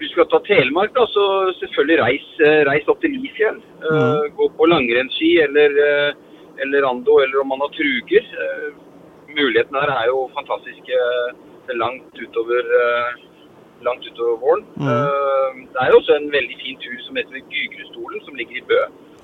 Hvis 0.05 0.11
du 0.11 0.19
skal 0.19 0.29
ta 0.29 0.41
Telemark, 0.45 0.93
da, 0.93 1.07
så 1.09 1.25
selvfølgelig 1.63 1.99
reis, 2.03 2.25
eh, 2.45 2.61
reis 2.69 2.89
opp 2.93 2.99
til 3.01 3.15
Lifjell. 3.15 3.61
Mm. 3.81 3.87
Uh, 3.87 4.25
gå 4.37 4.49
på 4.59 4.67
langrennsski 4.69 5.31
eller, 5.45 5.79
uh, 5.79 6.41
eller 6.61 6.85
rando, 6.85 7.21
eller 7.25 7.41
om 7.41 7.49
man 7.55 7.63
har 7.65 7.71
truger. 7.77 8.27
Uh, 8.35 8.75
mulighetene 9.31 9.81
her 9.81 9.93
er 9.95 10.11
jo 10.11 10.27
fantastiske 10.35 10.99
langt 11.79 12.21
utover 12.21 12.69
langt 13.89 14.07
utover 14.09 14.37
våren. 14.45 14.65
Mm. 14.81 14.89
Uh, 14.91 15.51
det 15.73 15.79
er 15.83 15.91
jo 15.91 15.99
også 16.01 16.15
en 16.17 16.31
veldig 16.37 16.57
fin 16.63 16.79
tur 16.85 16.97
som 17.07 17.19
heter 17.19 17.45
Gygrestolen, 17.55 18.21
som 18.27 18.39
ligger 18.39 18.57
i 18.61 18.67
Bø. 18.71 18.81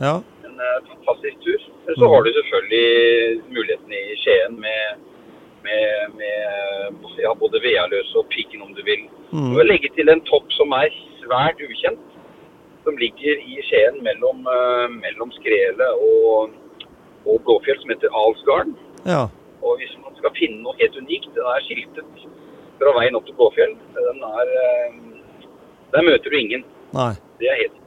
Ja. 0.06 0.14
En 0.48 0.56
uh, 0.66 0.78
fantastisk 0.90 1.36
tur. 1.46 1.61
Så 1.98 2.04
mm. 2.04 2.11
har 2.12 2.20
du 2.22 2.30
selvfølgelig 2.38 2.86
muligheten 3.56 3.96
i 4.00 4.04
Skien 4.22 4.54
med, 4.66 4.84
med, 5.66 5.86
med 6.20 6.38
ja, 7.24 7.32
både 7.42 7.62
Vealøs 7.66 8.14
og 8.20 8.28
Piken, 8.32 8.62
om 8.66 8.72
du 8.78 8.82
vil. 8.90 9.02
Mm. 9.32 9.50
Du 9.50 9.56
vil 9.61 9.72
legge 9.72 9.90
til 9.96 10.12
en 10.12 10.24
topp 10.32 10.46
som 10.58 10.76
er 10.82 10.88
svært 11.22 11.61
ukjent, 11.68 12.06
som 12.84 12.96
ligger 13.04 13.44
i 13.52 13.61
Skien 13.68 14.00
mellom, 14.06 14.46
uh, 14.46 14.86
mellom 15.04 15.34
Skrele 15.38 15.90
og, 16.12 16.56
og 17.26 17.36
Blåfjell, 17.44 17.80
som 17.82 17.92
heter 17.94 18.18
Alsgarden. 18.22 18.76
Ja. 19.06 19.26
Og 19.62 19.76
hvis 19.80 19.92
man 20.04 20.14
skal 20.20 20.32
finne 20.38 20.62
noe 20.64 20.78
helt 20.80 20.96
unikt, 20.96 21.32
den 21.36 21.48
er 21.54 21.64
skiltet 21.66 22.28
fra 22.81 22.97
veien 22.97 23.18
opp 23.18 23.28
til 23.28 23.37
Blåfjell, 23.39 23.76
den 23.97 24.24
er 24.31 24.57
eh, 24.64 24.99
Der 25.95 26.07
møter 26.07 26.33
du 26.33 26.39
ingen. 26.39 26.66
Nei. 26.97 27.12
Det 27.41 27.49
er 27.51 27.62
helt 27.64 27.78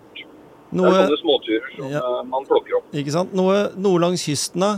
Noe, 0.74 0.90
det 0.90 0.96
er 0.96 1.06
sånne 1.06 1.22
småturer 1.22 1.76
som 1.76 1.92
ja. 1.92 2.02
Eh, 2.02 2.24
man 2.32 2.48
plukker 2.50 2.80
opp. 2.80 2.90
Ikke 2.98 3.14
sant. 3.14 3.36
Noe, 3.38 3.68
noe 3.78 4.02
langs 4.02 4.24
kysten, 4.26 4.64
da? 4.64 4.72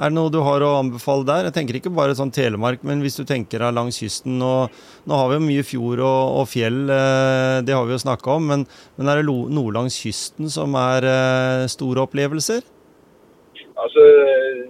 Er 0.00 0.12
det 0.12 0.16
noe 0.16 0.32
du 0.32 0.38
har 0.44 0.64
å 0.64 0.74
anbefale 0.78 1.26
der? 1.28 1.46
Jeg 1.48 1.56
tenker 1.56 1.76
ikke 1.76 1.92
bare 1.92 2.16
sånn 2.16 2.32
Telemark, 2.32 2.84
men 2.88 3.00
hvis 3.04 3.16
du 3.16 3.24
tenker 3.28 3.64
deg 3.64 3.72
langs 3.76 4.00
kysten. 4.00 4.36
Og, 4.44 4.76
nå 5.08 5.20
har 5.20 5.30
vi 5.30 5.38
jo 5.38 5.46
mye 5.46 5.64
fjord 5.64 6.04
og, 6.04 6.20
og 6.42 6.50
fjell, 6.52 6.82
eh, 6.92 7.60
det 7.64 7.76
har 7.76 7.88
vi 7.88 7.96
jo 7.96 8.02
snakka 8.04 8.36
om. 8.36 8.52
Men, 8.52 8.66
men, 9.00 9.08
er 9.08 9.20
det 9.20 9.38
noe 9.56 9.76
langs 9.76 9.96
kysten 10.04 10.52
som 10.52 10.76
er 10.80 11.08
store 11.72 12.04
opplevelser? 12.04 12.64
Altså, 13.80 14.06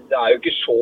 det 0.06 0.14
er 0.14 0.28
jo 0.30 0.38
ikke 0.38 0.52
så 0.54 0.74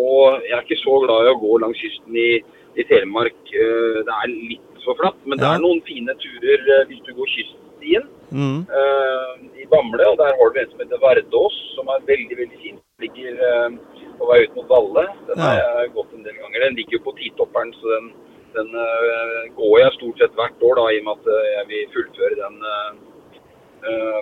Jeg 0.45 0.53
er 0.53 0.64
ikke 0.66 0.77
så 0.83 0.95
glad 1.01 1.25
i 1.25 1.31
å 1.33 1.39
gå 1.41 1.61
langs 1.62 1.79
kysten 1.81 2.16
i 2.21 2.31
i 2.79 2.87
Telemark. 2.87 3.39
Eh, 3.51 4.01
det 4.07 4.16
er 4.22 4.35
litt 4.35 4.85
for 4.85 4.99
flatt, 5.01 5.18
men 5.26 5.39
ja. 5.39 5.43
det 5.43 5.51
er 5.51 5.64
noen 5.64 5.81
fine 5.89 6.14
turer 6.22 6.70
eh, 6.74 6.85
hvis 6.91 7.03
du 7.07 7.11
går 7.16 7.33
kyststien 7.35 8.07
mm. 8.31 8.61
uh, 8.70 9.33
i 9.59 9.66
Bamble. 9.72 10.07
og 10.07 10.20
Der 10.20 10.37
har 10.39 10.53
du 10.55 10.61
en 10.61 10.70
som 10.70 10.85
heter 10.85 11.03
Vardås, 11.03 11.59
som 11.74 11.91
er 11.95 12.07
veldig 12.09 12.39
veldig 12.39 12.61
fin. 12.62 12.79
Ligger 13.03 13.43
uh, 13.43 14.07
på 14.20 14.31
vei 14.31 14.41
ut 14.45 14.57
mot 14.57 14.70
Valle. 14.70 15.05
Den 15.29 15.43
ja. 15.43 15.51
har 15.51 15.83
jeg 15.83 15.93
gått 15.99 16.14
en 16.14 16.24
del 16.26 16.39
ganger. 16.39 16.64
Den 16.66 16.79
ligger 16.79 16.99
jo 16.99 17.05
på 17.09 17.16
Titopperen, 17.18 17.74
så 17.81 17.93
den, 17.97 18.09
den 18.57 18.72
uh, 18.79 19.43
går 19.59 19.76
jeg 19.83 19.99
stort 19.99 20.22
sett 20.24 20.39
hvert 20.39 20.66
år, 20.70 20.81
da, 20.81 20.89
i 20.95 21.03
og 21.03 21.11
med 21.11 21.20
at 21.20 21.47
jeg 21.59 21.70
vil 21.74 21.95
fullføre 21.97 22.43
den 22.43 22.61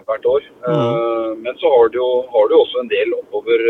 hvert 0.05 0.27
år. 0.29 0.45
Mm. 0.67 1.39
men 1.41 1.55
så 1.57 1.71
har 1.73 1.89
du, 1.89 2.03
har 2.29 2.51
du 2.51 2.55
også 2.59 2.83
en 2.83 2.91
del 2.91 3.15
oppover 3.17 3.63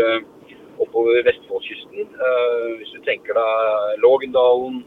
oppover 0.83 1.23
Vestfoldkysten. 1.27 2.07
Uh, 2.15 2.77
hvis 2.79 2.93
du 2.95 3.01
tenker 3.07 3.37
deg 3.37 4.01
Lågendalen, 4.03 4.81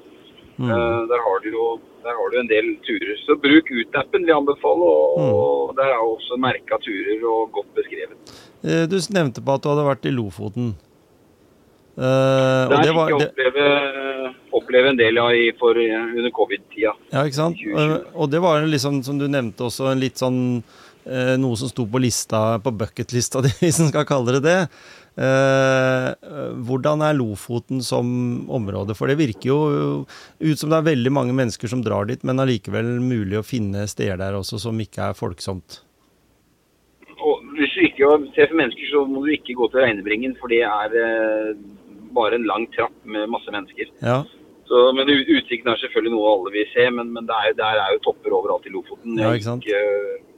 mm. 0.56 0.68
uh, 0.70 1.00
der, 1.10 1.22
har 1.26 1.44
du 1.44 1.50
jo 1.54 1.68
der 2.04 2.16
har 2.16 2.30
du 2.32 2.36
en 2.40 2.50
del 2.50 2.68
turer. 2.86 3.16
Så 3.24 3.36
bruk 3.44 3.70
Ut-appen, 3.70 4.26
vi 4.26 4.32
anbefaler. 4.34 4.92
Og, 4.92 5.18
mm. 5.20 5.32
og 5.40 5.74
der 5.78 5.94
er 5.94 6.04
også 6.04 6.38
merka 6.40 6.80
turer 6.84 7.26
og 7.32 7.50
godt 7.56 7.72
beskrevet. 7.76 8.36
Eh, 8.64 8.84
du 8.90 8.96
nevnte 9.16 9.44
på 9.44 9.56
at 9.56 9.64
du 9.64 9.72
hadde 9.72 9.88
vært 9.88 10.08
i 10.08 10.14
Lofoten. 10.14 10.72
Uh, 12.00 12.70
der 12.70 12.86
fikk 12.86 13.10
jeg 13.10 13.16
oppleve, 13.26 13.64
oppleve, 14.56 14.92
en 14.92 15.00
del 15.00 15.18
ja, 15.20 15.24
i, 15.36 15.50
for, 15.58 15.76
under 15.76 16.30
covid-tida. 16.32 16.94
Ja, 17.10 17.24
ikke 17.26 17.36
sant. 17.36 17.60
Og 18.14 18.30
det 18.32 18.40
var 18.40 18.64
liksom, 18.64 19.02
som 19.04 19.18
du 19.20 19.26
nevnte 19.28 19.66
også, 19.66 19.90
en 19.90 20.00
litt 20.00 20.20
sånn 20.20 20.40
noe 21.40 21.56
som 21.56 21.68
sto 21.68 21.86
på 21.88 22.00
lista, 22.00 22.60
på 22.62 22.70
bucketlista 22.76 23.40
di, 23.44 23.50
hvis 23.58 23.80
en 23.82 23.90
skal 23.90 24.06
kalle 24.08 24.36
det 24.36 24.42
det. 24.46 24.58
Eh, 25.18 26.08
hvordan 26.64 27.02
er 27.02 27.16
Lofoten 27.18 27.82
som 27.82 28.06
område? 28.48 28.94
For 28.96 29.10
det 29.10 29.18
virker 29.20 29.50
jo 29.50 29.60
ut 30.06 30.60
som 30.60 30.70
det 30.70 30.78
er 30.78 30.90
veldig 30.92 31.12
mange 31.12 31.34
mennesker 31.36 31.70
som 31.70 31.82
drar 31.84 32.08
dit, 32.08 32.22
men 32.24 32.42
allikevel 32.42 32.98
mulig 33.02 33.40
å 33.40 33.46
finne 33.46 33.88
steder 33.90 34.20
der 34.20 34.38
også 34.38 34.60
som 34.62 34.78
ikke 34.80 35.10
er 35.10 35.18
folksomt. 35.18 35.82
Og 37.20 37.42
hvis 37.58 37.74
du 37.76 37.84
ikke 37.84 38.08
ser 38.36 38.48
for 38.48 38.60
mennesker, 38.62 38.86
så 38.92 39.04
må 39.08 39.24
du 39.26 39.34
ikke 39.34 39.58
gå 39.58 39.68
til 39.72 39.82
Reinebringen, 39.82 40.38
for 40.40 40.52
det 40.52 40.62
er 40.64 40.94
eh, 40.96 41.56
bare 42.16 42.38
en 42.38 42.48
lang 42.48 42.68
trapp 42.76 42.94
med 43.04 43.28
masse 43.32 43.52
mennesker. 43.52 43.90
Ja. 44.00 44.22
Så, 44.70 44.80
men 44.94 45.08
Utsikten 45.10 45.72
er 45.72 45.80
selvfølgelig 45.82 46.14
noe 46.14 46.32
alle 46.32 46.52
vil 46.54 46.66
se, 46.70 46.86
men, 46.94 47.10
men 47.10 47.26
der, 47.26 47.50
der, 47.58 47.80
er 47.82 47.96
jo 47.96 48.04
topper 48.04 48.36
overalt 48.38 48.68
i 48.70 48.72
Lofoten. 48.72 49.18
Ja, 49.18 49.32
ikke 49.34 49.48
sant? 49.48 49.66
Jeg 49.66 49.82
gikk, 49.82 50.29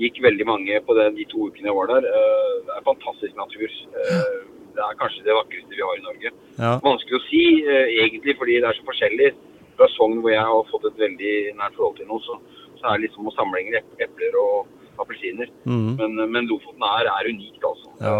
gikk 0.00 0.20
veldig 0.24 0.46
mange 0.48 0.80
på 0.86 0.96
det, 0.98 1.08
de 1.16 1.26
to 1.30 1.48
ukene 1.48 1.70
jeg 1.70 1.76
var 1.76 1.90
der. 1.92 2.06
Eh, 2.10 2.54
det 2.66 2.76
er 2.76 2.86
fantastisk 2.86 3.36
natur. 3.38 3.66
Eh, 4.02 4.36
det 4.76 4.84
er 4.84 4.98
kanskje 5.00 5.24
det 5.24 5.36
vakreste 5.36 5.72
vi 5.72 5.84
har 5.84 5.98
i 5.98 6.04
Norge. 6.04 6.32
Ja. 6.58 6.72
Vanskelig 6.84 7.18
å 7.18 7.26
si 7.28 7.44
eh, 7.64 7.92
egentlig, 8.04 8.36
fordi 8.40 8.58
det 8.60 8.70
er 8.70 8.78
så 8.78 8.88
forskjellig. 8.88 9.30
Fra 9.76 9.88
Sogn, 9.92 10.20
hvor 10.24 10.32
jeg 10.32 10.44
har 10.48 10.68
fått 10.70 10.86
et 10.88 11.00
veldig 11.00 11.34
nært 11.56 11.76
forhold 11.76 11.98
til 11.98 12.08
noe, 12.08 12.22
så, 12.24 12.38
så 12.80 12.90
er 12.90 12.96
det 12.96 13.08
liksom 13.08 13.28
å 13.28 13.34
sammenligne 13.36 13.82
epler 14.00 14.38
og 14.40 14.70
appelsiner. 15.00 15.50
Mm. 15.68 15.90
Men, 16.00 16.22
men, 16.32 16.48
Lofoten 16.48 16.86
er, 16.88 17.10
er 17.12 17.28
unikt, 17.32 17.60
altså. 17.60 17.92
Ja. 18.00 18.16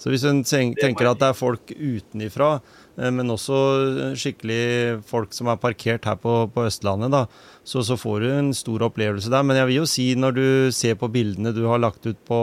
Så 0.00 0.12
hvis 0.12 0.24
en 0.28 0.42
tenker 0.44 1.10
at 1.10 1.20
det 1.20 1.28
er 1.28 1.36
folk 1.36 1.72
utenifra, 1.76 2.54
men 2.96 3.32
også 3.32 3.56
skikkelig 4.18 5.00
folk 5.08 5.32
som 5.32 5.48
er 5.48 5.60
parkert 5.62 6.04
her 6.08 6.18
på, 6.20 6.34
på 6.52 6.64
Østlandet. 6.68 7.12
da, 7.14 7.26
så, 7.64 7.84
så, 7.86 7.96
får 7.96 8.20
du 8.20 8.28
en 8.32 8.50
stor 8.56 8.82
opplevelse 8.88 9.30
der. 9.32 9.44
Men 9.46 9.60
jeg 9.60 9.68
vil 9.68 9.80
jo 9.80 9.86
si, 9.88 10.08
når 10.18 10.34
du 10.36 10.46
ser 10.74 10.98
på 11.00 11.10
bildene 11.12 11.54
du 11.56 11.62
har 11.70 11.80
lagt 11.82 12.06
ut 12.06 12.18
på, 12.26 12.40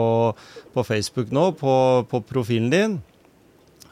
på 0.74 0.86
Facebook 0.86 1.30
nå, 1.34 1.50
på, 1.58 1.74
på, 2.08 2.22
profilen 2.28 2.72
din 2.72 2.98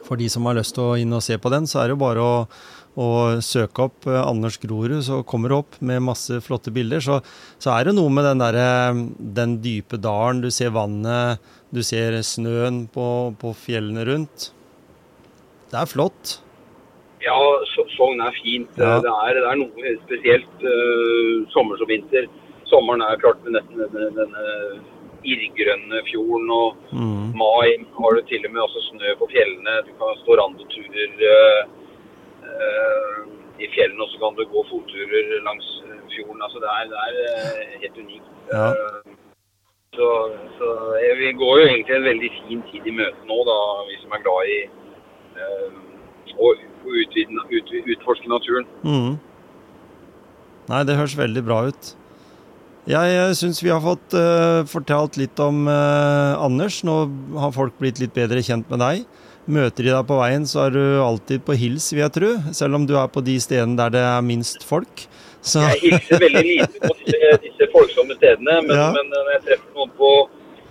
For 0.06 0.18
de 0.18 0.28
som 0.32 0.46
har 0.46 0.58
lyst 0.58 0.76
til 0.76 0.86
å 0.86 0.96
inn 1.00 1.14
og 1.16 1.24
se 1.24 1.38
på 1.38 1.52
den, 1.52 1.66
så 1.66 1.82
er 1.82 1.88
det 1.88 1.96
jo 1.96 2.02
bare 2.04 2.24
å, 2.24 2.34
å 3.02 3.08
søke 3.42 3.88
opp 3.88 4.06
eh, 4.06 4.22
Anders 4.22 4.58
Grorud, 4.62 5.00
så 5.04 5.20
kommer 5.26 5.50
det 5.50 5.58
opp 5.58 5.78
med 5.82 6.04
masse 6.06 6.38
flotte 6.46 6.72
bilder. 6.74 7.02
Så, 7.02 7.20
så 7.58 7.74
er 7.74 7.88
det 7.88 7.96
noe 7.98 8.12
med 8.14 8.26
den, 8.28 8.42
der, 8.42 9.02
den 9.18 9.58
dype 9.64 9.98
dalen. 9.98 10.44
Du 10.44 10.50
ser 10.54 10.74
vannet, 10.76 11.42
du 11.74 11.82
ser 11.84 12.16
snøen 12.22 12.84
på, 12.94 13.08
på 13.40 13.52
fjellene 13.66 14.06
rundt. 14.08 14.50
Det 15.72 15.82
er 15.82 15.90
flott. 15.90 16.36
Ja, 17.26 17.38
Sogn 17.96 18.20
er 18.22 18.34
fint. 18.38 18.70
Ja. 18.78 18.98
Det, 19.02 19.12
er, 19.26 19.38
det, 19.40 19.46
er, 19.50 19.58
noe 19.58 19.94
spesielt 20.04 20.66
uh, 20.66 21.46
sommer 21.54 21.80
som 21.80 21.90
vinter. 21.90 22.28
Sommeren 22.70 23.02
er 23.02 23.18
klart 23.22 23.42
med 23.46 23.58
denne, 23.58 24.10
denne 24.14 24.44
irrgrønne 25.26 26.02
fjorden. 26.10 26.52
Og 26.54 26.94
mm. 26.94 27.34
mai 27.38 27.74
har 27.98 28.18
du 28.18 28.22
til 28.30 28.46
og 28.46 28.54
med 28.54 28.66
også 28.66 28.84
snø 28.90 29.16
på 29.18 29.30
fjellene. 29.34 29.80
Du 29.88 29.92
kan 29.98 30.22
stå 30.22 30.38
randoturer 30.38 31.26
uh, 31.34 31.62
uh, 32.46 33.20
i 33.58 33.70
fjellene, 33.74 34.02
og 34.06 34.12
så 34.12 34.22
kan 34.22 34.38
du 34.38 34.46
gå 34.54 34.64
fotturer 34.70 35.34
langs 35.48 35.70
fjorden. 36.14 36.46
Altså, 36.46 36.62
det 36.62 36.72
er, 36.78 36.90
det 36.94 37.28
er 37.34 37.78
helt 37.82 38.02
unikt. 38.04 38.32
Ja. 38.52 38.70
Så, 39.96 40.08
så, 40.58 40.70
vi 41.18 41.32
går 41.32 41.58
jo 41.58 41.68
egentlig 41.72 41.94
en 41.96 42.10
veldig 42.10 42.28
fin 42.36 42.64
tid 42.70 42.86
i 42.86 42.92
møte 42.92 43.22
nå, 43.24 43.36
da, 43.48 43.54
vi 43.88 43.94
som 44.02 44.12
er 44.12 44.24
glad 44.26 44.50
i 44.52 44.58
og 46.36 46.58
utvide, 46.86 47.46
ut, 47.52 47.72
utforske 47.96 48.30
naturen. 48.30 48.66
Mm. 48.86 49.16
Nei, 50.70 50.82
det 50.86 50.98
høres 50.98 51.16
veldig 51.18 51.44
bra 51.46 51.60
ut. 51.70 51.92
Jeg, 52.86 53.10
jeg 53.10 53.36
syns 53.40 53.58
vi 53.64 53.72
har 53.72 53.82
fått 53.82 54.14
uh, 54.14 54.62
fortalt 54.70 55.16
litt 55.18 55.38
om 55.42 55.64
uh, 55.66 56.38
Anders. 56.38 56.84
Nå 56.86 56.98
har 57.34 57.54
folk 57.54 57.74
blitt 57.82 57.98
litt 58.02 58.14
bedre 58.14 58.42
kjent 58.46 58.68
med 58.70 58.82
deg. 58.82 59.06
Møter 59.46 59.86
de 59.86 59.92
deg 59.92 60.06
på 60.06 60.18
veien, 60.18 60.46
så 60.46 60.64
er 60.66 60.74
du 60.74 60.82
alltid 61.02 61.42
på 61.46 61.54
hils, 61.58 61.88
vil 61.94 62.04
jeg 62.04 62.14
tro. 62.14 62.30
Selv 62.54 62.78
om 62.78 62.86
du 62.86 62.96
er 62.98 63.10
på 63.10 63.22
de 63.26 63.36
stedene 63.42 63.78
der 63.78 63.94
det 63.94 64.04
er 64.06 64.22
minst 64.26 64.66
folk. 64.66 65.06
Så. 65.46 65.62
Jeg 65.62 65.82
hilser 65.84 66.22
veldig 66.24 66.42
lite 66.46 66.80
på 66.82 66.94
disse, 67.02 67.34
disse 67.44 67.68
folksomme 67.70 68.16
stedene, 68.18 68.56
men, 68.66 68.74
ja. 68.74 68.88
men, 68.94 69.12
når 69.14 69.30
jeg 69.36 69.42
treffer 69.50 69.76
noen 69.78 69.92
på 69.98 70.10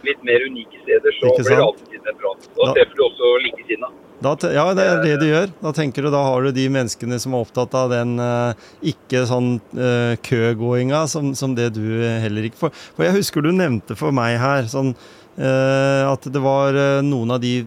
litt 0.08 0.26
mer 0.28 0.44
unike 0.44 0.82
steder, 0.84 1.16
så 1.16 1.32
blir 1.38 1.48
det 1.48 1.62
alltid 1.64 2.10
en 2.12 2.20
prat. 2.20 2.50
Da, 2.50 2.58
da 2.60 2.74
treffer 2.76 3.00
du 3.00 3.06
også 3.08 3.32
likesinna. 3.46 3.92
Da, 4.26 4.34
ja, 4.50 4.66
det 4.74 4.86
er 4.90 5.04
det 5.04 5.16
du 5.22 5.26
gjør. 5.28 5.52
Da 5.62 5.72
tenker 5.76 6.06
du, 6.06 6.10
da 6.14 6.24
har 6.26 6.46
du 6.46 6.56
de 6.56 6.66
menneskene 6.74 7.20
som 7.22 7.36
er 7.36 7.46
opptatt 7.46 7.76
av 7.78 7.92
den 7.94 8.16
uh, 8.18 8.58
ikke 8.86 9.26
sånn 9.30 9.60
uh, 9.78 10.16
køgåinga 10.26 11.04
som, 11.12 11.34
som, 11.38 11.54
det 11.58 11.72
du 11.78 11.86
heller 12.24 12.48
ikke 12.50 12.64
får. 12.66 12.74
For 12.98 13.08
jeg 13.08 13.20
husker 13.20 13.46
du 13.46 13.52
nevnte 13.54 13.98
for 14.00 14.16
meg 14.16 14.40
her 14.42 14.70
sånn, 14.72 14.96
at 15.36 16.24
det 16.32 16.40
var 16.40 16.78
noen 17.04 17.34
av 17.36 17.42
de 17.44 17.66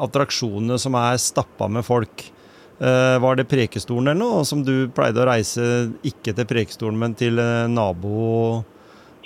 attraksjonene 0.00 0.78
som 0.80 0.94
er 0.96 1.18
stappa 1.20 1.66
med 1.68 1.84
folk. 1.84 2.24
Var 2.80 3.36
det 3.36 3.44
Prekestolen 3.50 4.14
eller 4.14 4.16
noe, 4.16 4.46
som 4.48 4.62
du 4.64 4.88
pleide 4.96 5.20
å 5.20 5.26
reise 5.28 5.66
ikke 6.08 6.32
til 6.32 6.48
Prekestolen, 6.48 6.96
men 7.02 7.12
til 7.20 7.36
nabo? 7.68 8.62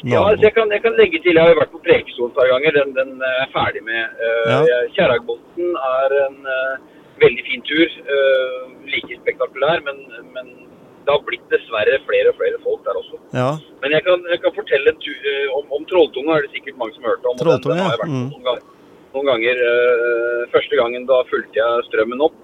Ja, 0.05 0.21
altså 0.29 0.45
jeg, 0.45 0.53
kan, 0.57 0.69
jeg, 0.75 0.83
kan, 0.85 0.97
legge 1.01 1.21
til. 1.25 1.39
Jeg 1.39 1.43
har 1.43 1.55
jo 1.55 1.61
vært 1.61 1.73
på 1.73 1.81
Prekestolen 1.87 2.35
et 2.35 2.37
par 2.37 2.51
ganger. 2.53 2.77
Den, 2.77 2.93
den, 2.99 3.15
er 3.25 3.39
jeg 3.41 3.49
ferdig 3.55 3.83
med. 3.87 4.21
Uh, 4.21 4.53
ja. 4.69 4.79
Kjerragbotn 4.99 5.81
er 5.89 6.17
en 6.27 6.39
veldig 7.23 7.45
fin 7.49 7.65
tur. 7.71 7.89
like 8.87 9.19
spektakulær, 9.23 9.81
men, 9.89 10.05
men, 10.35 10.53
det 11.07 11.15
har 11.15 11.23
blitt 11.27 11.45
dessverre 11.51 12.01
flere 12.03 12.31
og 12.33 12.39
flere 12.39 12.59
folk 12.63 12.81
der 12.85 12.99
også. 12.99 13.19
Ja. 13.33 13.51
Men 13.83 13.93
jeg 13.95 14.03
kan, 14.07 14.25
jeg 14.31 14.41
kan 14.43 14.55
fortelle 14.55 14.95
om, 15.55 15.69
om 15.79 15.85
Trolltunga, 15.87 16.37
er 16.37 16.47
det 16.47 16.55
sikkert 16.57 16.81
mange 16.81 16.97
som 16.97 17.07
har 17.07 17.15
hørt 17.15 17.29
om. 17.31 17.39
Trolltunga, 17.39 17.77
den, 17.77 17.79
den 17.79 17.85
har 17.87 17.95
jeg 17.95 18.03
vært 18.03 18.15
på 18.15 18.23
mm. 18.23 18.33
noen 18.33 18.49
ganger 18.49 18.65
noen 19.17 19.31
ganger. 19.33 19.61
Første 20.53 20.79
gangen 20.79 21.09
da 21.09 21.23
fulgte 21.31 21.61
jeg 21.61 21.85
strømmen 21.89 22.23
opp. 22.27 22.37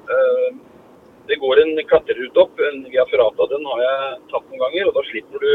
Det 1.29 1.39
går 1.43 1.63
en 1.63 1.73
klatrerute 1.91 2.43
opp. 2.43 2.61
En 2.69 2.83
Via 2.89 3.05
Ferrata 3.11 3.49
den 3.53 3.69
har 3.69 3.85
jeg 3.85 4.19
tatt 4.33 4.49
noen 4.49 4.63
ganger, 4.65 4.89
og 4.89 4.97
da 4.97 5.05
slipper 5.11 5.45
du 5.45 5.53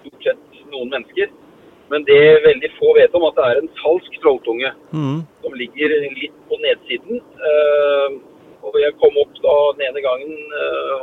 stort 0.00 0.26
sett 0.26 0.58
noen 0.72 0.92
mennesker. 0.92 1.30
Men 1.90 2.04
det 2.06 2.20
veldig 2.46 2.70
få 2.78 2.92
vet 2.94 3.14
om, 3.18 3.24
at 3.26 3.38
det 3.38 3.46
er 3.46 3.60
en 3.60 3.72
falsk 3.80 4.18
trolltunge 4.22 4.68
mm. 4.94 5.16
som 5.42 5.56
ligger 5.58 5.94
litt 6.14 6.36
på 6.50 6.58
nedsiden. 6.62 7.22
og 8.62 8.76
jeg 8.78 8.94
kom 9.00 9.16
opp 9.18 9.40
da 9.42 9.54
den 9.74 9.88
ene 9.88 10.04
gangen, 10.04 10.36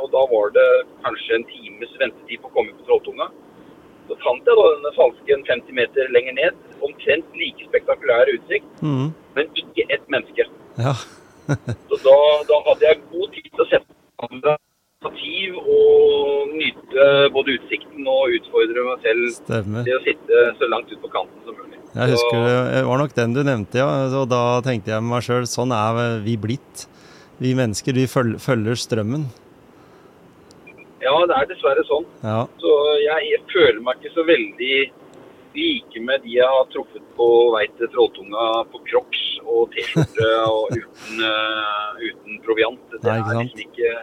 og 0.00 0.08
da 0.14 0.22
var 0.30 0.54
det 0.54 0.68
kanskje 1.04 1.36
en 1.36 1.44
times 1.50 1.92
ventetid 2.00 2.40
på 2.40 2.48
å 2.48 2.54
komme 2.54 2.72
på 2.78 2.86
Trolltunga. 2.88 3.28
Så 4.08 4.16
fant 4.22 4.46
jeg 4.48 4.56
da 4.56 4.66
denne 4.72 4.94
falske 4.96 5.36
50 5.50 5.76
meter 5.76 6.08
lenger 6.16 6.36
ned. 6.38 6.60
Omtrent 6.86 7.36
like 7.36 7.68
spektakulær 7.68 8.30
utsikt, 8.32 8.68
mm. 8.80 9.10
men 9.36 9.50
ikke 9.60 9.84
ett 9.92 10.06
menneske. 10.08 10.48
Ja. 10.80 10.94
så 11.90 12.00
da, 12.06 12.16
da, 12.48 12.62
hadde 12.70 12.88
jeg 12.88 13.02
god 13.12 13.36
tid 13.36 13.50
til 13.50 13.64
å 13.64 13.68
sette 13.68 13.98
kamera, 14.22 14.56
stativ 14.98 15.54
og 15.62 16.54
nyte 16.58 17.04
både 17.30 17.54
utsikten 17.54 18.06
og 18.10 18.32
utfordre 18.34 18.84
meg 18.88 19.04
selv 19.04 19.26
Stemmer. 19.36 19.84
til 19.86 19.94
å 19.94 20.02
sitte 20.02 20.40
så 20.58 20.70
langt 20.72 20.90
ut 20.90 21.02
på 21.04 21.10
kanten 21.12 21.44
som 21.46 21.54
mulig. 21.54 21.78
Jeg 21.94 22.14
husker 22.14 22.46
Det 22.72 22.82
var 22.88 22.98
nok 22.98 23.14
den 23.14 23.34
du 23.36 23.42
nevnte, 23.46 23.78
ja. 23.78 23.86
Og 24.18 24.26
da 24.28 24.60
tenkte 24.66 24.90
jeg 24.90 25.02
med 25.04 25.14
meg 25.14 25.22
sjøl, 25.22 25.46
sånn 25.46 25.72
er 25.72 26.18
vi 26.26 26.34
blitt. 26.36 26.88
Vi 27.38 27.54
mennesker 27.54 27.94
vi 27.94 28.08
følger 28.10 28.74
strømmen. 28.74 29.28
Ja, 30.98 31.14
det 31.30 31.34
er 31.36 31.46
dessverre 31.46 31.86
sånn. 31.86 32.06
Ja. 32.26 32.42
Så 32.58 32.74
jeg, 32.98 33.30
jeg, 33.30 33.42
føler 33.54 33.80
meg 33.86 34.02
ikke 34.02 34.16
så 34.18 34.26
veldig 34.26 34.76
like 35.54 36.02
med 36.02 36.26
de 36.26 36.34
jeg 36.40 36.50
har 36.58 36.66
truffet 36.74 37.06
på 37.16 37.28
vei 37.54 37.64
til 37.78 37.88
Trolltunga 37.94 38.50
på 38.74 38.82
crocs 38.90 39.22
og 39.46 39.70
T-skjorte 39.74 40.28
og 40.50 40.74
uten, 40.74 41.22
uh, 41.22 42.02
uten, 42.02 42.42
proviant. 42.42 42.82
Det, 42.90 43.04
Nei, 43.06 43.20
er 43.22 43.44
liksom 43.44 43.62
ikke 43.62 43.94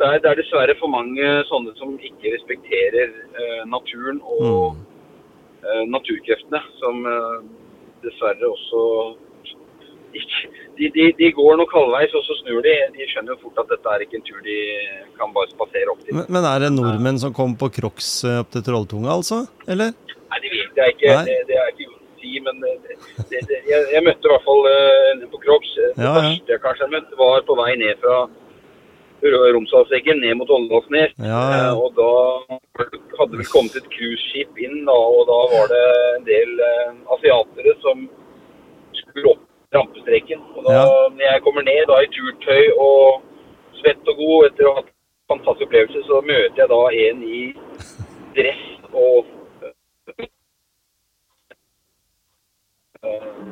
det 0.00 0.08
er, 0.08 0.20
det 0.24 0.30
er, 0.30 0.38
dessverre 0.40 0.76
for 0.80 0.92
mange 0.92 1.32
sånne 1.50 1.74
som 1.78 1.92
ikke 1.96 2.34
respekterer 2.34 3.12
uh, 3.36 3.62
naturen 3.68 4.20
og 4.24 4.76
mm. 4.76 4.84
uh, 5.64 5.82
naturkreftene, 5.92 6.62
som 6.80 7.04
dessverre 8.00 8.48
også 8.48 8.84
de, 10.12 10.90
de, 10.94 11.04
de, 11.18 11.28
går 11.32 11.58
nok 11.60 11.72
halvveis, 11.74 12.14
og 12.16 12.24
så 12.26 12.36
snur 12.40 12.62
de. 12.64 12.72
De 12.96 13.06
skjønner 13.10 13.34
jo 13.34 13.40
fort 13.44 13.60
at 13.62 13.72
dette 13.74 13.94
er 13.94 14.04
ikke 14.04 14.18
en 14.18 14.26
tur 14.26 14.40
de 14.44 14.58
kan 15.18 15.32
bare 15.34 15.50
spasere 15.52 15.92
opp 15.92 16.02
til. 16.04 16.16
Men, 16.16 16.26
men 16.36 16.48
er 16.50 16.64
det 16.64 16.70
nordmenn 16.74 17.20
som 17.22 17.34
kom 17.36 17.56
på 17.60 17.70
Crocs 17.76 18.10
eh, 18.28 18.40
opp 18.42 18.50
til 18.54 18.64
Trolltunga, 18.66 19.12
altså? 19.12 19.44
Eller? 19.70 19.94
Nei, 20.30 20.40
det 20.42 20.52
vet 20.54 20.80
jeg 20.82 20.96
ikke. 20.96 21.16
Det, 21.28 21.38
det, 21.50 21.58
er 21.60 21.72
ikke 21.74 21.88
å 21.90 21.96
si, 22.22 22.32
men 22.46 22.62
det, 22.64 22.74
det, 23.30 23.60
jeg, 23.68 23.86
jeg, 23.94 24.04
møtte 24.06 24.30
i 24.30 24.32
hvert 24.32 24.46
fall 24.48 24.62
uh, 24.66 25.26
på 25.34 25.42
Crocs. 25.44 25.74
Det 25.78 26.06
ja, 26.06 26.14
første 26.16 26.54
jeg 26.56 26.64
kanskje 26.64 26.92
møtte, 26.96 27.18
var 27.20 27.46
på 27.46 27.58
vei 27.60 27.72
ned 27.82 28.02
fra 28.02 28.22
Romsdalseggen 29.22 30.20
ned 30.20 30.36
mot 30.36 30.50
Åndalsnes. 30.50 31.12
Ja, 31.16 31.40
ja. 31.52 31.66
eh, 31.70 31.78
og 31.78 31.92
da 31.98 32.10
hadde 33.18 33.40
vi 33.40 33.46
kommet 33.52 33.76
et 33.76 33.88
cruiseskip 33.92 34.58
inn, 34.58 34.84
da, 34.88 34.96
og 34.96 35.26
da 35.28 35.40
var 35.54 35.70
det 35.72 35.84
en 36.16 36.26
del 36.28 36.64
eh, 36.66 36.94
asiatere 37.16 37.76
som 37.84 38.06
skulle 39.02 39.34
opp 39.34 39.44
rampestreken. 39.74 40.40
Og 40.56 40.64
da, 40.66 40.78
ja. 40.78 40.86
når 41.16 41.26
jeg 41.26 41.42
kommer 41.46 41.66
ned 41.66 41.82
da 41.90 42.00
i 42.02 42.10
turtøy 42.14 42.64
og 42.76 43.26
svett 43.80 44.12
og 44.12 44.22
god 44.22 44.48
etter 44.48 44.68
å 44.68 44.72
ha 44.72 44.80
hatt 44.80 44.90
en 44.90 45.36
fantastisk 45.36 45.68
opplevelse, 45.68 46.06
så 46.08 46.22
møter 46.26 46.64
jeg 46.64 46.72
da 46.72 46.80
en 47.04 47.22
i 47.26 47.42
dress 48.38 48.66
og 48.92 49.36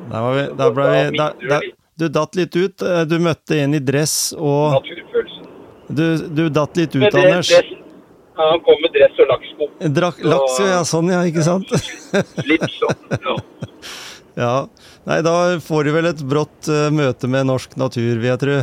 Der 0.09 0.21
var 0.21 0.33
vi, 0.33 0.41
der 0.57 0.73
ble 0.73 0.83
vi 0.89 1.17
der, 1.17 1.33
der, 1.49 1.63
Du 1.99 2.05
datt 2.07 2.35
litt 2.37 2.55
ut. 2.55 2.83
Du 3.09 3.15
møtte 3.19 3.57
en 3.63 3.73
i 3.73 3.81
dress 3.81 4.31
og 4.37 4.75
Naturfølelsen. 4.77 5.48
Du, 5.89 6.05
du 6.29 6.43
datt 6.53 6.77
litt 6.77 6.95
ut, 6.95 7.07
Anders. 7.09 7.49
Det, 7.49 7.63
ja, 8.39 8.49
han 8.51 8.61
kom 8.63 8.77
med 8.83 8.93
dress 8.93 9.17
og 9.19 9.31
laks 9.31 9.53
på. 9.57 9.69
Laks, 10.29 10.59
ja, 10.63 10.81
sånn 10.87 11.09
ja, 11.11 11.23
ikke 11.27 11.43
sant? 11.43 11.71
Litt 12.47 12.67
sånn, 12.77 12.99
ja. 13.15 13.37
ja. 14.43 14.53
Nei, 15.09 15.21
da 15.25 15.33
får 15.63 15.87
du 15.87 15.93
vel 15.95 16.09
et 16.11 16.21
brått 16.29 16.69
uh, 16.69 16.87
møte 16.93 17.29
med 17.31 17.49
norsk 17.49 17.73
natur, 17.81 18.19
vil 18.21 18.29
jeg 18.29 18.41
tro. 18.43 18.59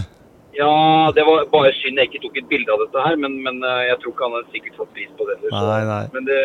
Ja, 0.57 0.71
det 1.17 1.27
var 1.27 1.45
bare 1.53 1.75
synd 1.83 2.01
jeg 2.01 2.13
ikke 2.13 2.23
tok 2.29 2.39
et 2.41 2.49
bilde 2.49 2.73
av 2.73 2.87
dette 2.87 3.03
her, 3.09 3.19
men, 3.21 3.37
men 3.45 3.59
uh, 3.67 3.83
jeg 3.85 3.99
tror 4.01 4.15
ikke 4.15 4.29
han 4.29 4.39
har 4.39 4.47
sikkert 4.55 4.79
fått 4.81 4.95
pris 4.97 5.11
på 5.19 5.27
det. 5.29 5.37
Så. 5.43 5.53
Nei, 5.57 5.83
nei. 5.91 6.03
Men 6.15 6.31
det, 6.31 6.41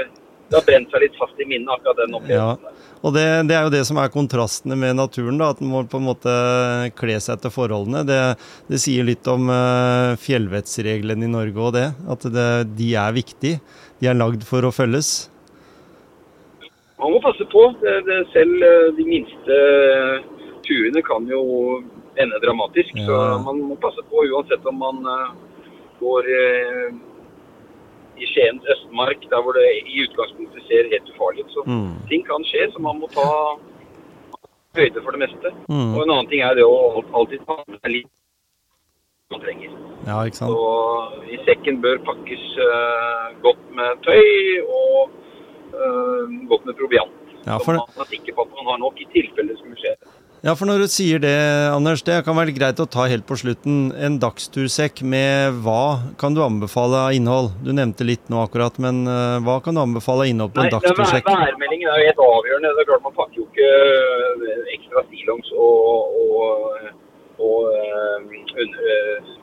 det, 0.52 0.58
har 0.60 0.66
brent 0.68 0.92
seg 0.92 1.06
litt 1.06 1.14
fast 1.16 1.38
i 1.40 1.46
minnet, 1.48 1.70
akkurat 1.72 2.00
den 2.02 2.16
opplevelsen. 2.18 2.66
Ja. 2.68 2.88
Og 3.02 3.14
det, 3.16 3.24
det, 3.48 3.56
er 3.56 3.64
jo 3.64 3.72
det 3.72 3.86
som 3.88 3.98
er 4.02 4.12
kontrastene 4.12 4.76
med 4.76 4.98
naturen, 5.00 5.38
da, 5.40 5.54
at 5.54 5.62
en 5.64 5.70
må 5.72 5.86
på 5.88 6.02
en 6.02 6.10
måte 6.10 6.34
kle 7.00 7.16
seg 7.24 7.38
etter 7.38 7.54
forholdene. 7.54 8.04
Det, 8.06 8.20
det 8.68 8.80
sier 8.84 9.08
litt 9.08 9.30
om 9.32 9.48
uh, 9.48 10.20
fjellvettsreglene 10.20 11.24
i 11.26 11.32
Norge 11.32 11.64
og 11.70 11.72
det. 11.78 11.88
At 12.12 12.28
det, 12.36 12.50
de 12.76 12.90
er 13.00 13.16
viktige. 13.16 13.62
De 14.04 14.12
er 14.12 14.20
lagd 14.20 14.44
for 14.50 14.68
å 14.68 14.74
følges. 14.76 15.14
Man 17.00 17.16
må 17.16 17.22
passe 17.24 17.48
på. 17.50 17.64
Selv 18.36 18.68
eh, 18.68 18.90
de 19.00 19.06
minste 19.08 19.62
turene 20.68 21.02
kan 21.08 21.24
jo 21.32 21.42
ende 22.20 22.42
dramatisk. 22.44 22.92
Ja. 23.00 23.08
Så 23.08 23.22
man 23.48 23.64
må 23.72 23.80
passe 23.82 24.04
på 24.12 24.28
uansett 24.28 24.68
om 24.68 24.84
man 24.84 25.00
går 26.04 26.28
i 28.22 28.30
Skiens 28.32 28.66
Østmark, 28.74 29.26
der 29.34 29.44
hvor 29.44 29.58
det 29.58 29.68
i 29.82 30.04
utgangspunktet 30.06 30.66
ser 30.70 30.90
helt 30.94 31.12
ufarlig 31.14 31.46
ut. 31.46 31.54
Så 31.56 31.66
mm. 31.68 31.94
ting 32.10 32.26
kan 32.30 32.48
skje, 32.50 32.68
så 32.74 32.82
man 32.88 33.00
må 33.02 33.10
ta 33.16 33.28
høyde 34.78 35.04
for 35.04 35.16
det 35.16 35.24
meste. 35.26 35.54
Mm. 35.68 35.94
Og 35.96 36.04
en 36.04 36.14
annen 36.14 36.32
ting 36.32 36.44
er 36.46 36.58
det 36.60 36.68
å 36.68 37.04
alltid 37.18 37.46
ta 37.48 37.58
med 37.66 37.80
seg 37.80 37.96
litt 37.98 38.12
man 39.32 39.44
trenger. 39.46 39.74
Ja, 40.08 40.22
ikke 40.28 40.42
sant? 40.42 40.54
Så 40.54 41.32
i 41.32 41.40
sekken 41.48 41.82
bør 41.84 42.02
pakkes 42.08 42.46
uh, 42.60 43.28
godt 43.46 43.66
med 43.78 44.06
tøy. 44.08 44.24
og 44.68 45.18
uh, 45.76 46.48
godt 46.52 46.66
med 46.66 46.78
proviant. 46.80 47.18
Ja, 47.46 47.58
for... 47.58 47.74
Så 47.74 47.98
man 47.98 48.06
er 48.06 48.12
sikker 48.12 48.38
på 48.38 48.46
at 48.46 48.58
man 48.60 48.70
har 48.74 48.82
nok 48.82 49.00
i 49.02 49.08
tilfelle 49.14 49.54
det 49.54 49.62
skulle 49.62 49.80
skje. 49.82 49.96
Ja, 50.42 50.56
for 50.58 50.66
når 50.66 50.82
du 50.82 50.88
sier 50.90 51.20
det, 51.22 51.36
Anders, 51.70 52.02
det 52.02 52.16
kan 52.26 52.34
være 52.34 52.54
greit 52.56 52.80
å 52.82 52.88
ta 52.90 53.04
helt 53.12 53.28
på 53.30 53.36
slutten. 53.38 53.92
En 53.94 54.16
dagstursekk 54.22 55.04
med 55.06 55.60
hva 55.62 56.02
kan 56.18 56.34
du 56.34 56.42
anbefale 56.42 56.98
av 56.98 57.14
innhold? 57.14 57.52
Du 57.62 57.70
nevnte 57.78 58.08
litt 58.08 58.26
nå 58.34 58.40
akkurat, 58.42 58.80
men 58.82 59.04
uh, 59.06 59.38
hva 59.46 59.60
kan 59.62 59.78
du 59.78 59.84
anbefale 59.84 60.26
av 60.26 60.32
innhold 60.32 60.56
på 60.56 60.64
en 60.64 60.74
dagstursekk? 60.74 61.30
Vær, 61.30 61.44
værmeldingen 61.46 61.92
er 61.94 62.02
jo 62.02 62.10
helt 62.10 62.24
avgjørende. 62.26 62.74
Det 62.74 62.82
er 62.82 62.90
klart 62.90 63.06
Man 63.06 63.16
pakker 63.20 63.38
jo 63.38 63.46
ikke 63.52 63.70
eh, 63.70 64.58
ekstra 64.80 65.06
stillongs 65.12 65.54
og, 65.54 66.18
og, 66.26 66.90
og 67.38 67.70
uh, 67.70 68.18
under, 68.66 68.92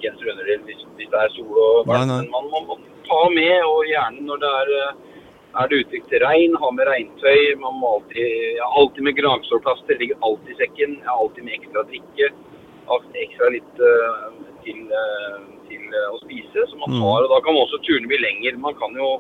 genser 0.03 0.33
underdel 0.35 0.67
hvis, 0.67 0.83
hvis, 0.99 1.13
det 1.15 1.21
er 1.23 1.31
sol 1.37 1.63
og 1.63 1.93
varmt. 1.93 2.11
Men 2.17 2.33
man 2.35 2.51
må 2.73 2.81
ta 3.07 3.23
med, 3.39 3.55
og 3.71 3.87
gjerne 3.87 4.27
når 4.33 4.43
det 4.43 4.57
er 4.65 4.75
er 5.59 5.71
det 5.71 5.81
utsikt 5.83 6.09
til 6.13 6.23
regn, 6.23 6.57
ha 6.63 6.71
med 6.75 6.89
regntøy. 6.89 7.57
Man 7.63 7.79
må 7.81 7.97
alltid, 7.97 8.29
ja, 8.59 8.69
alltid 8.81 9.07
med 9.07 9.17
gravsårplaster, 9.19 9.99
Ligger 10.01 10.21
alltid 10.29 10.55
i 10.55 10.59
sekken. 10.63 10.97
Jeg 11.01 11.09
har 11.09 11.25
alltid 11.25 11.47
med 11.47 11.59
ekstra 11.59 11.85
drikke. 11.91 12.31
Ekstra 13.23 13.51
litt 13.53 13.83
uh, 13.85 14.29
til, 14.65 14.79
uh, 14.89 15.43
til 15.69 15.83
uh, 15.93 16.07
å 16.15 16.23
spise 16.23 16.65
som 16.71 16.81
man 16.85 16.95
mm. 16.95 17.03
har. 17.05 17.27
og 17.27 17.35
Da 17.35 17.43
kan 17.45 17.59
også 17.59 17.83
turene 17.85 18.11
bli 18.11 18.21
lenger. 18.23 18.57
Man 18.63 18.79
kan 18.81 18.97
jo 18.97 19.19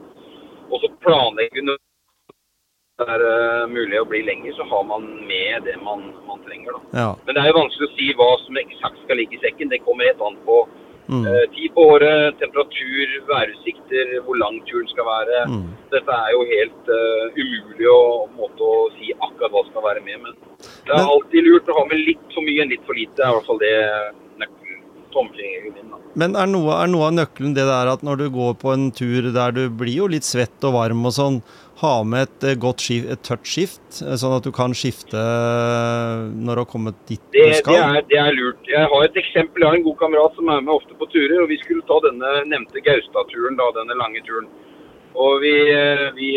også 0.73 0.93
planlegge 1.05 1.65
når 1.67 1.81
det 2.99 3.15
er 3.15 3.69
mulig 3.71 3.99
å 4.01 4.09
bli 4.11 4.25
lenger, 4.27 4.57
så 4.59 4.65
har 4.67 4.83
man 4.89 5.05
med 5.29 5.69
det 5.69 5.77
man, 5.87 6.09
man 6.27 6.41
trenger. 6.43 6.75
Da. 6.75 6.99
Ja. 6.99 7.11
Men 7.27 7.37
det 7.37 7.45
er 7.45 7.53
jo 7.53 7.61
vanskelig 7.61 7.87
å 7.87 7.95
si 7.95 8.09
hva 8.19 8.31
som 8.43 8.59
eksakt 8.59 9.05
skal 9.05 9.21
ligge 9.21 9.39
i 9.39 9.43
sekken. 9.45 9.71
Det 9.71 9.85
kommer 9.85 10.09
helt 10.11 10.25
an 10.27 10.39
på 10.49 10.65
Mm. 11.09 11.25
Eh, 11.25 11.45
tid 11.55 11.73
på 11.75 11.85
året, 11.95 12.37
temperatur, 12.41 13.13
værutsikter, 13.31 14.11
hvor 14.27 14.37
lang 14.37 14.59
turen 14.69 14.89
skal 14.93 15.09
være. 15.09 15.43
Mm. 15.49 15.67
Dette 15.95 16.17
er 16.21 16.35
jo 16.35 16.43
helt 16.51 16.91
uh, 16.93 17.39
umulig 17.41 17.89
å, 17.89 18.03
måte, 18.37 18.61
å 18.61 18.91
si 18.99 19.15
akkurat 19.17 19.55
hva 19.55 19.63
som 19.65 19.73
skal 19.73 19.87
være 19.87 20.05
med. 20.05 20.21
Men 20.27 20.37
det 20.85 20.93
er 20.93 21.13
alltid 21.15 21.49
lurt 21.49 21.71
å 21.73 21.79
ha 21.79 21.87
med 21.89 22.05
litt 22.05 22.35
for 22.35 22.45
mye 22.45 22.65
enn 22.65 22.75
litt 22.75 22.85
for 22.85 22.99
lite. 22.99 23.17
Det 23.17 23.25
er 23.25 23.33
i 23.33 23.39
hvert 23.39 23.49
fall 23.49 23.63
det 23.63 23.77
nøkkelen 25.15 25.73
min. 25.75 25.91
da. 25.91 25.99
Men 26.19 26.37
er 26.37 26.47
noe, 26.51 26.75
er 26.83 26.91
noe 26.91 27.09
av 27.09 27.15
nøkkelen 27.15 27.55
det 27.55 27.65
der 27.69 27.91
at 27.93 28.03
når 28.03 28.17
du 28.17 28.29
går 28.35 28.55
på 28.61 28.73
en 28.75 28.91
tur 28.91 29.31
der 29.33 29.53
du 29.53 29.69
blir 29.71 30.03
jo 30.03 30.07
litt 30.11 30.25
svett 30.27 30.65
og 30.65 30.75
varm 30.75 31.05
og 31.07 31.13
sånn, 31.15 31.41
ha 31.79 32.03
med 32.03 32.27
et 32.27 32.45
eh, 32.45 32.57
godt 32.59 32.83
skift, 32.83 33.11
et 33.13 33.23
tørt 33.23 33.47
skift, 33.47 34.01
eh, 34.03 34.17
sånn 34.19 34.35
at 34.35 34.47
du 34.47 34.51
kan 34.55 34.75
skifte 34.75 35.15
eh, 35.15 36.25
når 36.35 36.59
du 36.59 36.63
har 36.65 36.71
kommet 36.71 36.97
dit 37.07 37.23
Det, 37.31 37.45
du 37.63 37.71
det, 37.71 37.77
er, 37.79 38.01
det 38.11 38.19
er 38.19 38.33
lurt. 38.35 38.65
Jeg 38.67 38.89
har 38.91 39.05
et 39.07 39.21
eksempel. 39.23 39.63
Jeg 39.63 39.71
har 39.71 39.79
en 39.79 39.87
god 39.87 39.99
kamerat 40.01 40.35
som 40.35 40.51
er 40.51 40.65
med 40.65 40.75
ofte 40.75 40.97
på 40.99 41.07
turer. 41.13 41.37
og 41.45 41.53
Vi 41.53 41.61
skulle 41.63 41.87
ta 41.87 42.01
denne 42.09 42.33
nevnte 42.51 42.83
Gaustad-turen, 42.83 43.59
da, 43.61 43.71
denne 43.79 43.99
lange 44.01 44.25
turen. 44.27 44.51
Og 45.19 45.39
vi, 45.43 45.55
vi 46.19 46.29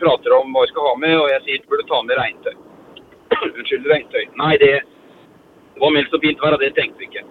prater 0.00 0.32
om 0.36 0.52
hva 0.52 0.62
vi 0.64 0.70
skal 0.70 0.86
ha 0.86 0.92
med, 1.00 1.16
og 1.18 1.32
jeg 1.32 1.42
sier 1.44 1.64
du 1.64 1.72
burde 1.72 1.88
ta 1.88 1.98
med 2.04 2.16
regntøy. 2.20 2.54
Unnskyld, 3.56 3.88
regntøy. 3.90 4.22
Nei, 4.40 4.52
det 4.62 4.74
var 5.80 5.92
meldt 5.96 6.12
så 6.12 6.20
fint 6.22 6.40
vær, 6.44 6.56
og 6.56 6.62
det 6.62 6.72
tenkte 6.76 7.02
vi 7.02 7.08
ikke. 7.10 7.24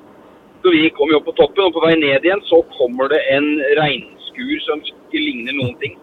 Så 0.63 0.71
vi 0.71 0.89
kom 0.95 1.11
jo 1.11 1.17
opp 1.19 1.25
på 1.27 1.35
toppen, 1.35 1.65
og 1.67 1.73
på 1.75 1.81
vei 1.83 1.95
ned 1.99 2.23
igjen 2.23 2.41
så 2.47 2.61
kommer 2.77 3.09
det 3.11 3.19
en 3.35 3.47
regnskur 3.79 4.53
som 4.63 4.79
ikke 4.87 5.19
ligner 5.19 5.57
noen 5.59 5.75
ting. 5.81 5.97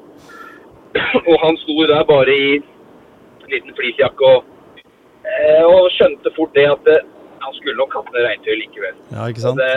Og 1.31 1.37
han 1.45 1.57
sto 1.63 1.77
der 1.89 2.03
bare 2.09 2.35
i 2.35 2.51
en 2.59 3.49
liten 3.55 3.73
fleecejakke 3.79 4.27
og, 4.35 4.45
eh, 5.25 5.65
og 5.65 5.89
skjønte 5.97 6.33
fort 6.37 6.53
det 6.59 6.67
at 6.71 6.85
det, 6.87 6.99
han 7.41 7.57
skulle 7.57 7.79
nok 7.79 7.95
hatt 7.97 8.11
med 8.13 8.27
regntøy 8.27 8.53
likevel. 8.61 8.99
Ja, 9.15 9.29
ikke 9.33 9.45
sant? 9.47 9.63
det, 9.63 9.73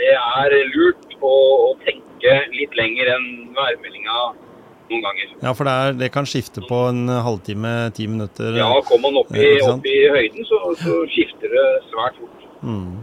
det 0.00 0.14
er 0.16 0.56
lurt 0.72 1.16
å, 1.20 1.34
å 1.68 1.70
tenke 1.84 2.38
litt 2.56 2.78
lenger 2.80 3.12
enn 3.18 3.28
værmeldinga 3.58 4.18
noen 4.88 5.02
ganger. 5.04 5.34
Ja, 5.44 5.52
for 5.56 5.68
det, 5.68 5.74
er, 5.84 5.98
det 6.00 6.08
kan 6.14 6.28
skifte 6.28 6.64
på 6.64 6.78
en 6.88 7.08
halvtime, 7.12 7.74
ti 7.96 8.06
minutter. 8.08 8.56
Ja, 8.56 8.70
kommer 8.88 9.10
man 9.10 9.20
opp 9.24 9.34
i, 9.36 9.42
Eh, 9.42 9.60
sant? 9.66 9.84
opp 9.84 9.90
i 9.90 9.98
høyden, 10.16 10.48
så, 10.48 10.60
så 10.80 11.02
skifter 11.12 11.52
det 11.52 11.66
svært 11.90 12.16
fort. 12.22 12.48
Mm. 12.64 13.02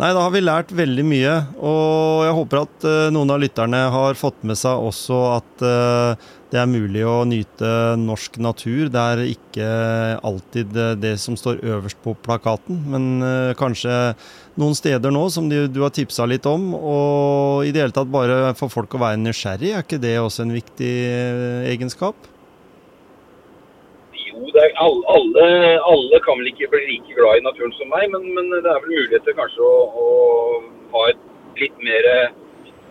Nei, 0.00 0.08
da 0.16 0.22
har 0.24 0.32
vi 0.32 0.40
lært 0.40 0.70
veldig 0.72 1.02
mye, 1.04 1.32
og 1.60 2.22
jeg 2.24 2.36
håper 2.38 2.60
at 2.62 2.84
eh, 2.88 3.10
noen 3.12 3.32
av 3.34 3.42
lytterne 3.42 3.80
har 3.92 4.16
fått 4.16 4.38
med 4.48 4.56
seg 4.56 4.80
også 4.88 5.18
at 5.34 5.64
eh, 5.68 6.30
det 6.48 6.60
er 6.62 6.70
mulig 6.70 7.02
å 7.04 7.18
nyte 7.28 7.72
norsk 8.00 8.38
natur. 8.40 8.88
Det 8.88 9.02
er 9.02 9.22
ikke 9.26 9.68
alltid 10.24 10.80
eh, 10.80 10.94
det 10.96 11.12
som 11.20 11.36
står 11.36 11.60
øverst 11.60 12.00
på 12.00 12.16
plakaten, 12.24 12.80
men 12.88 13.54
kanskje 13.60 14.16
noen 14.56 14.76
steder 14.80 15.12
nå 15.12 15.26
som 15.34 15.52
du, 15.52 15.66
du 15.68 15.82
har 15.84 15.92
tipsa 15.92 16.24
litt 16.24 16.48
om, 16.48 16.70
og 16.72 17.68
i 17.68 17.76
det 17.76 17.84
hele 17.84 17.96
tatt 17.96 18.08
bare 18.12 18.56
for 18.56 18.72
folk 18.72 18.96
å 18.96 19.04
være 19.04 19.20
nysgjerrig. 19.20 19.74
Er 19.76 19.84
ikke 19.84 20.00
det 20.00 20.16
også 20.24 20.46
en 20.46 20.56
viktig 20.56 20.94
egenskap? 21.68 22.31
Jo, 24.42 24.50
er, 24.58 24.72
alle, 24.82 25.46
alle, 25.86 26.20
kan 26.24 26.40
vel 26.40 26.50
ikke 26.50 26.70
bli 26.72 26.82
like 26.88 27.14
glad 27.18 27.38
i 27.38 27.44
naturen 27.46 27.74
som 27.78 27.90
meg, 27.92 28.08
men, 28.10 28.26
men 28.34 28.50
det 28.54 28.66
er 28.66 28.80
vel 28.82 28.96
muligheter 28.96 29.36
kanskje 29.38 29.62
å, 29.62 29.76
å 30.02 30.08
ha 30.94 31.04
et 31.12 31.22
litt 31.60 31.78
mer 31.84 32.08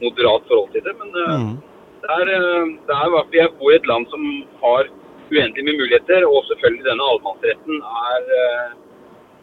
moderat 0.01 0.47
forhold 0.49 0.71
til 0.75 0.85
det. 0.87 0.95
Men 1.01 1.11
eh, 1.23 1.35
Mm. 1.41 1.53
det 2.01 2.15
er, 2.17 2.29
eh, 2.37 2.71
det 2.87 2.95
er 2.97 3.37
jeg 3.37 3.53
bor 3.59 3.71
i 3.71 3.77
et 3.77 3.89
land 3.89 4.07
som 4.09 4.23
har 4.63 4.89
uendelig 5.31 5.63
med 5.67 5.79
muligheter, 5.79 6.25
og 6.27 6.43
selvfølgelig 6.49 6.87
denne 6.89 7.05
allemannsretten 7.07 7.77
er 8.11 8.31
uh, 8.43 8.71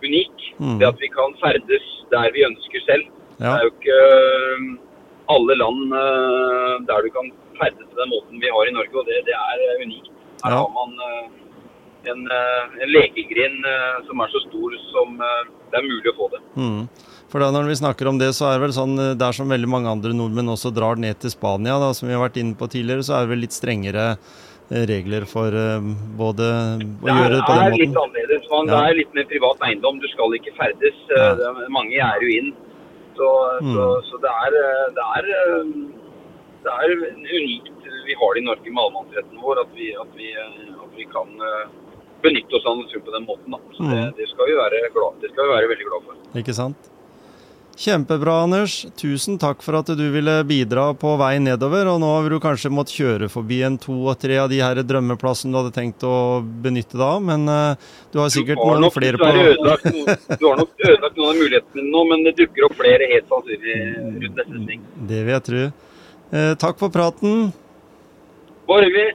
unik. 0.04 0.44
Mm. 0.60 0.76
Det 0.80 0.88
at 0.88 1.00
vi 1.00 1.08
kan 1.14 1.32
ferdes 1.40 1.86
der 2.12 2.28
vi 2.34 2.44
ønsker 2.44 2.84
selv. 2.84 3.06
Det 3.38 3.48
er 3.48 3.62
jo 3.64 3.70
ikke 3.72 4.00
alle 5.32 5.56
land 5.62 5.94
uh, 5.94 6.74
der 6.90 7.06
du 7.06 7.10
kan 7.14 7.30
ferdes 7.56 7.88
på 7.88 7.96
den 8.00 8.12
måten 8.12 8.42
vi 8.42 8.52
har 8.52 8.68
i 8.68 8.74
Norge, 8.76 8.94
og 9.00 9.08
det, 9.08 9.22
det 9.30 9.36
er 9.36 9.84
unikt. 9.84 10.12
Her 10.44 10.52
Ja. 10.54 10.60
har 10.62 10.70
man 10.70 10.92
eh, 11.08 11.24
en, 12.04 12.26
eh, 12.30 12.82
en 12.82 12.90
lekegrind 12.94 13.64
eh, 13.66 14.06
som 14.06 14.20
er 14.20 14.28
så 14.32 14.40
stor 14.46 14.76
som 14.92 15.20
eh, 15.20 15.44
det 15.72 15.78
er 15.80 15.86
mulig 15.88 16.12
å 16.12 16.16
få 16.16 16.28
det. 16.32 16.40
Mm. 16.56 16.88
For 17.28 17.40
da 17.44 17.50
når 17.52 17.66
vi 17.68 17.74
snakker 17.80 18.08
om 18.08 18.18
det, 18.18 18.30
så 18.36 18.46
er 18.48 18.58
det 18.58 18.66
vel 18.68 18.72
sånn 18.76 18.94
der 19.18 19.32
som 19.36 19.48
veldig 19.50 19.68
mange 19.68 19.90
andre 19.90 20.14
nordmenn 20.16 20.48
også 20.54 20.70
drar 20.72 20.96
ned 20.96 21.18
til 21.20 21.30
Spania, 21.34 21.78
da, 21.82 21.90
som 21.92 22.08
vi 22.08 22.14
har 22.16 22.22
vært 22.28 22.38
inne 22.40 22.56
på 22.56 22.68
tidligere, 22.72 23.04
så 23.04 23.18
er 23.18 23.26
det 23.26 23.32
vel 23.34 23.42
litt 23.44 23.52
strengere 23.56 24.14
regler 24.68 25.24
for 25.28 25.50
både 26.16 26.44
å 26.44 26.78
Det 26.78 27.12
gjøre 27.12 27.28
er, 27.28 27.34
det 27.36 27.44
på 27.44 27.52
er 27.52 27.60
den 27.68 27.76
litt 27.80 27.92
måten. 27.92 28.00
annerledes. 28.04 28.48
Man, 28.52 28.66
Ja. 28.68 28.80
Det 28.80 28.88
er 28.90 28.96
litt 28.98 29.14
mer 29.16 29.24
privat 29.28 29.58
eiendom. 29.68 30.00
Du 30.00 30.08
skal 30.08 30.34
ikke 30.38 30.52
ferdes. 30.56 30.96
Ja. 31.08 31.34
det 31.36 31.44
er- 31.48 31.68
mange 31.72 31.92
gjerder 31.96 32.24
jo 32.24 32.32
inn. 32.40 32.50
Så, 33.16 33.28
så, 33.60 33.84
Mm. 33.84 34.02
så 34.08 34.20
det 34.24 34.32
er, 34.44 34.50
det 34.96 35.04
er 35.16 35.22
det 36.64 36.72
er 36.72 36.88
unikt 36.96 37.72
vi 38.08 38.14
har 38.14 38.34
det 38.34 38.40
i 38.42 38.46
Norge 38.46 38.70
med 38.72 38.82
allemannsretten 38.84 39.40
vår, 39.42 39.60
at 39.60 39.70
vi, 39.76 39.92
at 40.00 40.10
vi, 40.16 40.28
at 40.36 40.92
vi 40.96 41.04
kan 41.12 41.28
benytte 42.22 42.58
oss 42.58 42.66
av 42.66 42.78
naturen 42.78 43.04
på 43.06 43.16
den 43.16 43.26
måten. 43.28 43.50
Da. 43.54 43.58
Så 43.76 43.82
det, 43.82 43.98
Mm. 43.98 44.14
det, 44.16 44.28
skal 44.28 44.46
glad, 44.92 45.12
det 45.22 45.32
skal 45.32 45.44
vi 45.44 45.50
være 45.56 45.68
veldig 45.72 45.90
glad 45.90 46.06
for. 46.06 46.14
Ikke 46.42 46.54
sant? 46.54 46.94
Kjempebra, 47.78 48.40
Anders. 48.42 48.86
Tusen 48.98 49.36
takk 49.38 49.60
for 49.62 49.76
at 49.78 49.86
du 49.94 50.02
ville 50.10 50.32
bidra 50.42 50.88
på 50.98 51.12
vei 51.20 51.36
nedover. 51.38 51.86
Og 51.86 52.00
nå 52.02 52.08
har 52.10 52.26
du 52.26 52.40
kanskje 52.42 52.72
måttet 52.74 52.96
kjøre 52.98 53.28
forbi 53.30 53.60
en 53.62 53.76
to 53.78 53.94
og 54.10 54.18
tre 54.18 54.34
av 54.42 54.48
de 54.50 54.58
her 54.58 54.80
drømmeplassene 54.82 55.54
du 55.54 55.58
hadde 55.60 55.74
tenkt 55.76 56.02
å 56.02 56.42
benytte 56.42 56.98
deg 56.98 57.04
av, 57.06 57.22
men 57.22 57.46
uh, 57.46 57.76
du 58.10 58.18
har 58.18 58.34
sikkert 58.34 58.58
du, 58.58 58.64
har 58.66 58.82
noen 58.82 58.88
nok, 58.88 58.96
flere 58.98 59.20
på 59.20 59.30
du 60.40 60.48
har 60.48 60.58
nok 60.58 60.74
ødelagt 60.74 61.22
noen 61.22 61.30
av 61.30 61.38
mulighetene 61.38 61.86
nå, 61.86 62.02
men 62.10 62.26
det 62.26 62.34
dukker 62.40 62.66
opp 62.66 62.74
flere 62.80 63.12
helt 63.14 63.30
sannsynlig 63.30 63.78
rundt 64.24 64.42
neste 64.42 64.64
sving. 64.66 64.82
Det 65.14 65.22
vil 65.22 65.34
jeg 65.36 65.46
tro. 65.52 65.64
Uh, 66.34 66.52
takk 66.58 66.82
for 66.82 66.90
praten. 66.98 67.48
Bare 68.66 68.90
hyggelig. 68.90 69.14